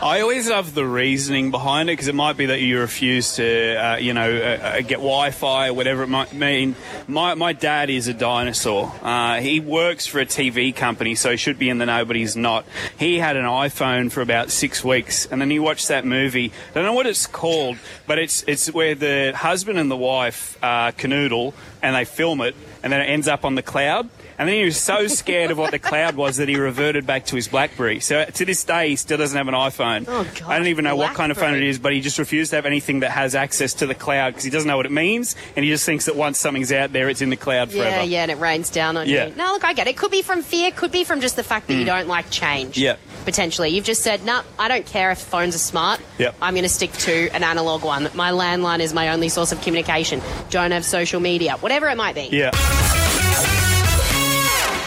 I 0.00 0.20
always 0.20 0.48
love 0.48 0.74
the 0.74 0.84
reasoning 0.86 1.50
behind 1.50 1.88
it 1.88 1.92
because 1.92 2.08
it 2.08 2.14
might 2.14 2.36
be 2.36 2.46
that 2.46 2.60
you 2.60 2.78
refuse 2.80 3.34
to, 3.36 3.74
uh, 3.76 3.96
you 3.96 4.14
know, 4.14 4.30
uh, 4.36 4.64
uh, 4.64 4.76
get 4.80 4.98
Wi-Fi 4.98 5.68
or 5.68 5.72
whatever 5.74 6.02
it 6.02 6.08
might 6.08 6.32
mean. 6.32 6.76
My 7.08 7.34
my 7.34 7.52
dad 7.52 7.90
is 7.90 8.08
a 8.08 8.14
dinosaur. 8.14 8.92
Uh, 9.02 9.40
he 9.40 9.60
works 9.60 10.06
for 10.06 10.20
a 10.20 10.26
TV 10.26 10.74
company, 10.74 11.14
so 11.14 11.30
he 11.32 11.36
should 11.36 11.58
be 11.58 11.68
in 11.68 11.78
the 11.78 11.86
know, 11.86 12.04
but 12.04 12.16
he's 12.16 12.36
not. 12.36 12.64
He 12.98 13.18
had 13.18 13.36
an 13.36 13.44
iPhone 13.44 14.10
for 14.12 14.20
about 14.20 14.50
six 14.50 14.84
weeks, 14.84 15.26
and 15.26 15.40
then 15.40 15.50
he 15.50 15.58
watched 15.58 15.88
that 15.88 16.04
movie. 16.04 16.52
I 16.70 16.74
don't 16.74 16.84
know 16.84 16.92
what 16.92 17.06
it's 17.06 17.26
called, 17.26 17.76
but 18.06 18.18
it's 18.18 18.44
it's 18.46 18.72
where 18.72 18.94
the 18.94 19.32
husband 19.36 19.78
and 19.78 19.90
the 19.90 19.96
wife 19.96 20.58
uh, 20.62 20.92
canoodle 20.92 21.54
and 21.82 21.94
they 21.96 22.04
film 22.04 22.40
it, 22.40 22.54
and 22.82 22.92
then 22.92 23.00
it 23.00 23.06
ends 23.06 23.28
up 23.28 23.44
on 23.44 23.54
the 23.54 23.62
cloud. 23.62 24.08
And 24.36 24.48
then 24.48 24.56
he 24.56 24.64
was 24.64 24.80
so 24.80 25.06
scared 25.06 25.52
of 25.52 25.58
what 25.58 25.70
the 25.70 25.78
cloud 25.78 26.16
was 26.16 26.38
that 26.38 26.48
he 26.48 26.56
reverted 26.56 27.06
back 27.06 27.26
to 27.26 27.36
his 27.36 27.46
BlackBerry. 27.46 28.00
So 28.00 28.24
to 28.24 28.44
this 28.44 28.64
day, 28.64 28.88
he 28.88 28.96
still 28.96 29.16
doesn't 29.16 29.36
have 29.36 29.46
an 29.46 29.54
iPhone. 29.54 30.06
Oh, 30.08 30.24
God, 30.24 30.42
I 30.50 30.58
don't 30.58 30.66
even 30.66 30.82
know 30.84 30.96
what 30.96 31.14
kind 31.14 31.30
of 31.30 31.38
phone 31.38 31.54
it 31.54 31.62
is, 31.62 31.78
but 31.78 31.92
he 31.92 32.00
just 32.00 32.18
refused 32.18 32.50
to 32.50 32.56
have 32.56 32.66
anything 32.66 32.98
that 33.00 33.12
has 33.12 33.36
access 33.36 33.74
to 33.74 33.86
the 33.86 33.94
cloud 33.94 34.30
because 34.30 34.42
he 34.42 34.50
doesn't 34.50 34.66
know 34.66 34.76
what 34.76 34.86
it 34.86 34.92
means, 34.92 35.36
and 35.54 35.64
he 35.64 35.70
just 35.70 35.86
thinks 35.86 36.06
that 36.06 36.16
once 36.16 36.36
something's 36.40 36.72
out 36.72 36.92
there, 36.92 37.08
it's 37.08 37.22
in 37.22 37.30
the 37.30 37.36
cloud 37.36 37.70
forever. 37.70 37.88
Yeah, 37.98 38.02
yeah, 38.02 38.22
and 38.22 38.30
it 38.32 38.38
rains 38.38 38.70
down 38.70 38.96
on 38.96 39.08
Yeah. 39.08 39.26
you. 39.28 39.36
No, 39.36 39.52
look, 39.52 39.62
I 39.62 39.72
get 39.72 39.86
it. 39.86 39.96
Could 39.96 40.10
be 40.10 40.22
from 40.22 40.42
fear, 40.42 40.72
could 40.72 40.90
be 40.90 41.04
from 41.04 41.20
just 41.20 41.36
the 41.36 41.44
fact 41.44 41.68
that 41.68 41.74
you 41.74 41.84
don't 41.84 42.08
like 42.08 42.28
change. 42.30 42.76
Yeah. 42.76 42.96
Potentially. 43.24 43.70
You've 43.70 43.84
just 43.84 44.02
said, 44.02 44.24
no, 44.24 44.42
I 44.58 44.68
don't 44.68 44.86
care 44.86 45.10
if 45.10 45.18
phones 45.18 45.54
are 45.54 45.58
smart. 45.58 46.00
Yep. 46.18 46.36
I'm 46.42 46.54
going 46.54 46.64
to 46.64 46.68
stick 46.68 46.92
to 46.92 47.28
an 47.30 47.42
analog 47.42 47.82
one. 47.82 48.08
My 48.14 48.30
landline 48.30 48.80
is 48.80 48.92
my 48.92 49.10
only 49.10 49.28
source 49.28 49.52
of 49.52 49.60
communication. 49.62 50.20
Don't 50.50 50.72
have 50.72 50.84
social 50.84 51.20
media. 51.20 51.56
Whatever 51.56 51.88
it 51.88 51.96
might 51.96 52.14
be. 52.14 52.28
Yeah. 52.30 52.50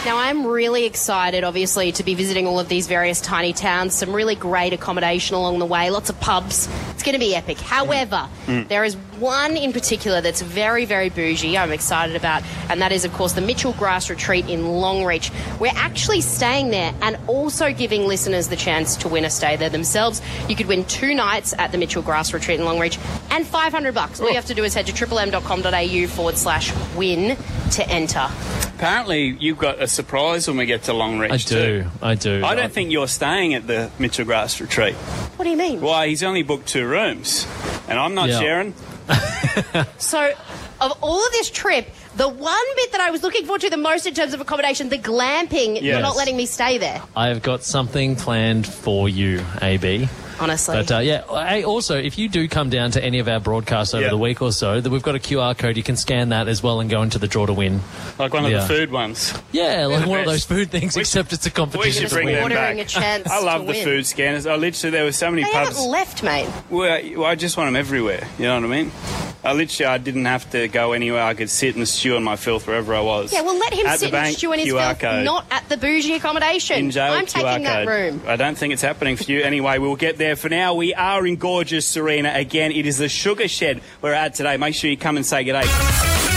Now, 0.08 0.16
I'm 0.16 0.46
really 0.46 0.86
excited, 0.86 1.44
obviously, 1.44 1.92
to 1.92 2.02
be 2.02 2.14
visiting 2.14 2.46
all 2.46 2.58
of 2.58 2.70
these 2.70 2.86
various 2.86 3.20
tiny 3.20 3.52
towns. 3.52 3.94
Some 3.94 4.14
really 4.14 4.36
great 4.36 4.72
accommodation 4.72 5.36
along 5.36 5.58
the 5.58 5.66
way, 5.66 5.90
lots 5.90 6.08
of 6.08 6.18
pubs. 6.18 6.66
It's 6.92 7.02
going 7.02 7.12
to 7.12 7.18
be 7.18 7.34
epic. 7.36 7.58
However, 7.58 8.26
there 8.46 8.84
is 8.84 8.96
one 9.18 9.58
in 9.58 9.74
particular 9.74 10.22
that's 10.22 10.40
very, 10.40 10.86
very 10.86 11.10
bougie, 11.10 11.58
I'm 11.58 11.72
excited 11.72 12.16
about, 12.16 12.42
and 12.70 12.80
that 12.80 12.90
is, 12.90 13.04
of 13.04 13.12
course, 13.12 13.34
the 13.34 13.42
Mitchell 13.42 13.74
Grass 13.74 14.08
Retreat 14.08 14.48
in 14.48 14.62
Longreach. 14.62 15.30
We're 15.60 15.72
actually 15.74 16.22
staying 16.22 16.70
there 16.70 16.94
and 17.02 17.18
also 17.26 17.70
giving 17.74 18.06
listeners 18.06 18.48
the 18.48 18.56
chance 18.56 18.96
to 18.96 19.08
win 19.08 19.26
a 19.26 19.30
stay 19.30 19.56
there 19.56 19.68
themselves. 19.68 20.22
You 20.48 20.56
could 20.56 20.68
win 20.68 20.86
two 20.86 21.14
nights 21.14 21.52
at 21.58 21.70
the 21.70 21.76
Mitchell 21.76 22.00
Grass 22.00 22.32
Retreat 22.32 22.58
in 22.58 22.64
Longreach 22.64 22.98
and 23.30 23.46
500 23.46 23.94
bucks. 23.94 24.20
All 24.20 24.28
you 24.28 24.32
oh. 24.32 24.36
have 24.36 24.46
to 24.46 24.54
do 24.54 24.64
is 24.64 24.72
head 24.72 24.86
to 24.86 24.92
triplem.com.au 24.94 26.06
forward 26.06 26.38
slash 26.38 26.72
win 26.96 27.36
to 27.72 27.86
enter. 27.90 28.26
Apparently, 28.78 29.36
you've 29.40 29.58
got 29.58 29.82
a 29.82 29.88
surprise 29.88 30.46
when 30.46 30.56
we 30.56 30.64
get 30.64 30.84
to 30.84 30.92
Longreach. 30.92 31.32
I 31.32 31.36
too. 31.38 31.82
do. 31.82 31.90
I 32.00 32.14
do. 32.14 32.44
I 32.44 32.54
don't 32.54 32.72
think 32.72 32.92
you're 32.92 33.08
staying 33.08 33.54
at 33.54 33.66
the 33.66 33.90
Mitchell 33.98 34.24
Grass 34.24 34.60
retreat. 34.60 34.94
What 34.94 35.44
do 35.44 35.50
you 35.50 35.56
mean? 35.56 35.80
Why? 35.80 36.06
He's 36.06 36.22
only 36.22 36.44
booked 36.44 36.68
two 36.68 36.86
rooms, 36.86 37.44
and 37.88 37.98
I'm 37.98 38.14
not 38.14 38.28
Yeah. 38.28 38.38
sharing. 38.38 38.74
So, 39.98 40.32
of 40.80 40.92
all 41.02 41.26
of 41.26 41.32
this 41.32 41.50
trip, 41.50 41.88
the 42.14 42.28
one 42.28 42.74
bit 42.76 42.92
that 42.92 43.00
I 43.00 43.10
was 43.10 43.24
looking 43.24 43.46
forward 43.46 43.62
to 43.62 43.70
the 43.70 43.76
most 43.76 44.06
in 44.06 44.14
terms 44.14 44.32
of 44.32 44.40
accommodation, 44.40 44.88
the 44.90 44.98
glamping, 44.98 45.82
you're 45.82 46.00
not 46.00 46.14
letting 46.16 46.36
me 46.36 46.46
stay 46.46 46.78
there. 46.78 47.02
I 47.16 47.26
have 47.28 47.42
got 47.42 47.64
something 47.64 48.14
planned 48.14 48.64
for 48.68 49.08
you, 49.08 49.44
AB. 49.60 50.08
Honestly. 50.40 50.76
But 50.76 50.90
uh, 50.92 50.98
yeah, 50.98 51.22
hey, 51.48 51.64
also, 51.64 51.96
if 51.98 52.18
you 52.18 52.28
do 52.28 52.48
come 52.48 52.70
down 52.70 52.90
to 52.92 53.04
any 53.04 53.18
of 53.18 53.28
our 53.28 53.40
broadcasts 53.40 53.94
over 53.94 54.04
Yeah. 54.04 54.10
the 54.10 54.18
week 54.18 54.40
or 54.42 54.52
so, 54.52 54.80
that 54.80 54.90
we've 54.90 55.02
got 55.02 55.14
a 55.14 55.18
QR 55.18 55.56
code. 55.56 55.76
You 55.76 55.82
can 55.82 55.96
scan 55.96 56.30
that 56.30 56.48
as 56.48 56.62
well 56.62 56.80
and 56.80 56.88
go 56.90 57.02
into 57.02 57.18
the 57.18 57.28
draw 57.28 57.46
to 57.46 57.52
win. 57.52 57.80
Like 58.18 58.32
one 58.32 58.44
of 58.44 58.50
Yeah. 58.50 58.60
the 58.60 58.66
food 58.66 58.90
ones. 58.90 59.32
Yeah, 59.52 59.86
like 59.86 60.06
one 60.06 60.20
of 60.20 60.26
those 60.26 60.44
food 60.44 60.70
things, 60.70 60.94
We- 60.94 61.00
except 61.02 61.32
it's 61.32 61.46
a 61.46 61.50
competition. 61.50 61.78
We 61.80 61.84
competition. 61.84 62.02
should 62.02 62.08
to 62.10 62.14
bring 62.14 62.26
them 62.34 62.48
back. 62.50 62.78
a 62.78 62.84
chance 62.84 63.28
I 63.30 63.40
love 63.42 63.60
to 63.62 63.66
the 63.66 63.72
win. 63.72 63.84
food 63.84 64.06
scanners. 64.06 64.46
I 64.46 64.56
literally 64.56 64.90
there 64.90 65.04
were 65.04 65.12
so 65.12 65.30
many 65.30 65.42
They 65.44 65.50
pubs. 65.50 65.68
haven't 65.76 65.90
left, 65.90 66.22
mate. 66.22 66.48
Well, 66.70 67.00
well, 67.16 67.24
I 67.24 67.34
just 67.34 67.56
want 67.56 67.68
them 67.68 67.76
everywhere. 67.76 68.26
You 68.38 68.44
know 68.46 68.54
what 68.54 68.64
I 68.64 68.66
mean? 68.68 68.92
I 69.44 69.52
literally, 69.52 69.86
I 69.86 69.98
didn't 69.98 70.24
have 70.24 70.50
to 70.50 70.66
go 70.68 70.92
anywhere. 70.92 71.22
I 71.22 71.32
could 71.34 71.48
sit 71.48 71.76
and 71.76 71.86
stew 71.88 72.16
in 72.16 72.24
my 72.24 72.34
filth 72.36 72.66
wherever 72.66 72.92
I 72.94 73.00
was. 73.00 73.32
Yeah, 73.32 73.42
well, 73.42 73.56
let 73.58 73.72
him 73.72 73.86
At 73.86 73.92
the 73.92 73.98
sit 73.98 74.06
and 74.06 74.12
bank, 74.12 74.36
stew 74.36 74.52
in 74.52 74.58
his 74.58 74.68
QR 74.68 74.88
filth, 74.88 74.98
code. 74.98 75.24
not 75.24 75.46
at 75.50 75.68
the 75.68 75.76
bougie 75.76 76.14
accommodation. 76.14 76.76
in 76.78 76.90
jail. 76.90 77.12
I'm 77.12 77.24
QR 77.26 77.28
taking 77.44 77.64
that 77.64 77.86
code. 77.86 77.88
room. 77.88 78.22
I 78.26 78.36
don't 78.36 78.58
think 78.58 78.72
it's 78.72 78.82
happening 78.82 79.16
for 79.16 79.24
you. 79.30 79.40
Anyway, 79.42 79.78
we'll 79.78 79.96
get 79.96 80.18
there. 80.18 80.34
For 80.36 80.48
now, 80.48 80.74
we 80.74 80.92
are 80.92 81.24
in 81.26 81.36
gorgeous 81.36 81.90
Sarina 81.90 82.34
again. 82.36 82.72
It 82.72 82.84
is 82.84 82.98
the 82.98 83.08
Sugar 83.08 83.46
Shed 83.48 83.80
we're 84.02 84.12
at 84.12 84.34
today. 84.34 84.56
Make 84.56 84.74
sure 84.74 84.90
you 84.90 84.96
come 84.96 85.16
and 85.16 85.24
say 85.24 85.44
g'day. 85.44 86.27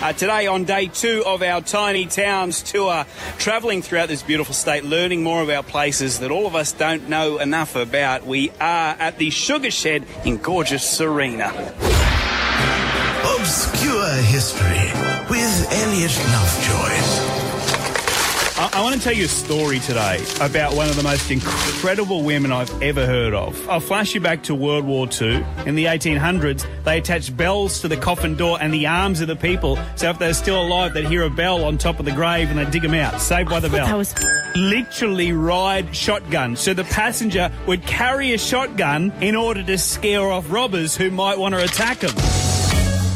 Uh, 0.00 0.12
today, 0.12 0.46
on 0.46 0.62
day 0.62 0.86
two 0.86 1.24
of 1.26 1.42
our 1.42 1.60
Tiny 1.60 2.06
Towns 2.06 2.62
tour, 2.62 3.04
travelling 3.38 3.82
throughout 3.82 4.06
this 4.06 4.22
beautiful 4.22 4.54
state, 4.54 4.84
learning 4.84 5.24
more 5.24 5.42
about 5.42 5.66
places 5.66 6.20
that 6.20 6.30
all 6.30 6.46
of 6.46 6.54
us 6.54 6.70
don't 6.70 7.08
know 7.08 7.38
enough 7.38 7.74
about, 7.74 8.24
we 8.24 8.50
are 8.60 8.94
at 8.96 9.18
the 9.18 9.30
Sugar 9.30 9.72
Shed 9.72 10.06
in 10.24 10.36
gorgeous 10.36 10.84
Sarina. 10.84 11.50
Obscure 13.40 14.14
History 14.22 14.86
with 15.28 15.68
Elliot 15.72 16.16
Lovejoy. 16.30 17.47
I, 18.58 18.70
I 18.72 18.82
want 18.82 18.96
to 18.96 19.00
tell 19.00 19.12
you 19.12 19.26
a 19.26 19.28
story 19.28 19.78
today 19.78 20.20
about 20.40 20.74
one 20.74 20.88
of 20.88 20.96
the 20.96 21.04
most 21.04 21.30
incredible 21.30 22.24
women 22.24 22.50
I've 22.50 22.82
ever 22.82 23.06
heard 23.06 23.32
of. 23.32 23.68
I'll 23.68 23.78
flash 23.78 24.16
you 24.16 24.20
back 24.20 24.42
to 24.44 24.54
World 24.54 24.84
War 24.84 25.06
II. 25.06 25.44
In 25.64 25.76
the 25.76 25.84
1800s, 25.84 26.66
they 26.82 26.98
attached 26.98 27.36
bells 27.36 27.80
to 27.82 27.88
the 27.88 27.96
coffin 27.96 28.34
door 28.34 28.58
and 28.60 28.74
the 28.74 28.88
arms 28.88 29.20
of 29.20 29.28
the 29.28 29.36
people, 29.36 29.78
so 29.94 30.10
if 30.10 30.18
they're 30.18 30.34
still 30.34 30.60
alive, 30.60 30.92
they'd 30.92 31.06
hear 31.06 31.22
a 31.22 31.30
bell 31.30 31.64
on 31.64 31.78
top 31.78 32.00
of 32.00 32.04
the 32.04 32.10
grave 32.10 32.50
and 32.50 32.58
they'd 32.58 32.72
dig 32.72 32.82
them 32.82 32.94
out. 32.94 33.20
Saved 33.20 33.48
by 33.48 33.60
the 33.60 33.68
bell. 33.68 33.86
That 33.86 33.96
was 33.96 34.12
Literally 34.56 35.30
ride 35.30 35.94
shotgun. 35.94 36.56
So 36.56 36.74
the 36.74 36.82
passenger 36.82 37.52
would 37.68 37.86
carry 37.86 38.32
a 38.32 38.38
shotgun 38.38 39.12
in 39.20 39.36
order 39.36 39.62
to 39.62 39.78
scare 39.78 40.28
off 40.28 40.50
robbers 40.50 40.96
who 40.96 41.12
might 41.12 41.38
want 41.38 41.54
to 41.54 41.62
attack 41.62 42.00
them. 42.00 42.37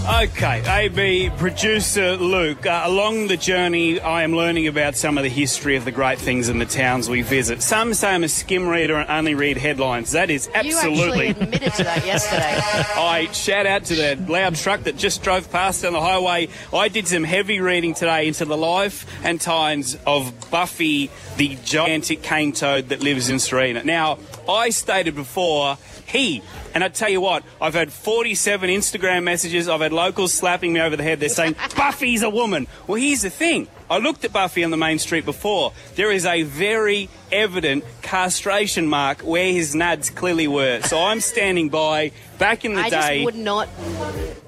Okay, 0.04 0.64
AB 0.66 1.30
producer 1.37 2.16
Luke. 2.16 2.66
Uh, 2.66 2.82
along 2.85 3.28
the 3.28 3.37
journey, 3.37 4.00
I 4.00 4.25
am 4.25 4.35
learning 4.35 4.66
about 4.66 4.97
some 4.97 5.16
of 5.16 5.23
the 5.23 5.30
history 5.30 5.76
of 5.76 5.85
the 5.85 5.92
great 5.92 6.18
things 6.18 6.49
in 6.49 6.59
the 6.59 6.66
towns 6.66 7.09
we 7.09 7.23
visit. 7.23 7.62
Some 7.62 7.94
say 7.94 8.09
I'm 8.09 8.25
a 8.25 8.28
skim 8.28 8.66
reader 8.66 8.97
and 8.97 9.09
only 9.09 9.37
read 9.37 9.59
headlines. 9.59 10.11
That 10.11 10.28
is 10.28 10.50
absolutely. 10.54 11.26
you 11.26 11.30
actually 11.30 11.44
admitted 11.44 11.73
to 11.75 11.85
that 11.85 12.04
yesterday. 12.04 12.61
I 13.00 13.28
shout 13.30 13.66
out 13.66 13.85
to 13.87 13.94
the 13.94 14.16
loud 14.28 14.56
truck 14.56 14.82
that 14.82 14.97
just 14.97 15.23
drove 15.23 15.49
past 15.52 15.85
on 15.85 15.92
the 15.92 16.00
highway. 16.00 16.49
I 16.73 16.88
did 16.88 17.06
some 17.06 17.23
heavy 17.23 17.61
reading 17.61 17.94
today 17.94 18.26
into 18.26 18.44
the 18.44 18.56
life 18.56 19.06
and 19.23 19.40
times 19.40 19.97
of 20.04 20.50
Buffy, 20.50 21.12
the 21.37 21.56
gigantic 21.64 22.23
cane 22.23 22.52
toad 22.52 22.88
that 22.88 23.04
lives 23.04 23.30
in 23.30 23.37
Sarina. 23.37 23.85
Now, 23.85 24.18
I 24.49 24.70
stated 24.70 25.14
before 25.14 25.78
he, 26.06 26.42
and 26.75 26.82
I 26.82 26.88
tell 26.88 27.08
you 27.08 27.20
what, 27.20 27.44
I've 27.61 27.75
had 27.75 27.92
47 27.92 28.70
Instagram 28.70 29.22
messages. 29.25 29.68
I've 29.68 29.80
had 29.80 29.92
locals 29.92 30.32
slapping 30.32 30.72
me 30.72 30.80
over 30.80 30.96
the 30.96 31.02
head. 31.02 31.20
They're 31.20 31.28
saying 31.28 31.56
Buffy's 31.76 32.22
a 32.22 32.30
woman. 32.30 32.66
Well, 32.87 33.00
here's 33.00 33.22
the 33.22 33.30
thing. 33.30 33.68
I 33.90 33.99
looked 33.99 34.25
at 34.25 34.32
Buffy 34.32 34.64
on 34.64 34.70
the 34.70 34.76
main 34.76 34.99
street 34.99 35.25
before. 35.25 35.72
There 35.96 36.11
is 36.11 36.26
a 36.26 36.42
very 36.42 37.08
evident 37.32 37.84
castration 38.02 38.86
mark 38.86 39.20
where 39.22 39.52
his 39.52 39.74
nads 39.74 40.14
clearly 40.14 40.48
were. 40.48 40.80
So 40.82 41.02
I'm 41.02 41.20
standing 41.20 41.68
by. 41.68 42.12
Back 42.38 42.64
in 42.64 42.74
the 42.74 42.80
I 42.80 42.90
day, 42.90 43.22
just 43.22 43.24
would 43.26 43.36
not 43.36 43.68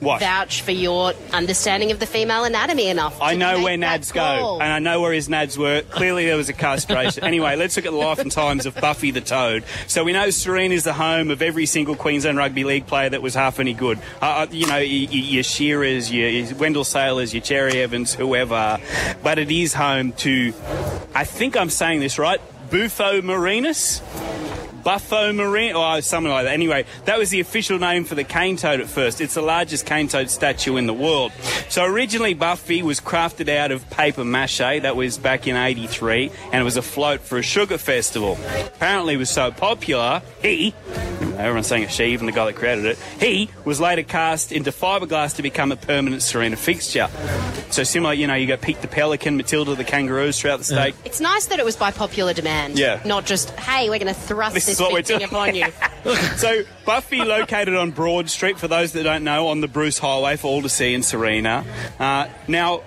what? 0.00 0.20
vouch 0.20 0.62
for 0.62 0.72
your 0.72 1.12
understanding 1.32 1.92
of 1.92 2.00
the 2.00 2.06
female 2.06 2.42
anatomy 2.42 2.88
enough. 2.88 3.20
I 3.20 3.34
know 3.34 3.62
where 3.62 3.76
nads 3.76 4.12
go, 4.12 4.60
and 4.60 4.72
I 4.72 4.78
know 4.80 5.00
where 5.00 5.12
his 5.12 5.28
nads 5.28 5.56
were. 5.56 5.82
Clearly, 5.82 6.26
there 6.26 6.36
was 6.36 6.48
a 6.48 6.52
castration. 6.54 7.24
anyway, 7.24 7.56
let's 7.56 7.76
look 7.76 7.86
at 7.86 7.92
the 7.92 7.98
life 7.98 8.18
and 8.18 8.32
times 8.32 8.66
of 8.66 8.74
Buffy 8.76 9.12
the 9.12 9.20
Toad. 9.20 9.64
So 9.86 10.02
we 10.02 10.12
know 10.12 10.28
Sarina 10.28 10.72
is 10.72 10.84
the 10.84 10.92
home 10.92 11.30
of 11.30 11.40
every 11.40 11.66
single 11.66 11.94
Queensland 11.94 12.36
Rugby 12.36 12.64
League 12.64 12.86
player 12.86 13.10
that 13.10 13.22
was 13.22 13.34
half 13.34 13.60
any 13.60 13.74
good. 13.74 13.98
Uh, 14.20 14.24
uh, 14.26 14.46
you 14.50 14.66
know, 14.66 14.78
your 14.78 15.44
Shearers, 15.44 16.12
your, 16.12 16.28
your 16.28 16.54
Wendell 16.56 16.84
Sailors, 16.84 17.32
your 17.32 17.42
Cherry 17.42 17.80
Evans, 17.80 18.14
whoever. 18.14 18.78
But 19.22 19.38
it 19.38 19.50
is 19.50 19.72
home 19.72 20.12
to, 20.12 20.52
I 21.14 21.24
think 21.24 21.56
I'm 21.56 21.70
saying 21.70 22.00
this 22.00 22.18
right, 22.18 22.40
Bufo 22.74 23.22
Marinus. 23.22 24.02
Buffo 24.82 25.32
Marine, 25.32 25.76
or 25.76 25.98
oh, 25.98 26.00
something 26.00 26.32
like 26.32 26.46
that. 26.46 26.52
Anyway, 26.52 26.84
that 27.04 27.16
was 27.20 27.30
the 27.30 27.38
official 27.38 27.78
name 27.78 28.02
for 28.02 28.16
the 28.16 28.24
cane 28.24 28.56
toad 28.56 28.80
at 28.80 28.88
first. 28.88 29.20
It's 29.20 29.34
the 29.34 29.42
largest 29.42 29.86
cane 29.86 30.08
toad 30.08 30.28
statue 30.28 30.76
in 30.76 30.86
the 30.86 30.92
world. 30.92 31.30
So 31.68 31.84
originally, 31.84 32.34
Buffy 32.34 32.82
was 32.82 32.98
crafted 32.98 33.48
out 33.48 33.70
of 33.70 33.88
paper 33.90 34.24
mache. 34.24 34.58
That 34.58 34.96
was 34.96 35.18
back 35.18 35.46
in 35.46 35.54
'83, 35.54 36.32
and 36.52 36.60
it 36.60 36.64
was 36.64 36.76
a 36.76 36.82
float 36.82 37.20
for 37.20 37.38
a 37.38 37.42
sugar 37.42 37.78
festival. 37.78 38.36
Apparently, 38.66 39.14
it 39.14 39.18
was 39.18 39.30
so 39.30 39.52
popular, 39.52 40.20
he, 40.42 40.74
everyone's 41.38 41.66
saying 41.66 41.84
it's 41.84 41.94
she, 41.94 42.06
even 42.06 42.26
the 42.26 42.32
guy 42.32 42.46
that 42.46 42.56
created 42.56 42.84
it, 42.86 42.98
he 43.18 43.48
was 43.64 43.80
later 43.80 44.02
cast 44.02 44.52
into 44.52 44.70
fiberglass 44.70 45.36
to 45.36 45.42
become 45.42 45.72
a 45.72 45.76
permanent 45.76 46.22
Sarina 46.22 46.56
fixture. 46.56 47.08
So 47.70 47.82
similar, 47.82 48.14
you 48.14 48.26
know, 48.26 48.34
you 48.34 48.46
got 48.46 48.60
Pete 48.60 48.80
the 48.82 48.88
Pelican, 48.88 49.36
Matilda 49.36 49.74
the 49.74 49.84
kangaroos 49.84 50.40
throughout 50.40 50.58
the 50.58 50.64
state. 50.64 50.94
It's 51.04 51.20
nice 51.20 51.46
that 51.46 51.58
it 51.58 51.64
was 51.64 51.76
by 51.76 51.90
popular 51.90 52.32
demand. 52.32 52.78
Yeah. 52.78 53.00
Not 53.04 53.26
just, 53.26 53.50
hey, 53.50 53.90
we're 53.90 53.98
going 53.98 54.14
to 54.14 54.20
thrust 54.20 54.54
This 54.54 54.66
this, 54.66 54.74
is 54.76 54.80
what 54.80 54.92
we're 54.92 55.02
thing 55.02 55.18
doing. 55.18 55.30
upon 55.30 55.54
you. 55.54 55.66
so 56.36 56.62
Buffy 56.84 57.22
located 57.24 57.74
on 57.74 57.90
Broad 57.90 58.28
Street, 58.28 58.58
for 58.58 58.68
those 58.68 58.92
that 58.92 59.02
don't 59.02 59.24
know, 59.24 59.48
on 59.48 59.60
the 59.60 59.68
Bruce 59.68 59.98
Highway 59.98 60.36
for 60.36 60.48
all 60.48 60.62
to 60.62 60.68
see 60.68 60.94
in 60.94 61.00
Sarina. 61.00 61.64
Uh, 61.98 62.28
now, 62.46 62.82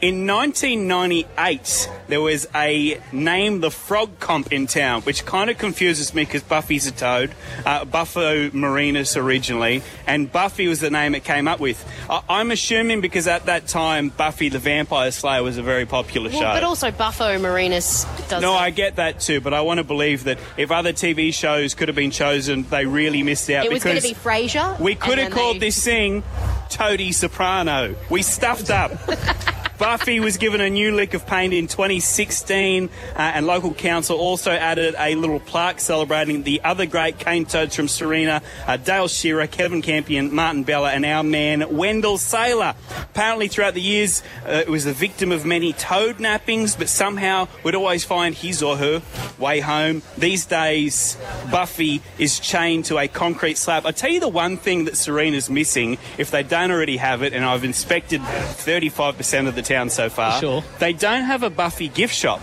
in 0.00 0.26
1998, 0.26 1.90
there 2.08 2.20
was 2.20 2.46
a 2.54 3.00
Name 3.12 3.60
the 3.60 3.70
Frog 3.70 4.18
comp 4.20 4.52
in 4.52 4.66
town, 4.66 5.02
which 5.02 5.24
kind 5.24 5.50
of 5.50 5.58
confuses 5.58 6.14
me 6.14 6.24
because 6.24 6.42
Buffy's 6.42 6.86
a 6.86 6.92
toad, 6.92 7.34
uh, 7.66 7.73
Uh, 7.74 7.84
Bufo 7.84 8.50
Marinus 8.50 9.16
originally, 9.16 9.82
and 10.06 10.30
Buffy 10.30 10.68
was 10.68 10.78
the 10.78 10.90
name 10.90 11.14
it 11.16 11.24
came 11.24 11.48
up 11.48 11.58
with. 11.58 11.84
I- 12.08 12.22
I'm 12.28 12.50
assuming 12.52 13.00
because 13.00 13.26
at 13.26 13.46
that 13.46 13.66
time, 13.66 14.10
Buffy 14.10 14.48
the 14.48 14.60
Vampire 14.60 15.10
Slayer 15.10 15.42
was 15.42 15.58
a 15.58 15.62
very 15.62 15.84
popular 15.86 16.30
Well, 16.30 16.38
show. 16.40 16.52
but 16.52 16.62
also 16.62 16.90
Bufo 16.92 17.38
Marinus 17.38 18.04
does. 18.28 18.42
No, 18.42 18.52
that. 18.52 18.60
I 18.60 18.70
get 18.70 18.96
that 18.96 19.18
too, 19.20 19.40
but 19.40 19.52
I 19.52 19.62
want 19.62 19.78
to 19.78 19.84
believe 19.84 20.24
that 20.24 20.38
if 20.56 20.70
other 20.70 20.92
TV 20.92 21.32
shows 21.34 21.74
could 21.74 21.88
have 21.88 21.96
been 21.96 22.12
chosen, 22.12 22.64
they 22.70 22.86
really 22.86 23.22
missed 23.24 23.50
out 23.50 23.64
It 23.66 23.72
was 23.72 23.82
going 23.82 23.96
to 23.96 24.02
be 24.02 24.14
Frasier. 24.14 24.78
we 24.78 24.94
could 24.94 25.18
have 25.18 25.32
called 25.32 25.56
they- 25.56 25.66
this 25.70 25.84
thing 25.84 26.22
Toady 26.70 27.10
Soprano. 27.12 27.94
We 28.08 28.22
stuffed 28.22 28.70
up. 28.70 28.92
Buffy 29.78 30.20
was 30.20 30.36
given 30.36 30.60
a 30.60 30.70
new 30.70 30.94
lick 30.94 31.14
of 31.14 31.26
paint 31.26 31.52
in 31.52 31.66
2016, 31.66 32.84
uh, 32.84 32.88
and 33.18 33.44
local 33.44 33.74
council 33.74 34.16
also 34.16 34.52
added 34.52 34.94
a 34.96 35.16
little 35.16 35.40
plaque 35.40 35.80
celebrating 35.80 36.44
the 36.44 36.60
other 36.62 36.86
great 36.86 37.18
cane 37.18 37.44
toads 37.44 37.74
from 37.74 37.86
Sarina 37.86 38.40
uh, 38.68 38.76
Dale 38.76 39.08
Shearer, 39.08 39.48
Kevin 39.48 39.82
Campion, 39.82 40.32
Martin 40.32 40.62
Bella, 40.62 40.92
and 40.92 41.04
our 41.04 41.24
man 41.24 41.76
Wendell 41.76 42.18
Sailor. 42.18 42.74
Apparently, 43.02 43.48
throughout 43.48 43.74
the 43.74 43.80
years, 43.80 44.22
uh, 44.46 44.52
it 44.52 44.68
was 44.68 44.84
the 44.84 44.92
victim 44.92 45.32
of 45.32 45.44
many 45.44 45.72
toad 45.72 46.18
nappings, 46.18 46.78
but 46.78 46.88
somehow 46.88 47.48
would 47.64 47.74
always 47.74 48.04
find 48.04 48.36
his 48.36 48.62
or 48.62 48.76
her 48.76 49.02
way 49.40 49.58
home. 49.58 50.02
These 50.16 50.46
days, 50.46 51.16
Buffy 51.50 52.00
is 52.16 52.38
chained 52.38 52.84
to 52.86 52.98
a 52.98 53.08
concrete 53.08 53.58
slab. 53.58 53.86
I 53.86 53.90
tell 53.90 54.10
you 54.10 54.20
the 54.20 54.28
one 54.28 54.56
thing 54.56 54.84
that 54.84 54.94
Sarina's 54.94 55.50
missing, 55.50 55.98
if 56.16 56.30
they 56.30 56.44
don't 56.44 56.70
already 56.70 56.98
have 56.98 57.22
it, 57.24 57.32
and 57.32 57.44
I've 57.44 57.64
inspected 57.64 58.20
35% 58.20 59.48
of 59.48 59.56
the 59.56 59.63
town 59.64 59.90
so 59.90 60.08
far. 60.08 60.40
Sure. 60.40 60.62
They 60.78 60.92
don't 60.92 61.24
have 61.24 61.42
a 61.42 61.50
Buffy 61.50 61.88
gift 61.88 62.14
shop. 62.14 62.40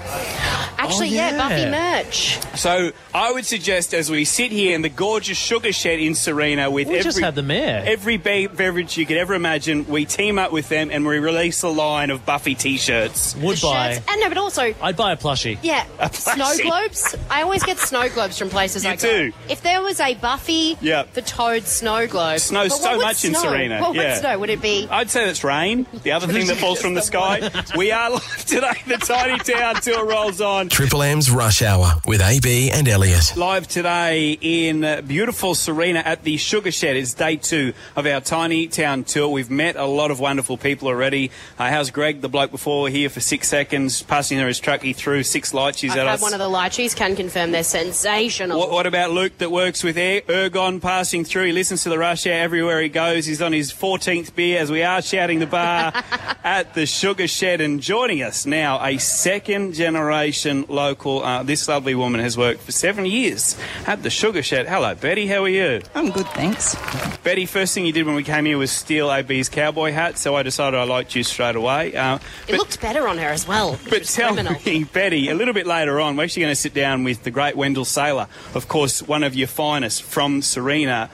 Oh, 0.82 0.86
Actually, 0.86 1.10
Oh, 1.10 1.14
yeah. 1.14 1.32
yeah. 1.32 1.38
Buffy 1.50 1.70
merch. 1.70 2.58
So 2.58 2.92
I 3.14 3.32
would 3.32 3.46
suggest 3.46 3.94
as 3.94 4.10
we 4.10 4.26
sit 4.26 4.52
here 4.52 4.74
in 4.76 4.82
the 4.82 4.90
gorgeous 4.90 5.38
sugar 5.38 5.72
shed 5.72 6.00
in 6.00 6.14
Sarina 6.14 6.72
with 6.72 6.88
We 6.88 6.96
every 6.96 7.04
just 7.04 7.20
had 7.20 7.36
the 7.36 7.44
mayor. 7.44 7.84
every 7.86 8.18
be- 8.18 8.48
beverage 8.48 8.98
you 8.98 9.06
could 9.06 9.18
ever 9.18 9.34
imagine, 9.36 9.88
we 9.88 10.06
team 10.06 10.40
up 10.40 10.52
with 10.52 10.70
them 10.70 10.90
and 10.92 11.06
we 11.06 11.20
release 11.20 11.62
a 11.64 11.68
line 11.70 12.10
of 12.10 12.26
Buffy 12.26 12.56
t-shirts. 12.56 13.36
Would 13.38 13.58
The 13.58 13.62
buy. 13.62 13.94
shirts. 13.94 14.06
And 14.10 14.22
no, 14.22 14.30
but 14.30 14.38
also, 14.38 14.74
I'd 14.82 14.96
buy 14.98 15.12
a 15.12 15.18
plushie. 15.18 15.58
yeah, 15.62 15.86
plushie. 16.00 16.16
snow 16.36 16.70
globes. 16.70 17.16
I 17.30 17.44
always 17.44 17.64
get 17.64 17.78
snow 17.78 18.10
globes 18.10 18.38
from 18.40 18.50
places 18.50 18.84
You 18.84 18.90
I 18.92 18.96
go. 18.96 19.02
do. 19.30 19.34
If 19.50 19.62
there 19.62 19.82
was 19.82 20.00
a 20.00 20.16
Buffy 20.16 20.78
Yep. 20.82 21.14
the 21.14 21.22
Toad 21.22 21.68
snow 21.68 22.08
globe, 22.08 22.40
Snow 22.40 22.68
so 22.68 22.82
what 22.82 22.98
would 22.98 23.04
much 23.04 23.24
in 23.26 23.36
snow? 23.36 23.44
Sarina, 23.52 23.82
What 23.82 23.96
yeah. 23.96 24.14
would 24.14 24.20
snow? 24.22 24.40
Would 24.40 24.50
it 24.50 24.62
be? 24.62 24.88
I'd 24.90 25.10
say 25.10 25.26
that's 25.26 25.44
rain. 25.44 25.86
The 26.04 26.12
other 26.14 26.28
thing 26.28 26.48
that 26.48 26.58
falls 26.58 26.82
from 26.82 26.94
the 26.96 27.02
Sky. 27.02 27.50
We 27.76 27.92
are 27.92 28.10
live 28.12 28.46
today. 28.46 28.82
The 28.88 28.98
Tiny 28.98 29.38
Town 29.40 29.76
Tour 29.76 30.06
rolls 30.06 30.42
on. 30.42 30.70
Triple 30.72 31.04
M's 31.04 31.30
Rush 31.30 31.62
Hour 31.62 31.96
with 32.06 32.22
AB 32.22 32.72
and 32.72 32.88
Elliot. 32.88 33.36
Live 33.36 33.68
today 33.68 34.38
in 34.40 34.86
uh, 34.86 35.02
beautiful 35.02 35.54
Sarina 35.54 36.02
at 36.06 36.24
the 36.24 36.38
Sugar 36.38 36.72
Shed. 36.72 36.96
It's 36.96 37.14
day 37.14 37.36
two 37.36 37.74
of 37.94 38.06
our 38.06 38.22
Tiny 38.22 38.68
Town 38.68 39.04
Tour. 39.04 39.28
We've 39.28 39.52
met 39.52 39.76
a 39.76 39.86
lot 39.86 40.12
of 40.12 40.22
wonderful 40.22 40.56
people 40.56 40.88
already. 40.88 41.30
Uh, 41.60 41.70
how's 41.70 41.92
Greg, 41.92 42.22
the 42.22 42.30
bloke 42.30 42.52
before, 42.52 42.88
here 42.88 43.10
for 43.10 43.20
six 43.20 43.50
seconds, 43.50 44.02
passing 44.02 44.38
there 44.38 44.48
his 44.48 44.62
truck? 44.62 44.82
He 44.82 44.94
threw 44.94 45.24
six 45.24 45.52
lychees 45.52 45.90
I've 45.92 45.98
at 45.98 46.08
had 46.08 46.14
us. 46.16 46.22
one 46.22 46.34
of 46.34 46.40
the 46.40 46.50
lychees, 46.50 46.96
can 46.96 47.18
confirm 47.18 47.52
they're 47.52 47.66
sensational. 47.66 48.58
What, 48.58 48.72
what 48.72 48.88
about 48.88 49.12
Luke 49.12 49.38
that 49.40 49.52
works 49.52 49.84
with 49.84 49.98
Air, 49.98 50.22
Ergon 50.22 50.82
passing 50.82 51.26
through? 51.26 51.48
He 51.48 51.52
listens 51.52 51.84
to 51.84 51.90
the 51.90 52.00
rush 52.00 52.26
hour 52.26 52.34
everywhere 52.34 52.82
he 52.82 52.88
goes. 52.88 53.26
He's 53.26 53.42
on 53.42 53.52
his 53.52 53.74
14th 53.74 54.34
beer 54.36 54.60
as 54.60 54.72
we 54.72 54.84
are 54.84 55.02
shouting 55.02 55.40
the 55.40 55.48
bar 55.48 55.92
at 56.46 56.74
the 56.76 56.86
Sugar 56.86 57.28
Shed 57.28 57.60
and 57.60 57.82
joining 57.82 58.24
us 58.24 58.46
now, 58.46 58.82
a 58.84 58.98
second 59.00 59.74
generation 59.74 60.61
local. 60.70 61.24
Uh, 61.24 61.44
this 61.44 61.68
lovely 61.68 61.96
woman 61.96 62.22
has 62.22 62.38
worked 62.38 62.62
for 62.62 62.72
seven 62.72 63.06
years 63.06 63.58
at 63.88 64.04
the 64.04 64.10
Sugar 64.10 64.44
Shed. 64.44 64.68
Hello, 64.68 64.96
Betty. 64.96 65.28
How 65.28 65.44
are 65.44 65.50
you? 65.50 65.82
I'm 65.96 66.12
good, 66.12 66.28
thanks. 66.28 66.76
Betty, 67.24 67.46
first 67.46 67.74
thing 67.74 67.86
you 67.86 67.94
did 67.94 68.06
when 68.06 68.16
we 68.16 68.24
came 68.24 68.46
here 68.46 68.58
was 68.58 68.72
steal 68.72 69.12
AB's 69.12 69.50
cowboy 69.50 69.92
hat, 69.92 70.18
so 70.18 70.36
I 70.36 70.44
decided 70.44 70.80
I 70.80 70.84
liked 70.84 71.16
you 71.16 71.24
straight 71.24 71.56
away. 71.56 71.96
Uh, 71.96 72.20
it 72.48 72.56
looked 72.56 72.82
better 72.82 73.08
on 73.08 73.18
her 73.18 73.30
as 73.30 73.48
well. 73.48 73.80
but 73.90 74.04
tell 74.06 74.34
criminal. 74.34 74.60
me, 74.66 74.84
Betty, 74.84 75.30
a 75.30 75.36
little 75.36 75.54
bit 75.54 75.68
later 75.68 76.00
on, 76.00 76.18
we're 76.18 76.24
actually 76.24 76.44
going 76.44 76.52
to 76.52 76.62
sit 76.62 76.74
down 76.74 77.04
with 77.04 77.24
the 77.24 77.32
great 77.32 77.56
Wendell 77.56 77.86
Sailor, 77.86 78.28
of 78.56 78.68
course, 78.68 79.02
one 79.02 79.24
of 79.24 79.36
your 79.36 79.48
finest 79.48 80.04
from 80.04 80.42
Sarina. 80.42 81.10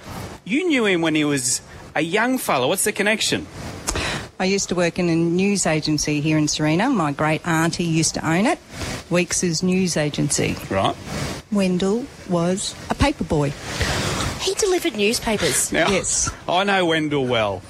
You 0.45 0.67
knew 0.67 0.85
him 0.85 1.01
when 1.01 1.15
he 1.15 1.25
was 1.25 1.61
a 1.95 2.01
young 2.01 2.37
fella. 2.37 2.67
What's 2.67 2.83
the 2.83 2.91
connection? 2.91 3.47
I 4.39 4.45
used 4.45 4.69
to 4.69 4.75
work 4.75 4.99
in 4.99 5.09
a 5.09 5.15
news 5.15 5.65
agency 5.65 6.21
here 6.21 6.37
in 6.37 6.45
Sarina. 6.45 6.93
My 6.93 7.11
great 7.11 7.45
auntie 7.47 7.83
used 7.83 8.13
to 8.15 8.27
own 8.29 8.45
it, 8.45 8.59
Weeks' 9.09 9.63
news 9.63 9.97
agency. 9.97 10.55
Right. 10.69 10.95
Wendell 11.51 12.05
was 12.29 12.75
a 12.89 12.95
paper 12.95 13.23
boy. 13.23 13.51
He 14.41 14.53
delivered 14.55 14.95
newspapers. 14.95 15.71
Now, 15.71 15.89
Yes. 15.89 16.29
I 16.47 16.63
know 16.65 16.85
Wendell 16.85 17.25
well. 17.25 17.63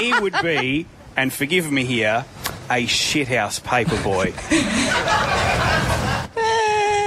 He 0.00 0.12
would 0.18 0.34
be, 0.42 0.86
and 1.16 1.32
forgive 1.32 1.70
me 1.70 1.84
here, 1.84 2.24
a 2.68 2.84
shithouse 2.86 3.62
paper 3.62 4.00
boy. 4.02 4.32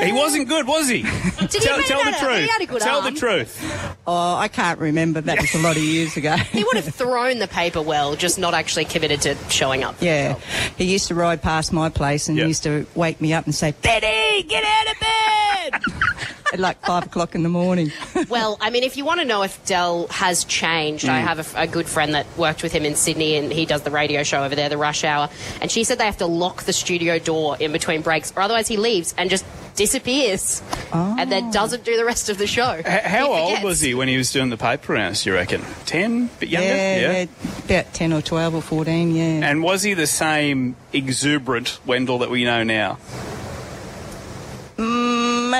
He 0.05 0.11
wasn't 0.13 0.47
good, 0.47 0.67
was 0.67 0.87
he? 0.89 1.01
Did 1.39 1.49
tell 1.51 1.77
make 1.77 1.85
tell 1.87 2.03
the 2.03 2.11
truth. 2.19 2.39
He 2.41 2.47
had 2.47 2.61
a 2.61 2.65
good 2.65 2.81
tell 2.81 3.01
arm. 3.01 3.13
the 3.13 3.19
truth. 3.19 3.97
Oh, 4.07 4.35
I 4.35 4.47
can't 4.47 4.79
remember. 4.79 5.21
That 5.21 5.39
was 5.41 5.53
a 5.55 5.59
lot 5.59 5.75
of 5.77 5.83
years 5.83 6.15
ago. 6.17 6.35
He 6.55 6.63
would 6.63 6.75
have 6.75 6.93
thrown 6.95 7.39
the 7.39 7.47
paper 7.47 7.81
well, 7.81 8.15
just 8.15 8.39
not 8.39 8.53
actually 8.53 8.85
committed 8.85 9.21
to 9.21 9.35
showing 9.49 9.83
up. 9.83 9.95
Yeah. 10.01 10.39
He 10.77 10.85
used 10.85 11.07
to 11.09 11.15
ride 11.15 11.41
past 11.41 11.73
my 11.73 11.89
place 11.89 12.29
and 12.29 12.37
Yeah. 12.37 12.45
used 12.47 12.63
to 12.63 12.85
wake 12.95 13.19
me 13.19 13.33
up 13.33 13.45
and 13.45 13.53
say, 13.53 13.73
Betty, 13.81 14.43
get 14.43 14.63
out 14.63 14.93
of 14.93 14.99
bed! 14.99 15.81
At 16.53 16.59
like 16.59 16.79
five 16.85 17.05
o'clock 17.07 17.33
in 17.35 17.41
the 17.43 17.49
morning. 17.49 17.91
Well, 18.29 18.57
I 18.61 18.69
mean, 18.69 18.83
if 18.83 18.95
you 18.97 19.03
want 19.03 19.19
to 19.19 19.25
know 19.25 19.41
if 19.41 19.63
Dell 19.65 20.07
has 20.09 20.43
changed, 20.45 21.05
Mm. 21.05 21.09
I 21.09 21.19
have 21.19 21.55
a, 21.55 21.61
a 21.63 21.67
good 21.67 21.87
friend 21.87 22.13
that 22.13 22.25
worked 22.37 22.61
with 22.63 22.71
him 22.71 22.85
in 22.85 22.95
Sydney 22.95 23.35
and 23.35 23.51
he 23.51 23.65
does 23.65 23.81
the 23.81 23.91
radio 23.91 24.23
show 24.23 24.43
over 24.43 24.55
there, 24.55 24.69
The 24.69 24.77
Rush 24.77 25.03
Hour. 25.03 25.29
And 25.59 25.69
she 25.71 25.83
said 25.83 25.97
they 25.97 26.05
have 26.05 26.17
to 26.19 26.27
lock 26.27 26.63
the 26.63 26.71
studio 26.73 27.17
door 27.19 27.57
in 27.59 27.71
between 27.73 28.01
breaks, 28.03 28.31
or 28.37 28.41
otherwise 28.43 28.67
he 28.67 28.77
leaves 28.77 29.13
and 29.17 29.29
just 29.29 29.43
disappears 29.75 30.61
and 30.91 31.31
then 31.31 31.45
oh. 31.45 31.51
doesn't 31.51 31.83
do 31.83 31.97
the 31.97 32.05
rest 32.05 32.29
of 32.29 32.37
the 32.37 32.47
show. 32.47 32.73
H- 32.73 32.85
how 32.85 33.33
old 33.33 33.63
was 33.63 33.81
he 33.81 33.93
when 33.93 34.07
he 34.07 34.17
was 34.17 34.31
doing 34.31 34.49
the 34.49 34.57
paper 34.57 34.93
rounds, 34.93 35.25
you 35.25 35.33
reckon? 35.33 35.61
10? 35.85 36.29
Bit 36.39 36.49
younger? 36.49 36.67
yeah, 36.67 37.25
about 37.65 37.93
10 37.93 38.13
or 38.13 38.21
12 38.21 38.55
or 38.55 38.61
14, 38.61 39.15
yeah. 39.15 39.23
And 39.23 39.61
was 39.61 39.83
he 39.83 39.93
the 39.93 40.07
same 40.07 40.75
exuberant 40.93 41.79
Wendell 41.85 42.19
that 42.19 42.29
we 42.29 42.43
know 42.43 42.63
now? 42.63 42.97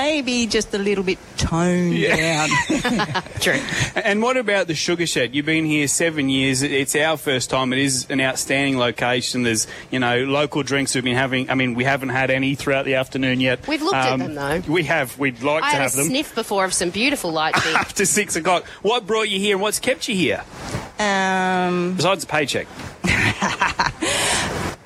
Maybe 0.02 0.46
just 0.46 0.74
a 0.74 0.78
little 0.78 1.02
bit 1.04 1.18
toned 1.38 2.00
down. 2.02 2.48
True. 3.40 3.58
And 3.96 4.22
what 4.22 4.36
about 4.36 4.66
the 4.66 4.74
Sugar 4.74 5.06
Shed? 5.06 5.34
You've 5.34 5.46
been 5.46 5.64
here 5.64 5.88
seven 5.88 6.28
years. 6.28 6.62
It's 6.62 6.94
our 6.96 7.16
first 7.16 7.48
time. 7.50 7.72
It 7.72 7.78
is 7.78 8.06
an 8.10 8.20
outstanding 8.20 8.78
location. 8.78 9.42
There's, 9.42 9.66
you 9.90 9.98
know, 9.98 10.24
local 10.24 10.62
drinks 10.62 10.94
we've 10.94 11.02
been 11.04 11.16
having. 11.16 11.48
I 11.50 11.54
mean, 11.54 11.74
we 11.74 11.84
haven't 11.84 12.10
had 12.10 12.30
any 12.30 12.54
throughout 12.54 12.84
the 12.84 12.96
afternoon 12.96 13.40
yet. 13.40 13.60
Um, 13.60 13.64
We've 13.68 13.82
looked 13.82 13.94
at 13.96 14.16
them, 14.18 14.34
though. 14.34 14.62
We 14.68 14.84
have. 14.84 15.18
We'd 15.18 15.42
like 15.42 15.62
I 15.64 15.70
to 15.70 15.72
had 15.76 15.80
a 15.80 15.82
have 15.84 15.92
them. 15.92 16.06
sniff 16.06 16.34
before 16.34 16.64
of 16.64 16.72
some 16.74 16.90
beautiful 16.90 17.32
light 17.32 17.54
tea. 17.62 17.74
After 17.74 18.04
six 18.04 18.36
o'clock. 18.36 18.64
What 18.82 19.06
brought 19.06 19.28
you 19.28 19.38
here 19.38 19.54
and 19.56 19.62
what's 19.62 19.78
kept 19.80 20.08
you 20.08 20.14
here? 20.14 20.44
um, 20.98 21.94
Besides 21.96 22.24
the 22.24 22.30
paycheck. 22.30 22.66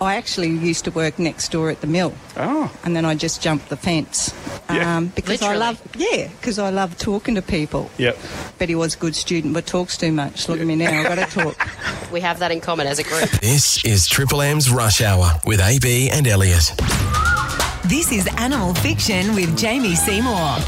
I 0.02 0.16
actually 0.16 0.48
used 0.48 0.84
to 0.86 0.90
work 0.90 1.18
next 1.18 1.52
door 1.52 1.68
at 1.68 1.82
the 1.82 1.86
mill. 1.86 2.14
Oh. 2.36 2.72
and 2.84 2.96
then 2.96 3.04
I 3.04 3.14
just 3.14 3.42
jumped 3.42 3.68
the 3.68 3.76
fence 3.76 4.32
Yeah. 4.70 4.96
um, 4.96 5.08
because 5.08 5.42
Literally. 5.42 5.54
I 5.54 5.58
love 5.58 5.82
yeah 5.96 6.28
because 6.28 6.58
I 6.58 6.70
love 6.70 6.96
talking 6.96 7.34
to 7.34 7.42
people. 7.42 7.90
Yep. 7.98 8.16
Betty 8.58 8.74
was 8.74 8.94
a 8.94 8.98
good 8.98 9.14
student 9.14 9.52
but 9.52 9.66
talks 9.66 9.98
too 9.98 10.10
much. 10.12 10.48
Look 10.48 10.58
at 10.60 10.66
me 10.66 10.76
now, 10.76 10.90
I've 11.00 11.16
got 11.16 11.28
to 11.28 11.40
talk. 11.42 12.10
We 12.12 12.20
have 12.22 12.38
that 12.38 12.50
in 12.50 12.60
common 12.60 12.86
as 12.86 12.98
a 12.98 13.02
group. 13.04 13.28
This 13.42 13.84
is 13.84 14.06
Triple 14.06 14.40
M's 14.40 14.70
Rush 14.70 15.02
Hour 15.02 15.32
with 15.44 15.60
AB 15.60 16.08
and 16.10 16.26
Elliot. 16.26 16.72
This 17.84 18.10
is 18.12 18.26
Animal 18.38 18.72
Fiction 18.74 19.34
with 19.34 19.56
Jamie 19.58 19.96
Seymour. 19.96 20.58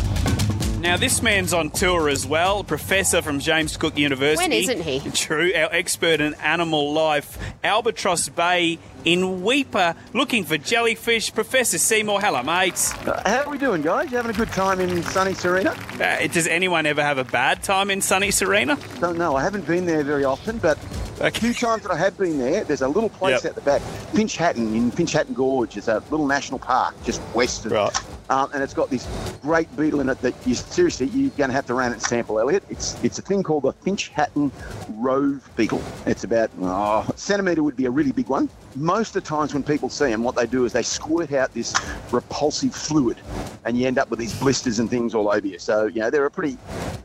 Now, 0.80 0.96
this 0.96 1.22
man's 1.22 1.52
on 1.52 1.70
tour 1.70 2.08
as 2.08 2.26
well, 2.26 2.64
professor 2.64 3.22
from 3.22 3.38
James 3.38 3.76
Cook 3.76 3.96
University. 3.96 4.42
When 4.42 4.52
isn't 4.52 4.80
he? 4.82 4.98
True, 5.12 5.52
our 5.54 5.72
expert 5.72 6.20
in 6.20 6.34
animal 6.34 6.92
life, 6.92 7.38
Albatross 7.64 8.28
Bay 8.28 8.78
in 9.04 9.42
Weipa, 9.42 9.96
looking 10.12 10.44
for 10.44 10.58
jellyfish. 10.58 11.32
Professor 11.32 11.78
Seymour, 11.78 12.20
hello, 12.20 12.42
mates. 12.42 12.92
How 12.92 13.42
are 13.44 13.50
we 13.50 13.58
doing, 13.58 13.82
guys? 13.82 14.10
You 14.10 14.16
having 14.16 14.32
a 14.34 14.38
good 14.38 14.50
time 14.52 14.80
in 14.80 15.02
sunny 15.04 15.32
Sarina? 15.32 15.76
Uh, 16.00 16.26
does 16.32 16.46
anyone 16.46 16.86
ever 16.86 17.02
have 17.02 17.18
a 17.18 17.24
bad 17.24 17.62
time 17.62 17.90
in 17.90 18.00
sunny 18.00 18.28
Sarina? 18.28 18.78
Don't 19.00 19.18
know. 19.18 19.36
I 19.36 19.42
haven't 19.42 19.66
been 19.66 19.86
there 19.86 20.02
very 20.02 20.24
often, 20.24 20.58
but 20.58 20.78
a 21.20 21.30
few 21.30 21.54
times 21.54 21.82
that 21.82 21.92
I 21.92 21.96
have 21.96 22.18
been 22.18 22.38
there, 22.38 22.64
there's 22.64 22.82
a 22.82 22.88
little 22.88 23.08
place 23.10 23.44
Yep. 23.44 23.50
at 23.50 23.54
the 23.54 23.60
back, 23.60 23.80
Finch 24.12 24.36
Hatton 24.36 24.74
in 24.74 24.90
Finch 24.90 25.12
Hatton 25.12 25.34
Gorge. 25.34 25.76
It's 25.76 25.88
a 25.88 26.02
little 26.10 26.26
national 26.26 26.58
park 26.58 26.94
just 27.04 27.22
west 27.34 27.64
of. 27.66 27.72
Right. 27.72 28.02
Um, 28.30 28.50
and 28.54 28.62
it's 28.62 28.72
got 28.72 28.88
this 28.88 29.06
great 29.42 29.74
beetle 29.76 30.00
in 30.00 30.08
it 30.08 30.20
that 30.22 30.34
you 30.46 30.54
seriously 30.54 31.06
you're 31.08 31.30
going 31.30 31.50
to 31.50 31.54
have 31.54 31.66
to 31.66 31.74
run 31.74 31.92
and 31.92 32.00
sample, 32.00 32.40
Elliot. 32.40 32.64
It's 32.70 33.02
it's 33.04 33.18
a 33.18 33.22
thing 33.22 33.42
called 33.42 33.64
the 33.64 33.72
Finch 33.72 34.08
Hatton 34.08 34.50
Rove 34.88 35.48
beetle. 35.54 35.82
It's 36.06 36.24
about 36.24 36.50
oh, 36.60 37.04
a 37.08 37.16
centimetre 37.52 37.62
would 37.62 37.76
be 37.76 37.86
a 37.86 37.90
really 37.90 38.12
big 38.12 38.28
one. 38.28 38.48
Most 38.76 39.14
of 39.14 39.22
the 39.22 39.28
times 39.28 39.52
when 39.52 39.62
people 39.62 39.88
see 39.88 40.10
them, 40.10 40.22
what 40.22 40.36
they 40.36 40.46
do 40.46 40.64
is 40.64 40.72
they 40.72 40.82
squirt 40.82 41.32
out 41.32 41.52
this 41.54 41.74
repulsive 42.10 42.74
fluid, 42.74 43.18
and 43.64 43.76
you 43.76 43.86
end 43.86 43.98
up 43.98 44.10
with 44.10 44.18
these 44.18 44.38
blisters 44.38 44.78
and 44.78 44.88
things 44.88 45.14
all 45.14 45.30
over 45.30 45.46
you. 45.46 45.58
So 45.58 45.86
you 45.86 46.00
know 46.00 46.10
they're 46.10 46.26
a 46.26 46.30
pretty 46.30 46.58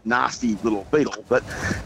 nasty 0.06 0.56
little 0.64 0.86
beetle. 0.92 1.24
But 1.28 1.44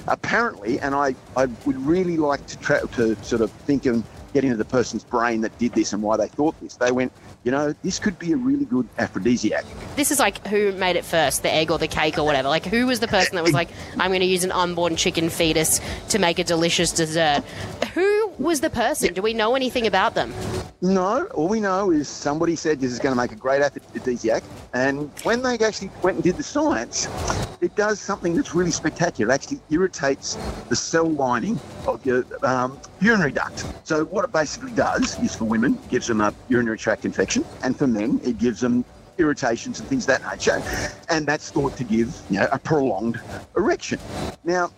apparently, 0.08 0.80
and 0.80 0.94
I 0.94 1.16
I 1.36 1.46
would 1.66 1.78
really 1.86 2.18
like 2.18 2.46
to 2.48 2.58
tra- 2.60 2.88
to 2.96 3.16
sort 3.24 3.42
of 3.42 3.52
think 3.66 3.86
and 3.86 4.04
get 4.34 4.44
into 4.44 4.58
the 4.58 4.66
person's 4.66 5.04
brain 5.04 5.42
that 5.42 5.58
did 5.58 5.74
this 5.74 5.94
and 5.94 6.02
why 6.02 6.18
they 6.18 6.28
thought 6.28 6.60
this. 6.62 6.76
They 6.76 6.92
went, 6.92 7.12
you 7.44 7.52
know, 7.52 7.74
this 7.84 8.00
could 8.00 8.18
be 8.18 8.32
a 8.32 8.38
really 8.38 8.66
good 8.66 8.88
aphrodisiac. 8.98 9.66
This 9.96 10.12
is 10.12 10.20
like 10.20 10.46
who 10.48 10.72
made 10.74 10.96
it 10.96 11.06
first, 11.06 11.44
the 11.44 11.52
egg 11.52 11.72
or 11.72 11.78
the 11.78 11.88
cake 11.88 12.18
or 12.18 12.24
whatever. 12.24 12.48
Like 12.48 12.66
who 12.66 12.88
was 12.88 13.00
the 13.00 13.08
person 13.08 13.36
that 13.36 13.44
was 13.44 13.54
like, 13.54 13.70
I'm 13.98 14.12
going 14.12 14.22
to 14.22 14.26
use 14.26 14.44
an 14.44 14.52
unborn 14.52 14.96
chicken 14.96 15.30
fetus 15.30 15.82
to 16.10 16.20
make 16.20 16.40
a 16.40 16.44
delicious 16.44 16.92
dessert. 16.92 17.44
Who 17.94 18.11
was 18.40 18.62
the 18.62 18.70
person? 18.70 19.14
Do 19.14 19.22
we 19.22 19.34
know 19.34 19.56
anything 19.56 19.88
about 19.88 20.16
them? 20.16 20.34
No, 20.82 21.26
all 21.36 21.48
we 21.48 21.60
know 21.60 21.92
is 21.92 22.08
somebody 22.08 22.56
said 22.56 22.80
this 22.80 22.92
is 22.92 22.98
going 22.98 23.14
to 23.14 23.22
make 23.22 23.32
a 23.32 23.36
great 23.36 23.62
aphrodisiac, 23.62 24.44
and 24.74 25.12
when 25.24 25.44
they 25.44 25.60
actually 25.60 25.92
went 26.02 26.16
and 26.16 26.24
did 26.24 26.38
the 26.38 26.44
science, 26.44 27.08
it 27.62 27.76
does 27.76 28.00
something 28.00 28.36
that's 28.36 28.56
really 28.56 28.72
spectacular. 28.72 29.32
It 29.32 29.36
actually 29.36 29.62
irritates 29.70 30.40
the 30.70 30.76
cell 30.76 31.08
lining 31.08 31.60
of 31.86 32.04
your 32.04 32.26
um, 32.44 32.80
urinary 33.00 33.32
duct. 33.32 33.64
So 33.84 34.06
what 34.06 34.26
it 34.26 34.32
basically 34.32 34.72
does 34.72 35.20
is 35.20 35.36
for 35.36 35.46
women, 35.46 35.78
gives 35.90 36.08
them 36.08 36.20
a 36.20 36.34
urinary 36.50 36.80
tract 36.80 37.06
infection, 37.06 37.46
and 37.62 37.78
for 37.78 37.86
men, 37.86 38.20
it 38.24 38.40
gives 38.40 38.62
them 38.62 38.84
irritations 39.18 39.80
and 39.80 39.90
things 39.90 40.04
of 40.04 40.20
that 40.20 40.32
nature, 40.32 40.62
and 41.10 41.26
that's 41.28 41.52
thought 41.52 41.76
to 41.78 41.84
give 41.84 42.20
you 42.30 42.40
know 42.40 42.48
a 42.52 42.60
prolonged 42.60 43.20
erection. 43.56 44.00
Now, 44.44 44.72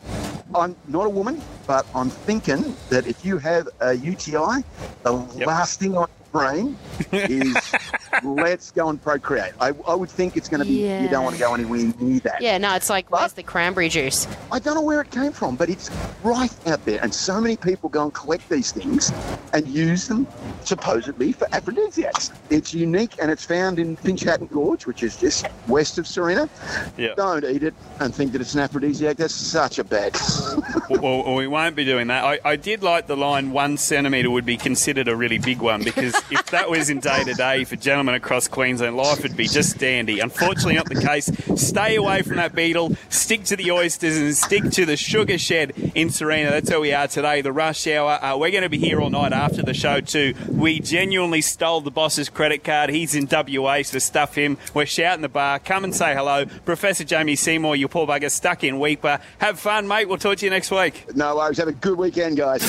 I'm 0.55 0.75
not 0.87 1.05
a 1.05 1.09
woman, 1.09 1.41
but 1.65 1.85
I'm 1.95 2.09
thinking 2.09 2.75
that 2.89 3.07
if 3.07 3.25
you 3.25 3.37
have 3.37 3.67
a 3.79 3.93
UTI, 3.93 4.63
the 5.03 5.11
last 5.11 5.79
thing 5.79 5.95
on 5.95 6.07
your 6.07 6.22
brain 6.33 6.75
is 7.13 7.55
let's 8.23 8.71
go 8.71 8.89
and 8.89 9.01
procreate. 9.01 9.53
I, 9.61 9.71
I 9.87 9.95
would 9.95 10.09
think 10.09 10.35
it's 10.35 10.49
going 10.49 10.59
to 10.59 10.65
be, 10.65 11.01
you 11.01 11.07
don't 11.07 11.23
want 11.23 11.35
to 11.35 11.41
go 11.41 11.53
anywhere 11.53 11.93
near 11.99 12.19
that. 12.21 12.41
Yeah, 12.41 12.57
no, 12.57 12.75
it's 12.75 12.89
like, 12.89 13.09
where's 13.09 13.33
the 13.33 13.43
cranberry 13.43 13.87
juice? 13.87 14.27
I 14.51 14.59
don't 14.59 14.75
know 14.75 14.81
where 14.81 14.99
it 14.99 15.11
came 15.11 15.31
from, 15.31 15.55
but 15.55 15.69
it's 15.69 15.89
right 16.23 16.51
out 16.67 16.83
there. 16.83 16.99
And 17.01 17.13
so 17.13 17.39
many 17.39 17.55
people 17.55 17.87
go 17.87 18.03
and 18.03 18.13
collect 18.13 18.49
these 18.49 18.71
things 18.71 19.13
and 19.53 19.67
use 19.67 20.07
them 20.07 20.27
supposedly 20.63 21.31
for 21.31 21.47
aphrodisiacs. 21.53 22.31
It's 22.49 22.73
unique 22.73 23.13
and 23.21 23.29
it's 23.31 23.45
found 23.45 23.79
in 23.79 23.95
Finch 23.95 24.21
Hatton 24.21 24.47
Gorge, 24.47 24.85
which 24.85 25.03
is 25.03 25.15
just 25.15 25.45
west 25.67 25.97
of 25.97 26.05
Sarina. 26.05 26.49
Yeah. 26.97 27.13
Don't 27.15 27.45
eat 27.45 27.63
it 27.63 27.75
and 27.99 28.13
think 28.13 28.31
that 28.31 28.41
it's 28.41 28.55
an 28.55 28.61
aphrodisiac. 28.61 29.17
That's 29.17 29.35
such 29.35 29.77
a 29.77 29.83
bad. 29.83 30.17
well, 30.89 31.23
well, 31.23 31.35
we 31.35 31.47
won't 31.47 31.75
be 31.75 31.85
doing 31.85 32.07
that. 32.07 32.23
I, 32.23 32.39
I 32.43 32.55
did 32.55 32.81
like 32.81 33.05
the 33.07 33.15
line 33.15 33.51
one 33.51 33.77
centimetre 33.77 34.31
would 34.31 34.45
be 34.45 34.57
considered 34.57 35.07
a 35.07 35.15
really 35.15 35.37
big 35.37 35.61
one 35.61 35.83
because 35.83 36.15
if 36.29 36.45
that 36.51 36.69
was 36.69 36.89
in 36.89 36.99
day 36.99 37.23
to 37.23 37.33
day 37.33 37.63
for 37.63 37.75
gentlemen 37.75 38.15
across 38.15 38.47
Queensland, 38.47 38.95
life 38.97 39.23
would 39.23 39.35
be 39.37 39.47
just 39.47 39.77
dandy. 39.77 40.19
Unfortunately, 40.19 40.75
not 40.75 40.89
the 40.89 41.01
case. 41.01 41.29
Stay 41.55 41.95
away 41.95 42.21
from 42.21 42.37
that 42.37 42.55
beetle, 42.55 42.95
stick 43.09 43.43
to 43.45 43.55
the 43.55 43.71
oysters, 43.71 44.17
and 44.17 44.35
stick 44.35 44.63
to 44.71 44.85
the 44.85 44.97
sugar 44.97 45.37
shed 45.37 45.71
in 45.95 46.09
Sarina. 46.09 46.49
That's 46.51 46.69
where 46.69 46.79
we 46.79 46.93
are 46.93 47.07
today, 47.07 47.41
the 47.41 47.51
rush 47.51 47.85
hour. 47.87 48.23
Uh, 48.23 48.37
we're 48.37 48.51
going 48.51 48.63
to 48.63 48.69
be 48.69 48.77
here 48.77 48.99
all 49.01 49.09
night 49.09 49.33
after 49.33 49.61
the 49.61 49.73
show, 49.73 50.01
too. 50.01 50.33
We 50.49 50.79
genuinely 50.79 51.41
stole 51.41 51.81
the 51.81 51.91
boss's 51.91 52.29
credit 52.29 52.63
card. 52.63 52.89
He's 52.89 53.15
in 53.15 53.27
WA, 53.29 53.81
so 53.83 53.99
stuff 53.99 54.35
him. 54.35 54.57
We're 54.73 54.85
shouting 54.85 55.21
the 55.21 55.29
bar. 55.29 55.59
Come 55.59 55.83
and 55.83 55.95
say 55.95 56.13
hello. 56.13 56.45
Professor 56.65 57.03
Jamie 57.03 57.35
Seymour, 57.35 57.75
you 57.75 57.87
poor 57.87 58.07
bugger, 58.07 58.31
stuck 58.31 58.63
in 58.63 58.75
Weipa. 58.75 59.21
Have 59.39 59.59
fun, 59.59 59.87
mate. 59.87 60.07
We'll 60.07 60.17
talk 60.17 60.37
to 60.37 60.45
you 60.45 60.49
next 60.49 60.71
week. 60.71 61.15
no 61.15 61.35
worries. 61.35 61.57
Have 61.57 61.67
a 61.67 61.73
good 61.73 61.97
weekend, 61.97 62.37
guys. 62.37 62.61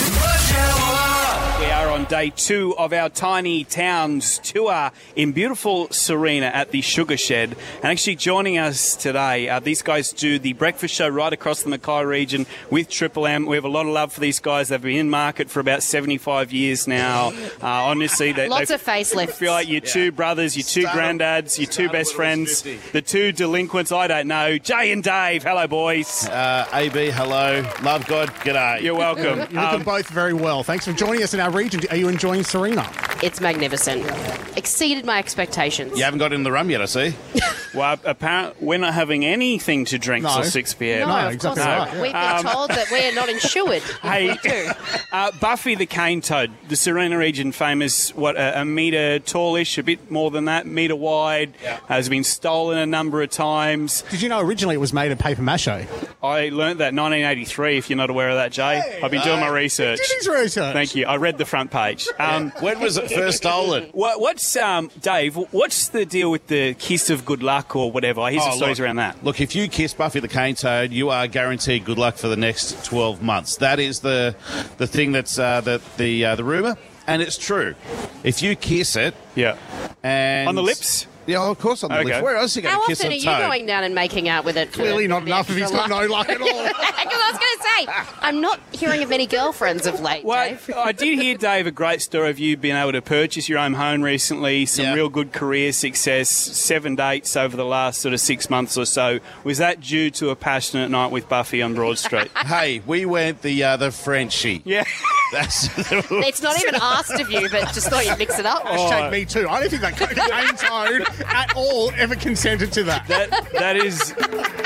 We 1.60 1.70
are 1.70 1.88
on 1.90 2.04
day 2.04 2.30
two 2.30 2.76
of 2.76 2.92
our 2.92 3.08
Tiny 3.44 3.64
Towns 3.64 4.38
tour 4.38 4.90
in 5.16 5.32
beautiful 5.32 5.88
Sarina 5.88 6.50
at 6.50 6.70
the 6.70 6.80
Sugar 6.80 7.18
Shed. 7.18 7.54
And 7.82 7.84
actually 7.92 8.16
joining 8.16 8.56
us 8.56 8.96
today, 8.96 9.50
uh, 9.50 9.60
these 9.60 9.82
guys 9.82 10.12
do 10.12 10.38
the 10.38 10.54
breakfast 10.54 10.94
show 10.94 11.08
right 11.08 11.30
across 11.30 11.62
the 11.62 11.68
Mackay 11.68 12.04
region 12.06 12.46
with 12.70 12.88
Triple 12.88 13.26
M. 13.26 13.44
We 13.44 13.56
have 13.56 13.66
a 13.66 13.68
lot 13.68 13.84
of 13.84 13.92
love 13.92 14.14
for 14.14 14.20
these 14.20 14.40
guys. 14.40 14.68
They've 14.68 14.80
been 14.80 14.96
in 14.96 15.10
market 15.10 15.50
for 15.50 15.60
about 15.60 15.82
75 15.82 16.52
years 16.54 16.88
now. 16.88 17.32
Uh, 17.64 17.68
honestly, 17.86 18.32
they, 18.32 18.46
Lots 18.48 18.68
they 18.68 18.74
of 18.74 18.82
facelifts. 18.84 19.30
feel 19.36 19.52
like 19.52 19.68
your 19.68 19.80
two 19.80 20.12
brothers, 20.12 20.54
your 20.56 20.64
two 20.64 20.82
Started- 20.82 20.98
granddads, 21.20 21.58
your 21.58 21.66
two 21.66 21.88
best 21.88 22.16
when 22.18 22.28
I 22.28 22.40
was 22.40 22.60
friends, 22.60 22.62
50. 22.62 22.90
the 22.92 23.00
two 23.02 23.32
delinquents. 23.32 23.90
I 23.90 24.06
don't 24.06 24.26
know. 24.28 24.58
Jay 24.58 24.92
and 24.92 25.02
Dave. 25.02 25.42
Hello, 25.44 25.66
boys. 25.66 26.26
Uh, 26.28 26.66
AB, 26.74 27.10
hello. 27.10 27.62
Love 27.82 28.06
God, 28.06 28.28
g'day. 28.44 28.82
You're 28.82 28.94
welcome. 28.96 29.24
You're 29.24 29.36
looking 29.38 29.56
Um, 29.58 29.82
both 29.82 30.08
very 30.08 30.34
well. 30.34 30.62
Thanks 30.62 30.84
for 30.84 30.92
joining 30.92 31.22
us 31.22 31.32
in 31.32 31.40
our 31.40 31.50
region. 31.50 31.80
Are 31.90 31.96
you 31.96 32.08
enjoying 32.08 32.42
Sarina? 32.42 32.84
It's 33.34 33.40
magnificent. 33.40 34.08
Exceeded 34.56 35.04
my 35.04 35.18
expectations. 35.18 35.98
You 35.98 36.04
haven't 36.04 36.20
got 36.20 36.32
in 36.32 36.44
the 36.44 36.52
rum 36.52 36.70
yet, 36.70 36.80
I 36.80 36.84
see. 36.84 37.14
well, 37.74 37.98
apparently, 38.04 38.64
we're 38.64 38.78
not 38.78 38.94
having 38.94 39.24
anything 39.24 39.86
to 39.86 39.98
drink 39.98 40.22
No. 40.22 40.34
till 40.34 40.44
6 40.44 40.74
p.m. 40.74 41.00
No, 41.00 41.06
No, 41.20 41.26
of 41.26 41.32
exactly 41.34 41.62
course 41.64 41.66
right, 41.66 41.94
yeah. 41.94 42.00
We've 42.02 42.12
been 42.12 42.46
Um, 42.46 42.52
told 42.54 42.70
that 42.70 42.86
we're 42.92 43.12
not 43.12 43.28
insured. 43.28 43.72
if 43.78 43.90
Hey, 44.02 44.28
we 44.44 44.48
do. 44.48 44.70
uh, 45.10 45.32
Buffy 45.40 45.74
the 45.74 45.84
Cane 45.86 46.20
Toad, 46.20 46.52
the 46.68 46.76
Sarina 46.76 47.18
region 47.18 47.50
famous, 47.50 48.14
what, 48.14 48.36
a, 48.36 48.60
a 48.60 48.64
metre 48.64 49.18
tallish, 49.18 49.78
a 49.78 49.82
bit 49.82 50.12
more 50.12 50.30
than 50.30 50.44
that, 50.44 50.64
metre 50.64 50.94
wide, 50.94 51.54
has 51.88 52.08
been 52.08 52.22
stolen 52.22 52.78
a 52.78 52.86
number 52.86 53.20
of 53.20 53.30
times. 53.30 54.04
Did 54.12 54.22
you 54.22 54.28
know 54.28 54.38
originally 54.38 54.76
it 54.76 54.78
was 54.78 54.92
made 54.92 55.10
of 55.10 55.18
paper 55.18 55.42
mache? 55.42 55.66
I 55.66 56.50
learnt 56.50 56.78
that 56.78 56.94
1983, 56.94 57.78
if 57.78 57.90
you're 57.90 57.96
not 57.96 58.10
aware 58.10 58.28
of 58.30 58.36
that, 58.36 58.52
Jay. 58.52 59.00
I've 59.02 59.10
been 59.10 59.22
doing 59.22 59.40
my 59.40 59.48
research. 59.48 59.98
Did 59.98 60.18
his 60.18 60.28
research. 60.28 60.72
Thank 60.72 60.94
you. 60.94 61.06
I 61.06 61.16
read 61.16 61.36
the 61.36 61.44
front 61.44 61.72
page. 61.72 62.06
Um, 62.20 62.52
When 62.60 62.78
was 62.78 62.96
it 62.96 63.10
first 63.14 63.36
stolen? 63.38 63.84
what, 63.92 64.20
what's, 64.20 64.56
um, 64.56 64.90
Dave, 65.00 65.36
what's 65.36 65.88
the 65.88 66.04
deal 66.04 66.30
with 66.30 66.46
the 66.48 66.74
kiss 66.74 67.10
of 67.10 67.24
good 67.24 67.42
luck 67.42 67.74
or 67.76 67.90
whatever? 67.90 68.20
I 68.20 68.32
hear 68.32 68.40
some 68.40 68.52
Oh, 68.52 68.56
stories 68.56 68.78
look. 68.78 68.86
around 68.86 68.96
that. 68.96 69.24
Look, 69.24 69.40
if 69.40 69.54
you 69.54 69.68
kiss 69.68 69.94
Buffy 69.94 70.20
the 70.20 70.28
Cane 70.28 70.54
Toad, 70.54 70.92
you 70.92 71.10
are 71.10 71.26
guaranteed 71.26 71.84
good 71.84 71.98
luck 71.98 72.16
for 72.16 72.28
the 72.28 72.36
next 72.36 72.84
12 72.84 73.22
months. 73.22 73.56
That 73.56 73.78
is 73.80 74.00
the 74.00 74.34
the 74.78 74.86
thing 74.86 75.12
that's 75.12 75.38
uh, 75.38 75.60
the 75.60 75.80
the 75.96 76.24
uh, 76.24 76.34
the 76.36 76.44
rumor, 76.44 76.76
and 77.06 77.22
it's 77.22 77.38
true. 77.38 77.74
If 78.22 78.42
you 78.42 78.56
kiss 78.56 78.96
it, 78.96 79.14
Yeah. 79.34 79.56
and 80.02 80.48
On 80.48 80.54
the 80.54 80.62
lips? 80.62 81.06
Yeah, 81.26 81.42
of 81.42 81.58
course 81.58 81.82
on 81.84 81.90
the 81.90 81.96
Okay. 81.98 82.04
lips. 82.06 82.22
Where 82.22 82.36
else 82.36 82.56
are 82.56 82.60
you 82.60 82.62
going 82.64 82.74
How 82.74 82.80
to 82.82 82.86
kiss 82.86 83.00
often 83.00 83.12
a 83.12 83.14
are 83.14 83.18
you 83.18 83.24
toad? 83.24 83.48
going 83.48 83.66
down 83.66 83.84
and 83.84 83.94
making 83.94 84.28
out 84.28 84.44
with 84.44 84.56
it? 84.56 84.68
for 84.70 84.76
Clearly 84.76 85.08
not 85.08 85.20
the 85.20 85.26
enough 85.26 85.48
if 85.50 85.56
he's 85.56 85.62
extra 85.64 85.78
got 85.88 85.90
no 85.90 86.06
luck 86.06 86.28
at 86.28 86.40
all. 86.40 86.46
Because 86.48 86.74
I 86.78 87.30
was 87.32 87.38
going 87.38 87.56
to 87.56 87.62
say, 88.02 88.16
I'm 88.20 88.40
not 88.40 88.60
hearing 88.72 89.02
of 89.02 89.08
many 89.08 89.26
girlfriends 89.26 89.86
of 89.86 90.00
late, 90.00 90.24
Well, 90.24 90.48
Dave. 90.48 90.70
I 90.76 90.92
did 90.92 91.18
hear, 91.18 91.36
Dave, 91.36 91.66
a 91.66 91.70
great 91.70 92.02
story 92.02 92.30
of 92.30 92.38
you 92.38 92.56
being 92.56 92.76
able 92.76 92.92
to 92.92 93.02
purchase 93.02 93.48
your 93.48 93.58
own 93.58 93.74
home 93.74 94.02
recently, 94.02 94.66
some 94.66 94.84
Yeah. 94.86 94.94
real 94.94 95.08
good 95.08 95.32
career 95.32 95.72
success, 95.72 96.28
seven 96.30 96.96
dates 96.96 97.36
over 97.36 97.56
the 97.56 97.64
last 97.64 98.00
sort 98.00 98.14
of 98.14 98.20
six 98.20 98.48
months 98.50 98.76
or 98.76 98.84
so. 98.86 99.20
Was 99.44 99.58
that 99.58 99.80
due 99.80 100.10
to 100.12 100.30
a 100.30 100.36
passionate 100.36 100.90
night 100.90 101.10
with 101.10 101.28
Buffy 101.28 101.62
on 101.62 101.74
Broad 101.74 101.98
Street? 101.98 102.30
Hey, 102.44 102.82
we 102.86 103.06
went 103.06 103.42
the 103.42 103.62
uh, 103.64 103.76
the 103.78 103.90
Frenchie. 103.90 104.60
yeah. 104.64 104.84
That's 105.32 105.68
It's 106.10 106.42
not 106.42 106.60
even 106.60 106.74
asked 106.76 107.20
of 107.20 107.30
you, 107.30 107.48
but 107.50 107.72
just 107.72 107.88
thought 107.88 108.06
you'd 108.06 108.18
mix 108.18 108.38
it 108.38 108.46
up. 108.46 108.64
Hashtag 108.64 109.10
me 109.10 109.24
too. 109.24 109.48
I 109.48 109.60
don't 109.60 109.70
think 109.70 109.82
that 109.82 109.96
cane 109.96 110.56
toad 110.56 111.24
at 111.26 111.54
all 111.56 111.90
ever 111.96 112.14
consented 112.16 112.72
to 112.72 112.84
that. 112.84 113.06
That, 113.08 113.52
that 113.52 113.76
is 113.76 114.14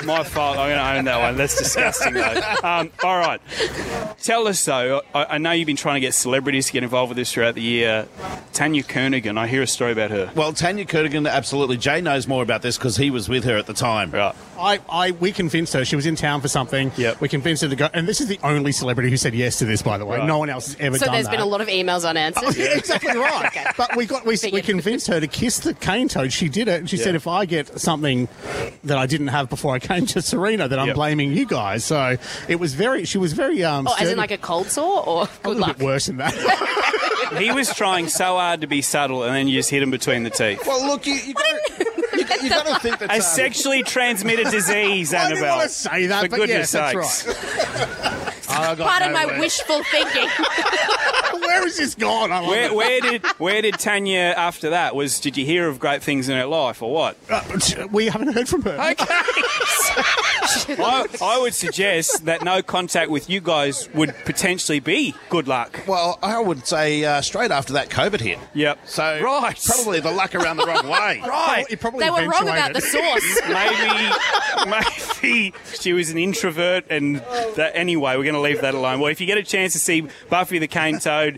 my 0.05 0.23
fault. 0.25 0.59
I'm 0.59 0.69
going 0.69 0.79
to 0.79 0.99
own 0.99 1.05
that 1.07 1.21
one. 1.21 1.37
That's 1.37 1.57
disgusting, 1.59 2.15
though. 2.15 2.43
Um, 2.63 2.91
all 3.03 3.19
right. 3.19 3.41
Tell 4.23 4.47
us, 4.49 4.65
though, 4.65 5.03
I, 5.15 5.25
I 5.31 5.39
know 5.39 5.53
you've 5.53 5.67
been 5.67 5.77
trying 5.77 5.95
to 5.97 6.01
get 6.01 6.15
celebrities 6.15 6.67
to 6.67 6.73
get 6.73 6.83
involved 6.83 7.11
with 7.11 7.17
this 7.17 7.33
throughout 7.33 7.55
the 7.55 7.63
year. 7.63 8.07
Tania 8.53 8.83
Kernaghan, 8.83 9.39
I 9.39 9.47
hear 9.47 9.63
a 9.63 9.67
story 9.67 9.93
about 9.93 10.11
her. 10.11 10.31
well, 10.35 10.53
Tania 10.53 10.85
Kernaghan, 10.85 11.29
absolutely. 11.31 11.77
Jay 11.77 12.01
knows 12.01 12.27
more 12.27 12.43
about 12.43 12.63
this 12.63 12.77
because 12.77 12.97
he 12.97 13.11
was 13.11 13.29
with 13.29 13.45
her 13.45 13.57
at 13.57 13.67
the 13.67 13.75
time. 13.75 14.11
Right. 14.11 14.35
I, 14.59 14.81
I, 14.91 15.11
we 15.13 15.33
convinced 15.33 15.73
her. 15.75 15.85
She 15.85 15.97
was 15.97 16.07
in 16.07 16.17
town 16.17 16.41
for 16.41 16.49
something. 16.49 16.91
Yep. 16.97 17.21
We 17.21 17.29
convinced 17.29 17.63
her 17.63 17.69
to 17.69 17.77
go. 17.77 17.89
And 17.95 18.09
this 18.09 18.21
is 18.21 18.27
the 18.27 18.39
only 18.43 18.73
celebrity 18.73 19.11
who 19.11 19.17
said 19.17 19.35
yes 19.35 19.59
to 19.61 19.65
this, 19.65 19.83
by 19.83 19.99
the 19.99 20.05
way. 20.05 20.19
Right. 20.19 20.27
No 20.27 20.39
one 20.39 20.51
else 20.51 20.67
has 20.69 20.77
ever 20.81 20.99
So 20.99 21.07
done 21.07 21.15
there's 21.15 21.27
that. 21.27 21.31
been 21.33 21.41
a 21.41 21.47
lot 21.47 21.61
of 21.61 21.69
emails 21.69 22.09
unanswered. 22.09 22.45
Oh, 22.49 22.53
yeah, 22.57 22.77
exactly 22.77 23.17
right. 23.17 23.47
Okay. 23.47 23.65
But 23.77 23.97
we 23.97 24.07
got 24.07 24.25
we, 24.27 24.37
we 24.53 24.61
convinced 24.63 25.07
her 25.09 25.21
to 25.21 25.27
kiss 25.27 25.61
the 25.61 25.75
cane 25.75 26.09
toad. 26.09 26.33
She 26.33 26.49
did 26.49 26.69
it. 26.69 26.81
And 26.81 26.91
she 26.91 26.97
said, 26.97 27.15
if 27.15 27.27
I 27.27 27.45
get 27.47 27.81
something 27.81 28.29
that 28.85 28.99
I 28.99 29.07
didn't 29.07 29.29
have 29.29 29.49
before 29.49 29.75
I 29.75 29.79
came 29.79 30.07
to 30.07 30.19
Sarina, 30.19 30.69
then 30.69 30.79
I'm 30.79 30.89
Yep. 30.89 30.95
blaming 30.97 31.33
you 31.33 31.47
guys. 31.47 31.85
So 31.85 32.17
it 32.49 32.57
was 32.57 32.75
very. 32.75 33.05
She 33.05 33.19
was 33.19 33.33
very. 33.33 33.63
Um, 33.65 33.87
Oh, 33.89 33.95
as 33.99 34.11
in 34.11 34.19
like 34.19 34.31
a 34.33 34.39
cold 34.39 34.67
sore 34.67 35.07
or 35.07 35.23
a 35.25 35.27
good 35.43 35.49
little 35.57 35.61
luck? 35.69 35.79
bit 35.79 35.85
worse 35.85 36.07
than 36.07 36.17
that. 36.19 36.35
He 37.39 37.53
was 37.53 37.73
trying 37.75 38.09
so 38.09 38.37
hard 38.37 38.63
to 38.63 38.67
be 38.67 38.81
subtle, 38.81 39.23
and 39.23 39.35
then 39.35 39.49
you 39.49 39.55
just 39.59 39.69
hit 39.69 39.83
him 39.83 39.91
between 39.91 40.23
the 40.23 40.31
teeth. 40.31 40.63
Well, 40.67 40.87
look, 40.87 41.07
you, 41.07 41.13
you 41.13 41.35
got 42.39 42.43
you, 42.43 42.49
you 42.49 42.51
got 42.51 42.67
to 42.75 42.81
think 42.81 42.99
that 42.99 43.17
A 43.17 43.21
sexually 43.23 43.83
transmitted 43.83 44.49
disease, 44.51 45.13
I 45.15 45.29
didn't 45.29 45.39
Annabelle. 45.39 45.57
want 45.59 45.69
to 45.71 45.75
say 45.75 46.07
that, 46.07 46.23
For 46.25 46.29
but 46.29 46.37
goodness 46.37 46.73
yes, 46.73 46.95
that's 46.95 47.23
sakes. 47.25 48.35
Oh, 48.51 48.55
I 48.63 48.75
got 48.75 48.89
Pardon 48.89 49.13
my 49.13 49.25
nowhere. 49.25 49.41
wishful 49.41 49.83
thinking. 49.85 50.27
Where 51.49 51.67
is 51.67 51.79
this 51.79 51.95
gone? 51.95 52.31
I 52.31 52.47
Where, 52.47 52.75
where 52.75 53.01
did 53.01 53.25
where 53.39 53.63
did 53.63 53.79
Tanya 53.79 54.35
after 54.37 54.71
that? 54.71 54.95
Was 54.95 55.19
did 55.19 55.37
you 55.39 55.47
hear 55.47 55.67
of 55.69 55.79
great 55.79 56.03
things 56.03 56.29
in 56.29 56.37
her 56.37 56.45
life 56.47 56.83
or 56.83 56.93
what? 56.93 57.17
Uh, 57.31 57.43
we 57.91 58.07
haven't 58.07 58.35
heard 58.35 58.49
from 58.49 58.63
her. 58.63 58.73
Okay. 58.73 59.07
I, 60.81 61.07
I 61.23 61.39
would 61.41 61.55
suggest 61.55 62.25
that 62.27 62.43
no 62.43 62.63
contact 62.63 63.11
with 63.11 63.29
you 63.31 63.41
guys 63.41 63.89
would 63.95 64.15
potentially 64.25 64.81
be 64.81 65.15
good 65.31 65.49
luck. 65.49 65.81
Well, 65.87 66.19
I 66.23 66.39
would 66.41 66.67
say 66.67 67.05
uh, 67.05 67.21
straight 67.23 67.51
after 67.51 67.73
that 67.75 67.89
COVID 67.91 68.21
hit. 68.21 68.39
Yep. 68.55 68.79
So 68.87 69.21
Right. 69.23 69.59
probably 69.65 70.01
the 70.01 70.11
luck 70.11 70.35
around 70.35 70.59
the 70.59 70.67
wrong 70.67 70.87
way. 70.89 71.23
Right. 71.27 71.65
It 71.71 71.81
probably 71.81 72.01
they 72.05 72.11
were 72.11 72.29
wrong 72.29 72.43
about 72.49 72.75
the 72.75 72.81
source. 72.81 73.41
Maybe, 73.49 74.71
maybe 74.71 75.55
she 75.81 75.93
was 75.93 76.11
an 76.11 76.19
introvert, 76.19 76.85
and 76.91 77.17
that, 77.57 77.73
anyway, 77.75 78.17
we're 78.17 78.25
going 78.25 78.35
to 78.35 78.41
leave 78.41 78.61
that 78.61 78.75
alone. 78.75 79.01
Well, 79.01 79.11
if 79.11 79.21
you 79.21 79.27
get 79.27 79.39
a 79.39 79.43
chance 79.43 79.73
to 79.75 79.79
see 79.79 80.07
Buffy 80.29 80.59
the 80.59 80.69
Cane 80.69 80.99
Toad, 80.99 81.38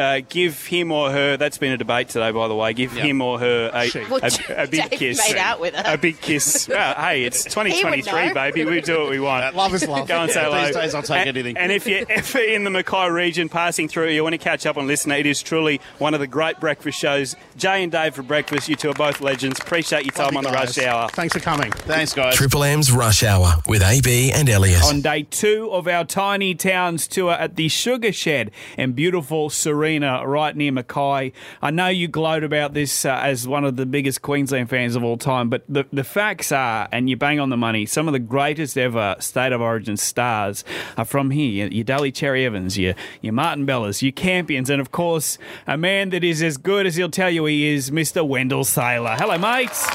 uh, 0.00 0.20
give 0.28 0.66
him 0.66 0.90
or 0.90 1.10
her. 1.10 1.36
That's 1.36 1.58
been 1.58 1.72
a 1.72 1.76
debate 1.76 2.08
today, 2.08 2.30
by 2.30 2.48
the 2.48 2.54
way. 2.54 2.72
Give 2.72 2.94
Yep. 2.94 3.04
him 3.04 3.20
or 3.20 3.38
her 3.38 3.70
a, 3.72 3.86
She. 3.88 4.00
Well, 4.00 4.20
a, 4.22 4.62
a 4.62 4.66
big 4.66 4.90
Dave 4.90 4.98
kiss. 4.98 5.28
made 5.28 5.36
out 5.38 5.60
with 5.60 5.74
her. 5.74 5.94
A 5.94 5.98
big 5.98 6.20
kiss. 6.20 6.68
Well, 6.80 6.94
hey, 6.94 7.24
it's 7.24 7.44
2023, 7.44 8.32
baby. 8.32 8.64
We 8.64 8.80
do 8.80 9.00
what 9.00 9.10
we 9.10 9.18
want. 9.20 9.54
Love 9.54 9.74
is 9.74 9.86
love. 9.86 10.06
Go 10.08 10.20
and 10.22 10.30
say 10.30 10.42
hello. 10.44 10.64
these 10.64 10.74
days 10.74 10.94
I'll 10.94 11.02
take 11.02 11.26
and, 11.26 11.36
anything. 11.36 11.56
And 11.56 11.72
if 11.72 11.86
you're 11.86 12.04
ever 12.08 12.38
in 12.38 12.64
the 12.64 12.70
Mackay 12.70 13.10
region 13.10 13.48
passing 13.48 13.88
through, 13.88 14.10
you 14.10 14.22
want 14.22 14.34
to 14.34 14.38
catch 14.38 14.66
up 14.66 14.76
on 14.76 14.86
Listener, 14.86 15.16
it 15.16 15.26
is 15.26 15.42
truly 15.42 15.80
one 15.98 16.14
of 16.14 16.20
the 16.20 16.26
great 16.26 16.60
breakfast 16.60 16.98
shows. 16.98 17.34
Jay 17.56 17.82
and 17.82 17.90
Dave 17.92 18.14
for 18.14 18.22
breakfast. 18.22 18.68
You 18.68 18.76
two 18.76 18.90
are 18.90 18.94
both 18.94 19.20
legends. 19.20 19.58
Appreciate 19.60 20.04
your 20.04 20.12
time 20.12 20.34
Love 20.34 20.36
on 20.36 20.44
you 20.44 20.50
the 20.50 20.54
rush 20.56 20.78
hour. 20.78 21.08
Thanks 21.10 21.34
for 21.34 21.40
coming. 21.40 21.72
Thanks, 21.72 22.14
guys. 22.14 22.36
Triple 22.36 22.62
M's 22.64 22.92
Rush 22.92 23.22
Hour 23.22 23.54
with 23.66 23.82
AB 23.82 24.30
and 24.32 24.48
Elliot. 24.48 24.84
On 24.84 25.00
day 25.00 25.24
two 25.24 25.68
of 25.72 25.86
our 25.88 26.04
Tiny 26.04 26.54
Towns 26.54 27.06
tour 27.08 27.32
at 27.32 27.56
the 27.56 27.68
Sugar 27.68 28.12
Shed 28.12 28.50
and 28.78 28.94
beautiful 28.94 29.50
Sarina, 29.90 30.24
right 30.24 30.56
near 30.56 30.72
Mackay. 30.72 31.32
I 31.62 31.70
know 31.70 31.88
you 31.88 32.08
gloat 32.08 32.44
about 32.44 32.74
this 32.74 33.04
uh, 33.04 33.20
as 33.22 33.46
one 33.46 33.64
of 33.64 33.76
the 33.76 33.86
biggest 33.86 34.22
Queensland 34.22 34.70
fans 34.70 34.94
of 34.94 35.02
all 35.02 35.16
time, 35.16 35.48
but 35.48 35.64
the, 35.68 35.84
the 35.92 36.04
facts 36.04 36.52
are, 36.52 36.88
and 36.92 37.10
you 37.10 37.16
bang 37.16 37.40
on 37.40 37.50
the 37.50 37.56
money, 37.56 37.86
some 37.86 38.06
of 38.06 38.12
the 38.12 38.18
greatest 38.18 38.78
ever 38.78 39.16
State 39.18 39.52
of 39.52 39.60
Origin 39.60 39.96
stars 39.96 40.64
are 40.96 41.04
from 41.04 41.30
here. 41.30 41.50
Your, 41.50 41.68
your 41.68 41.84
Daly 41.84 42.12
Cherry 42.12 42.46
Evans, 42.46 42.78
your, 42.78 42.94
your 43.20 43.32
Martin 43.32 43.66
Bellas, 43.66 44.02
your 44.02 44.12
Campions, 44.12 44.70
and 44.70 44.80
of 44.80 44.92
course, 44.92 45.38
a 45.66 45.76
man 45.76 46.10
that 46.10 46.24
is 46.24 46.42
as 46.42 46.56
good 46.56 46.86
as 46.86 46.96
he'll 46.96 47.10
tell 47.10 47.30
you 47.30 47.44
he 47.46 47.74
is, 47.74 47.90
Mr. 47.90 48.26
Wendell 48.26 48.64
Sailor. 48.64 49.16
Hello, 49.18 49.38
mates. 49.38 49.86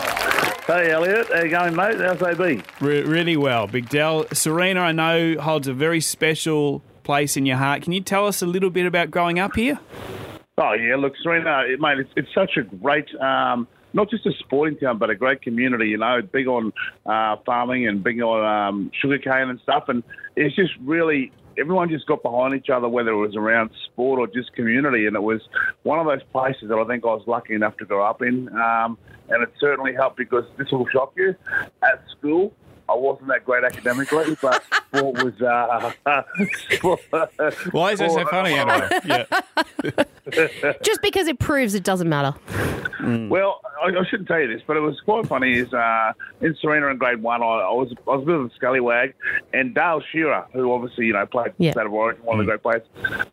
Hey, 0.66 0.92
Elliot. 0.92 1.28
How 1.32 1.44
you 1.44 1.50
going, 1.50 1.76
mate? 1.76 2.00
How's 2.00 2.22
AB? 2.22 2.64
Re- 2.82 3.04
really 3.04 3.38
well, 3.38 3.68
Big 3.68 3.88
Dell. 3.88 4.26
Sarina, 4.26 4.78
I 4.78 4.92
know, 4.92 5.40
holds 5.40 5.68
a 5.68 5.74
very 5.74 6.02
special 6.02 6.82
place 7.06 7.38
in 7.38 7.46
your 7.46 7.58
heart. 7.58 7.84
Can 7.84 7.94
you 7.94 8.02
tell 8.02 8.28
us 8.28 8.42
a 8.42 8.46
little 8.46 8.70
bit 8.70 8.86
about 8.86 9.12
growing 9.12 9.40
up 9.40 9.56
here? 9.56 9.80
Oh, 10.58 10.74
yeah. 10.74 10.96
Look, 10.98 11.14
Sarina, 11.24 11.70
it, 11.70 11.80
mate, 11.80 12.00
it's, 12.00 12.12
it's 12.16 12.34
such 12.34 12.58
a 12.58 12.64
great, 12.64 13.14
um, 13.22 13.68
not 13.94 14.10
just 14.10 14.26
a 14.26 14.32
sporting 14.40 14.78
town, 14.78 14.98
but 14.98 15.10
a 15.10 15.16
great 15.16 15.42
community, 15.42 15.88
you 15.90 15.98
know, 15.98 16.22
big 16.22 16.48
on 16.48 16.74
uh, 17.06 17.38
farming 17.46 17.88
and 17.88 18.04
big 18.04 18.22
on 18.22 18.44
um, 18.44 18.92
sugarcane 19.02 19.50
and 19.50 19.60
stuff. 19.62 19.86
And 19.88 20.04
it's 20.36 20.56
just 20.56 20.72
really, 20.82 21.32
everyone 21.58 21.90
just 21.90 22.08
got 22.08 22.24
behind 22.24 22.56
each 22.56 22.70
other, 22.70 22.88
whether 22.90 23.12
it 23.12 23.18
was 23.18 23.36
around 23.36 23.70
sport 23.86 24.20
or 24.20 24.28
just 24.28 24.54
community. 24.54 25.06
And 25.08 25.16
it 25.16 25.24
was 25.24 25.42
one 25.84 26.00
of 26.00 26.06
those 26.06 26.24
places 26.32 26.70
that 26.70 26.78
I 26.78 26.86
think 26.86 27.04
I 27.04 27.08
was 27.08 27.24
lucky 27.28 27.54
enough 27.54 27.78
to 27.78 27.86
grow 27.86 28.06
up 28.06 28.22
in. 28.22 28.50
Um, 28.50 28.98
and 29.30 29.44
it 29.44 29.52
certainly 29.60 29.94
helped 29.94 30.18
because 30.18 30.46
this 30.58 30.72
will 30.72 30.88
shock 30.88 31.14
you. 31.18 31.36
At 31.84 32.04
school, 32.18 32.54
I 32.88 32.94
wasn't 32.94 33.28
that 33.30 33.46
great 33.46 33.64
academically, 33.64 34.38
but 34.42 34.64
sport 34.88 35.24
was. 35.24 35.42
Uh, 35.42 35.92
sport, 36.72 37.02
Why 37.72 37.92
is 37.92 38.00
that 38.00 38.12
so 38.12 38.26
funny, 38.28 38.54
Anna? 38.54 38.90
Yeah. 39.06 40.74
Just 40.84 41.02
because 41.02 41.28
it 41.28 41.40
proves 41.40 41.74
it 41.76 41.84
doesn't 41.84 42.10
matter. 42.10 42.36
Well, 43.30 43.62
I, 43.84 43.90
I 43.90 44.04
shouldn't 44.10 44.28
tell 44.28 44.40
you 44.40 44.48
this, 44.48 44.62
but 44.66 44.78
it 44.78 44.80
was 44.80 45.00
quite 45.02 45.28
funny. 45.28 45.60
Is 45.60 45.72
uh, 45.74 46.14
in 46.42 46.56
Sarina 46.56 46.90
in 46.90 46.98
grade 46.98 47.22
one, 47.22 47.44
I, 47.44 47.46
I 47.46 47.72
was 47.72 47.94
I 48.08 48.12
was 48.12 48.24
a 48.24 48.26
bit 48.26 48.36
of 48.36 48.46
a 48.46 48.50
scallywag, 48.56 49.14
and 49.54 49.76
Dale 49.76 50.02
Shearer, 50.12 50.46
who 50.54 50.72
obviously 50.74 51.06
you 51.06 51.14
know 51.14 51.26
played 51.26 51.54
Yeah. 51.58 51.72
State 51.72 51.86
of 51.86 51.94
Origin, 51.94 52.24
one 52.24 52.40
of 52.40 52.46
the 52.46 52.50
great 52.52 52.64
players, 52.64 52.82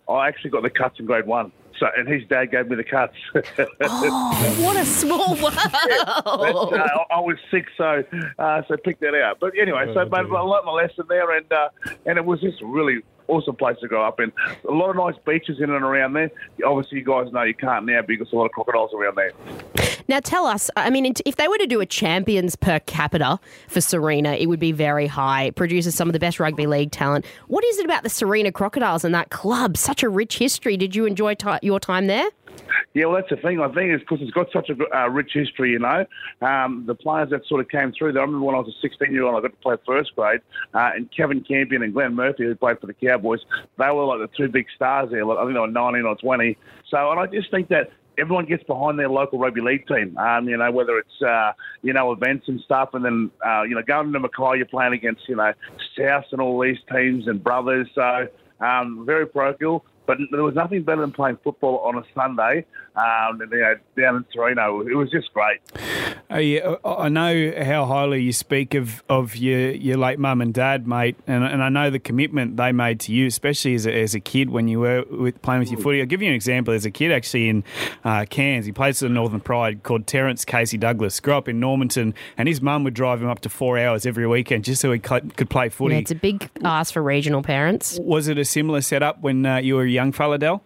I 0.09 0.29
actually 0.29 0.51
got 0.51 0.63
the 0.63 0.71
cuts 0.71 0.99
in 0.99 1.07
grade 1.07 1.27
one. 1.27 1.53
So, 1.83 1.89
and 1.97 2.07
his 2.07 2.23
dad 2.29 2.53
gave 2.53 2.69
me 2.69 2.77
the 2.77 2.85
cuts. 2.85 3.17
Oh, 3.85 4.57
what 4.65 4.77
a 4.77 4.85
small 4.85 5.35
But, 5.35 6.25
world. 6.41 6.75
uh, 6.75 6.87
I 7.11 7.19
was 7.19 7.37
sick, 7.51 7.67
so 7.77 8.05
uh, 8.39 8.63
so 8.69 8.77
pick 8.77 9.01
that 9.01 9.15
out. 9.17 9.39
But 9.41 9.55
anyway, 9.61 9.93
so 9.93 10.05
but 10.05 10.27
I 10.27 10.41
learnt 10.41 10.65
my 10.65 10.71
lesson 10.73 11.07
there, 11.09 11.37
and 11.37 11.53
uh, 11.53 11.69
and 12.07 12.19
it 12.19 12.25
was 12.25 12.41
just 12.41 12.63
a 12.63 12.67
really 12.67 13.03
awesome 13.27 13.57
place 13.57 13.77
to 13.81 13.89
grow 13.89 14.07
up 14.07 14.21
in. 14.21 14.31
A 14.69 14.73
lot 14.73 14.91
of 14.91 14.97
nice 14.97 15.21
beaches 15.27 15.59
in 15.59 15.71
and 15.71 15.83
around 15.85 16.13
there. 16.13 16.31
Obviously, 16.65 16.99
you 16.99 17.05
guys 17.05 17.33
know 17.33 17.43
you 17.43 17.55
can't 17.55 17.85
now 17.85 18.03
because 18.03 18.33
a 18.33 18.37
lot 18.37 18.45
of 18.47 18.53
crocodiles 18.53 18.93
around 18.95 19.17
there. 19.17 19.33
Now 20.09 20.21
tell 20.21 20.47
us, 20.47 20.71
I 20.77 20.91
mean, 20.91 21.13
if 21.25 21.37
they 21.37 21.49
were 21.49 21.59
to 21.59 21.67
do 21.67 21.81
a 21.81 21.87
champions 21.87 22.57
per 22.57 22.81
capita 22.81 23.39
for 23.69 23.81
Sarina, 23.81 24.39
it 24.39 24.47
would 24.47 24.61
be 24.61 24.73
very 24.73 25.07
high. 25.07 25.45
It 25.45 25.55
produces 25.55 25.95
some 25.95 26.09
of 26.09 26.13
the 26.13 26.19
best 26.19 26.41
rugby 26.41 26.67
league 26.67 26.91
talent. 26.91 27.25
What 27.49 27.65
is 27.65 27.79
it 27.79 27.85
about 27.85 28.03
the 28.03 28.09
Sarina 28.09 28.53
Crocodiles 28.53 29.05
and 29.05 29.15
that 29.15 29.31
club? 29.31 29.77
Such 29.77 30.03
a 30.03 30.09
rich 30.09 30.39
history. 30.39 30.77
Did 30.77 30.95
you 30.95 31.07
enjoy 31.07 31.35
ti 31.35 31.59
your 31.63 31.81
time 31.81 32.07
there? 32.07 32.29
Yeah, 32.95 33.07
well, 33.07 33.17
that's 33.17 33.31
the 33.31 33.37
thing. 33.37 33.61
I 33.61 33.69
think 33.69 33.91
it's 33.91 34.03
because 34.03 34.21
it's 34.21 34.33
got 34.33 34.49
such 34.53 34.69
a 34.69 34.97
uh, 34.97 35.09
rich 35.09 35.31
history, 35.33 35.71
you 35.71 35.79
know. 35.79 36.05
Um, 36.43 36.85
the 36.87 36.95
players 36.95 37.31
that 37.31 37.47
sort 37.47 37.61
of 37.63 37.69
came 37.69 37.93
through 37.93 38.13
there. 38.13 38.23
I 38.23 38.27
remember 38.27 38.45
when 38.45 38.55
I 38.55 38.59
was 38.59 38.69
a 38.69 38.81
16 38.87 39.13
year 39.13 39.25
old, 39.25 39.37
I 39.37 39.41
got 39.41 39.53
to 39.53 39.63
play 39.63 39.77
first 39.87 40.15
grade, 40.15 40.41
uh, 40.75 40.91
and 40.95 41.09
Kevin 41.17 41.43
Campion 41.43 41.83
and 41.83 41.95
Glenn 41.95 42.15
Murphy, 42.15 42.45
who 42.45 42.55
played 42.55 42.79
for 42.81 42.87
the 42.87 42.95
Cowboys, 42.95 43.41
they 43.79 43.91
were 43.91 44.05
like 44.05 44.21
the 44.21 44.37
two 44.37 44.49
big 44.49 44.67
stars 44.77 45.11
there. 45.11 45.25
Like, 45.25 45.39
I 45.39 45.45
think 45.45 45.55
they 45.55 45.61
were 45.61 45.69
19 45.69 46.05
or 46.05 46.17
20. 46.17 46.59
So, 46.91 47.11
and 47.11 47.21
I 47.21 47.27
just 47.27 47.51
think 47.51 47.69
that 47.69 47.91
everyone 48.19 48.47
gets 48.47 48.63
behind 48.65 48.99
their 48.99 49.09
local 49.09 49.39
rugby 49.39 49.61
league 49.61 49.87
team. 49.87 50.17
Um, 50.19 50.49
you 50.49 50.57
know, 50.57 50.71
whether 50.71 50.99
it's 50.99 51.23
uh, 51.23 51.53
you 51.83 51.93
know 51.93 52.13
events 52.13 52.49
and 52.49 52.61
stuff, 52.61 52.91
and 52.95 53.05
then 53.05 53.31
uh, 53.45 53.63
you 53.63 53.75
know 53.75 53.83
going 53.83 54.13
to 54.13 54.21
Mackay, 54.21 54.57
you're 54.57 54.67
playing 54.67 54.93
against 54.93 55.29
you 55.29 55.37
know 55.37 55.53
South 55.99 56.25
and 56.33 56.41
all 56.41 56.61
these 56.61 56.79
teams 56.93 57.27
and 57.27 57.43
brothers. 57.43 57.89
So 57.95 58.29
um, 58.61 59.05
very 59.07 59.27
parochial. 59.27 59.85
But 60.07 60.19
there 60.31 60.43
was 60.43 60.55
nothing 60.55 60.83
better 60.83 61.01
than 61.01 61.13
playing 61.13 61.39
football 61.45 61.79
on 61.79 61.97
a 61.97 62.03
Sunday 62.15 62.67
um, 62.97 63.41
you 63.41 63.59
know, 63.59 63.75
down 63.99 64.17
in 64.17 64.25
Torino. 64.35 64.81
It 64.81 64.95
was 64.95 65.11
just 65.11 65.33
great. 65.33 65.61
Uh, 66.31 66.39
yeah, 66.39 66.77
I 66.85 67.03
I 67.03 67.09
know 67.09 67.53
how 67.63 67.85
highly 67.87 68.23
you 68.23 68.33
speak 68.33 68.75
of, 68.75 69.03
of 69.09 69.35
your, 69.35 69.71
your 69.73 69.97
late 69.97 70.19
mum 70.19 70.41
and 70.41 70.55
dad, 70.55 70.87
mate, 70.87 71.17
and, 71.27 71.43
and 71.43 71.63
I 71.63 71.69
know 71.69 71.91
the 71.91 71.99
commitment 71.99 72.57
they 72.57 72.71
made 72.71 73.01
to 73.01 73.13
you, 73.13 73.27
especially 73.27 73.75
as 73.75 73.87
a, 73.87 74.01
as 74.01 74.15
a 74.15 74.21
kid 74.21 74.51
when 74.51 74.69
you 74.69 74.81
were 74.81 75.05
with, 75.11 75.43
playing 75.43 75.61
with 75.61 75.71
your 75.71 75.81
footy. 75.81 76.01
I'll 76.01 76.07
give 76.07 76.23
you 76.23 76.29
an 76.29 76.35
example. 76.35 76.73
As 76.75 76.85
a 76.85 76.91
kid, 76.91 77.11
actually 77.11 77.49
in 77.49 77.65
uh, 78.05 78.25
Cairns, 78.31 78.67
he 78.67 78.73
played 78.73 78.97
for 78.97 79.07
the 79.07 79.11
Northern 79.11 79.41
Pride 79.41 79.83
called 79.83 80.07
Terence 80.07 80.45
Casey 80.45 80.79
Douglas. 80.79 81.19
Grew 81.19 81.35
up 81.35 81.49
in 81.49 81.59
Normanton, 81.59 82.15
and 82.39 82.49
his 82.49 82.63
mum 82.63 82.85
would 82.85 82.95
drive 82.95 83.21
him 83.21 83.29
up 83.29 83.41
to 83.41 83.49
four 83.49 83.79
hours 83.79 84.07
every 84.07 84.27
weekend 84.27 84.65
just 84.65 84.81
so 84.81 84.93
he 84.93 85.01
cl- 85.05 85.23
could 85.37 85.51
play 85.51 85.69
footy. 85.69 85.95
Yeah, 85.95 86.01
it's 86.03 86.11
a 86.11 86.15
big 86.15 86.49
ask 86.63 86.93
for 86.93 87.03
regional 87.03 87.43
parents. 87.43 87.99
was 88.01 88.29
it 88.29 88.39
a 88.39 88.45
similar 88.45 88.81
setup 88.81 89.21
when 89.23 89.45
uh, 89.45 89.57
you 89.57 89.75
were 89.75 89.85
a 89.85 89.91
young 89.93 90.13
fella, 90.13 90.39
Dell? 90.39 90.63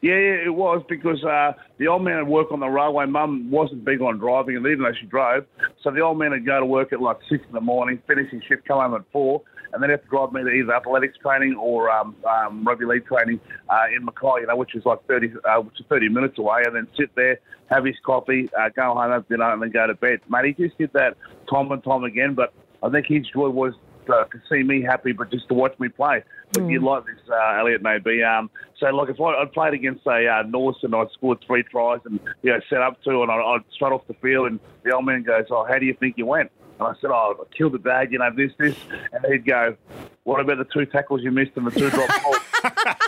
Yeah, 0.00 0.14
yeah, 0.14 0.46
it 0.46 0.54
was 0.54 0.84
because 0.88 1.24
uh, 1.24 1.54
the 1.78 1.88
old 1.88 2.04
man 2.04 2.18
would 2.18 2.32
work 2.32 2.52
on 2.52 2.60
the 2.60 2.68
railway. 2.68 3.06
Mum 3.06 3.50
wasn't 3.50 3.84
big 3.84 4.00
on 4.00 4.18
driving, 4.18 4.56
and 4.56 4.64
even 4.66 4.84
though 4.84 4.92
she 4.92 5.06
drove, 5.06 5.44
so 5.82 5.90
the 5.90 6.00
old 6.00 6.18
man 6.18 6.30
would 6.30 6.46
go 6.46 6.60
to 6.60 6.66
work 6.66 6.92
at 6.92 7.00
like 7.00 7.18
six 7.28 7.44
in 7.44 7.52
the 7.52 7.60
morning, 7.60 8.00
finish 8.06 8.30
his 8.30 8.42
shift, 8.44 8.64
come 8.64 8.78
home 8.78 8.94
at 8.94 9.02
four, 9.10 9.42
and 9.72 9.82
then 9.82 9.90
have 9.90 10.02
to 10.02 10.08
drive 10.08 10.32
me 10.32 10.42
to 10.44 10.50
either 10.50 10.72
athletics 10.72 11.18
training 11.18 11.56
or 11.56 11.90
um, 11.90 12.14
um, 12.28 12.64
rugby 12.64 12.84
league 12.84 13.06
training 13.06 13.40
uh, 13.68 13.86
in 13.94 14.04
Mackay, 14.04 14.42
you 14.42 14.46
know, 14.46 14.54
which 14.54 14.76
is 14.76 14.84
like 14.84 15.04
thirty, 15.08 15.32
uh, 15.44 15.60
which 15.60 15.80
is 15.80 15.86
thirty 15.88 16.08
minutes 16.08 16.38
away, 16.38 16.62
and 16.64 16.76
then 16.76 16.86
sit 16.96 17.12
there, 17.16 17.40
have 17.68 17.84
his 17.84 17.96
coffee, 18.04 18.48
uh, 18.56 18.68
go 18.68 18.94
home, 18.94 19.10
have 19.10 19.26
dinner, 19.26 19.52
and 19.52 19.60
then 19.60 19.70
go 19.70 19.88
to 19.88 19.94
bed. 19.94 20.20
Mate, 20.28 20.54
he 20.56 20.64
just 20.64 20.78
did 20.78 20.92
that 20.92 21.16
time 21.50 21.72
and 21.72 21.82
time 21.82 22.04
again. 22.04 22.34
But 22.34 22.52
I 22.84 22.88
think 22.88 23.06
his 23.06 23.26
joy 23.26 23.48
was 23.48 23.74
uh, 24.08 24.24
to 24.24 24.40
see 24.50 24.62
me 24.62 24.82
happy, 24.82 25.12
but 25.12 25.30
just 25.30 25.48
to 25.48 25.54
watch 25.54 25.78
me 25.78 25.88
play. 25.88 26.22
But 26.52 26.64
you 26.68 26.80
like 26.80 27.04
this, 27.04 27.16
uh, 27.30 27.58
Elliot, 27.58 27.82
maybe. 27.82 28.22
Um, 28.22 28.50
so, 28.78 28.86
like, 28.86 29.10
if 29.10 29.20
I, 29.20 29.42
I 29.42 29.44
played 29.44 29.74
against, 29.74 30.04
say, 30.04 30.26
uh, 30.26 30.42
Norse 30.42 30.78
and 30.82 30.94
I 30.94 31.04
scored 31.12 31.44
three 31.46 31.62
tries 31.62 32.00
and, 32.04 32.18
you 32.42 32.52
know, 32.52 32.60
set 32.70 32.80
up 32.80 33.02
two, 33.02 33.22
and 33.22 33.30
I, 33.30 33.36
I'd 33.36 33.60
strut 33.72 33.92
off 33.92 34.06
the 34.08 34.14
field, 34.14 34.46
and 34.48 34.60
the 34.82 34.92
old 34.92 35.04
man 35.04 35.22
goes, 35.22 35.46
Oh, 35.50 35.66
how 35.68 35.78
do 35.78 35.86
you 35.86 35.94
think 35.94 36.16
you 36.16 36.26
went? 36.26 36.50
And 36.78 36.88
I 36.88 36.92
said, 37.00 37.10
Oh, 37.10 37.36
I 37.40 37.56
killed 37.56 37.72
the 37.72 37.78
bag, 37.78 38.12
you 38.12 38.18
know, 38.18 38.30
this, 38.34 38.52
this. 38.58 38.76
And 39.12 39.24
he'd 39.30 39.44
go, 39.44 39.76
What 40.24 40.40
about 40.40 40.58
the 40.58 40.64
two 40.64 40.86
tackles 40.86 41.22
you 41.22 41.30
missed 41.30 41.52
and 41.56 41.66
the 41.66 41.70
two 41.70 41.90
drop 41.90 42.08
balls? 42.22 42.38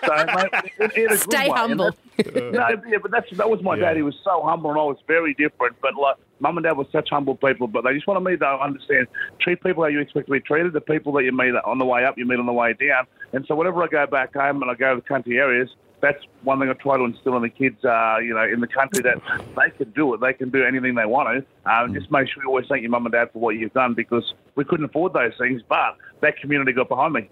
So, 0.05 0.27
mate, 0.27 0.73
in, 0.97 1.05
in 1.05 1.13
a 1.13 1.17
Stay 1.17 1.49
way. 1.49 1.57
Humble. 1.57 1.91
that's- 2.17 2.35
no, 2.53 2.69
yeah, 2.89 2.99
but 3.01 3.11
that's 3.11 3.31
that 3.37 3.49
was 3.49 3.63
my 3.63 3.77
dad. 3.77 3.97
He 3.97 4.03
was 4.03 4.15
so 4.23 4.43
humble, 4.43 4.71
and 4.71 4.79
I 4.79 4.83
was 4.83 4.99
very 5.07 5.33
different. 5.35 5.77
But 5.81 5.95
like, 5.95 6.17
mum 6.41 6.59
and 6.59 6.65
dad 6.65 6.77
were 6.77 6.85
such 6.93 7.09
humble 7.11 7.35
people, 7.37 7.67
but 7.67 7.83
they 7.85 7.95
just 7.95 8.07
wanted 8.07 8.21
me 8.21 8.37
to 8.37 8.47
understand 8.47 9.07
treat 9.41 9.63
people 9.63 9.83
how 9.85 9.89
you 9.89 10.01
expect 10.01 10.27
to 10.27 10.33
be 10.33 10.41
treated. 10.41 10.73
The 10.75 10.81
people 10.83 11.13
that 11.15 11.25
you 11.25 11.33
meet 11.33 11.55
on 11.65 11.79
the 11.79 11.87
way 11.87 12.05
up, 12.05 12.19
you 12.19 12.27
meet 12.27 12.39
on 12.39 12.47
the 12.47 12.53
way 12.53 12.75
down. 12.75 13.07
And 13.33 13.47
so, 13.47 13.55
whenever 13.55 13.83
I 13.83 13.87
go 13.87 14.07
back 14.07 14.35
home 14.35 14.61
and 14.63 14.71
I 14.71 14.75
go 14.75 14.95
to 14.95 15.01
the 15.01 15.07
country 15.07 15.39
areas, 15.39 15.71
that's 16.03 16.23
one 16.43 16.59
thing 16.61 16.69
I 16.69 16.75
try 16.75 16.97
to 16.99 17.05
instill 17.05 17.37
in 17.37 17.43
the 17.43 17.49
kids. 17.49 17.83
Uh, 17.85 18.19
you 18.19 18.35
know, 18.35 18.45
in 18.45 18.61
the 18.61 18.67
country 18.69 19.03
that 19.03 19.21
they 19.57 19.71
can 19.71 19.91
do 19.93 20.13
it. 20.15 20.21
They 20.21 20.33
can 20.35 20.51
do 20.51 20.65
anything 20.65 20.95
they 20.95 21.07
want 21.07 21.29
to. 21.39 21.47
Um, 21.67 21.95
Just 21.95 22.11
make 22.11 22.29
sure 22.29 22.43
you 22.43 22.49
always 22.49 22.67
thank 22.69 22.83
your 22.83 22.91
mum 22.91 23.07
and 23.07 23.13
dad 23.13 23.31
for 23.33 23.39
what 23.39 23.57
you've 23.57 23.73
done 23.73 23.95
because 23.95 24.35
we 24.55 24.65
couldn't 24.65 24.87
afford 24.87 25.13
those 25.13 25.33
things, 25.39 25.63
but 25.69 25.97
that 26.21 26.39
community 26.39 26.73
got 26.73 26.89
behind 26.89 27.15
me. 27.15 27.29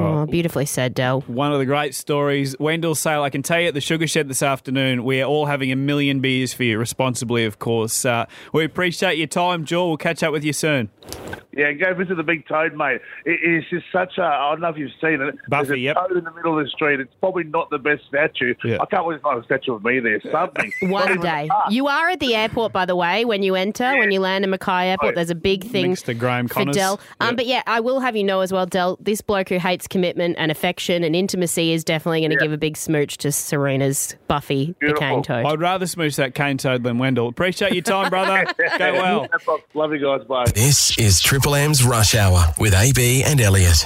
Oh, 0.00 0.26
beautifully 0.26 0.66
said, 0.66 0.94
Dell. 0.94 1.22
One 1.22 1.52
of 1.52 1.58
the 1.58 1.66
great 1.66 1.94
stories. 1.94 2.58
Wendell 2.58 2.94
Sailor, 2.94 3.24
I 3.24 3.30
can 3.30 3.42
tell 3.42 3.60
you 3.60 3.68
at 3.68 3.74
the 3.74 3.80
Sugar 3.80 4.06
Shed 4.06 4.28
this 4.28 4.42
afternoon, 4.42 5.04
we 5.04 5.20
are 5.20 5.26
all 5.26 5.46
having 5.46 5.72
a 5.72 5.76
million 5.76 6.20
beers 6.20 6.52
for 6.54 6.64
you, 6.64 6.78
responsibly, 6.78 7.44
of 7.44 7.58
course. 7.58 8.04
Uh, 8.04 8.26
we 8.52 8.64
appreciate 8.64 9.18
your 9.18 9.26
time, 9.26 9.64
Joel. 9.64 9.88
We'll 9.88 9.96
catch 9.96 10.22
up 10.22 10.32
with 10.32 10.44
you 10.44 10.52
soon. 10.52 10.90
Yeah, 11.54 11.72
go 11.72 11.92
visit 11.92 12.16
the 12.16 12.22
Big 12.22 12.46
Toad, 12.48 12.74
mate. 12.74 13.02
It 13.26 13.40
is 13.44 13.64
just 13.68 13.84
such 13.92 14.16
a. 14.16 14.22
I 14.22 14.52
don't 14.52 14.62
know 14.62 14.68
if 14.70 14.78
you've 14.78 14.90
seen 15.02 15.20
it. 15.20 15.34
Buffy, 15.48 15.66
There's 15.66 15.70
a 15.70 15.78
yep. 15.78 15.96
toad 15.96 16.16
in 16.16 16.24
the 16.24 16.30
middle 16.30 16.58
of 16.58 16.64
the 16.64 16.70
street. 16.70 16.98
It's 16.98 17.12
probably 17.20 17.44
not 17.44 17.68
the 17.68 17.78
best 17.78 18.04
statue. 18.08 18.54
Yeah. 18.64 18.78
I 18.80 18.86
can't 18.86 19.04
believe 19.04 19.16
it's 19.16 19.24
not 19.24 19.38
a 19.38 19.44
statue 19.44 19.74
of 19.74 19.84
me 19.84 20.00
there. 20.00 20.18
Something. 20.30 20.72
One 20.90 21.20
day. 21.20 21.50
You 21.68 21.88
are 21.88 22.08
at 22.08 22.20
the 22.20 22.34
airport, 22.34 22.72
by 22.72 22.86
the 22.86 22.96
way, 22.96 23.26
when 23.26 23.42
you 23.42 23.54
enter, 23.54 23.71
when 23.80 24.10
you 24.12 24.20
land 24.20 24.44
in 24.44 24.50
Mackay 24.50 24.88
Airport. 24.90 25.12
Oh, 25.12 25.16
There's 25.16 25.30
a 25.30 25.34
big 25.34 25.64
thing 25.64 25.90
Next 25.90 26.02
to 26.02 26.14
Graham 26.14 26.48
for 26.48 26.54
Connors. 26.54 26.76
Dell. 26.76 27.00
Um, 27.20 27.28
Yep. 27.28 27.36
But 27.36 27.46
yeah, 27.46 27.62
I 27.66 27.80
will 27.80 28.00
have 28.00 28.14
you 28.16 28.24
know 28.24 28.40
as 28.40 28.52
well, 28.52 28.66
Dell, 28.66 28.98
this 29.00 29.20
bloke 29.20 29.48
who 29.48 29.58
hates 29.58 29.86
commitment 29.88 30.36
and 30.38 30.50
affection 30.50 31.02
and 31.04 31.16
intimacy 31.16 31.72
is 31.72 31.84
definitely 31.84 32.20
going 32.20 32.30
to 32.30 32.36
give 32.36 32.52
a 32.52 32.58
big 32.58 32.76
smooch 32.76 33.16
to 33.18 33.28
Sarina's 33.28 34.14
Buffy 34.28 34.74
the 34.80 34.94
cane 34.94 35.22
toad. 35.22 35.46
I'd 35.46 35.60
rather 35.60 35.86
smooch 35.86 36.16
that 36.16 36.34
cane 36.34 36.58
toad 36.58 36.82
than 36.82 36.98
Wendell. 36.98 37.28
Appreciate 37.28 37.72
your 37.72 37.82
time, 37.82 38.10
brother. 38.10 38.44
Go 38.78 38.92
well. 38.92 39.26
Love 39.74 39.92
you 39.92 39.98
guys. 39.98 40.26
Bye. 40.26 40.44
This 40.54 40.96
is 40.98 41.20
Triple 41.20 41.54
M's 41.54 41.84
Rush 41.84 42.14
Hour 42.14 42.54
with 42.58 42.74
AB 42.74 43.22
and 43.24 43.40
Elliot. 43.40 43.84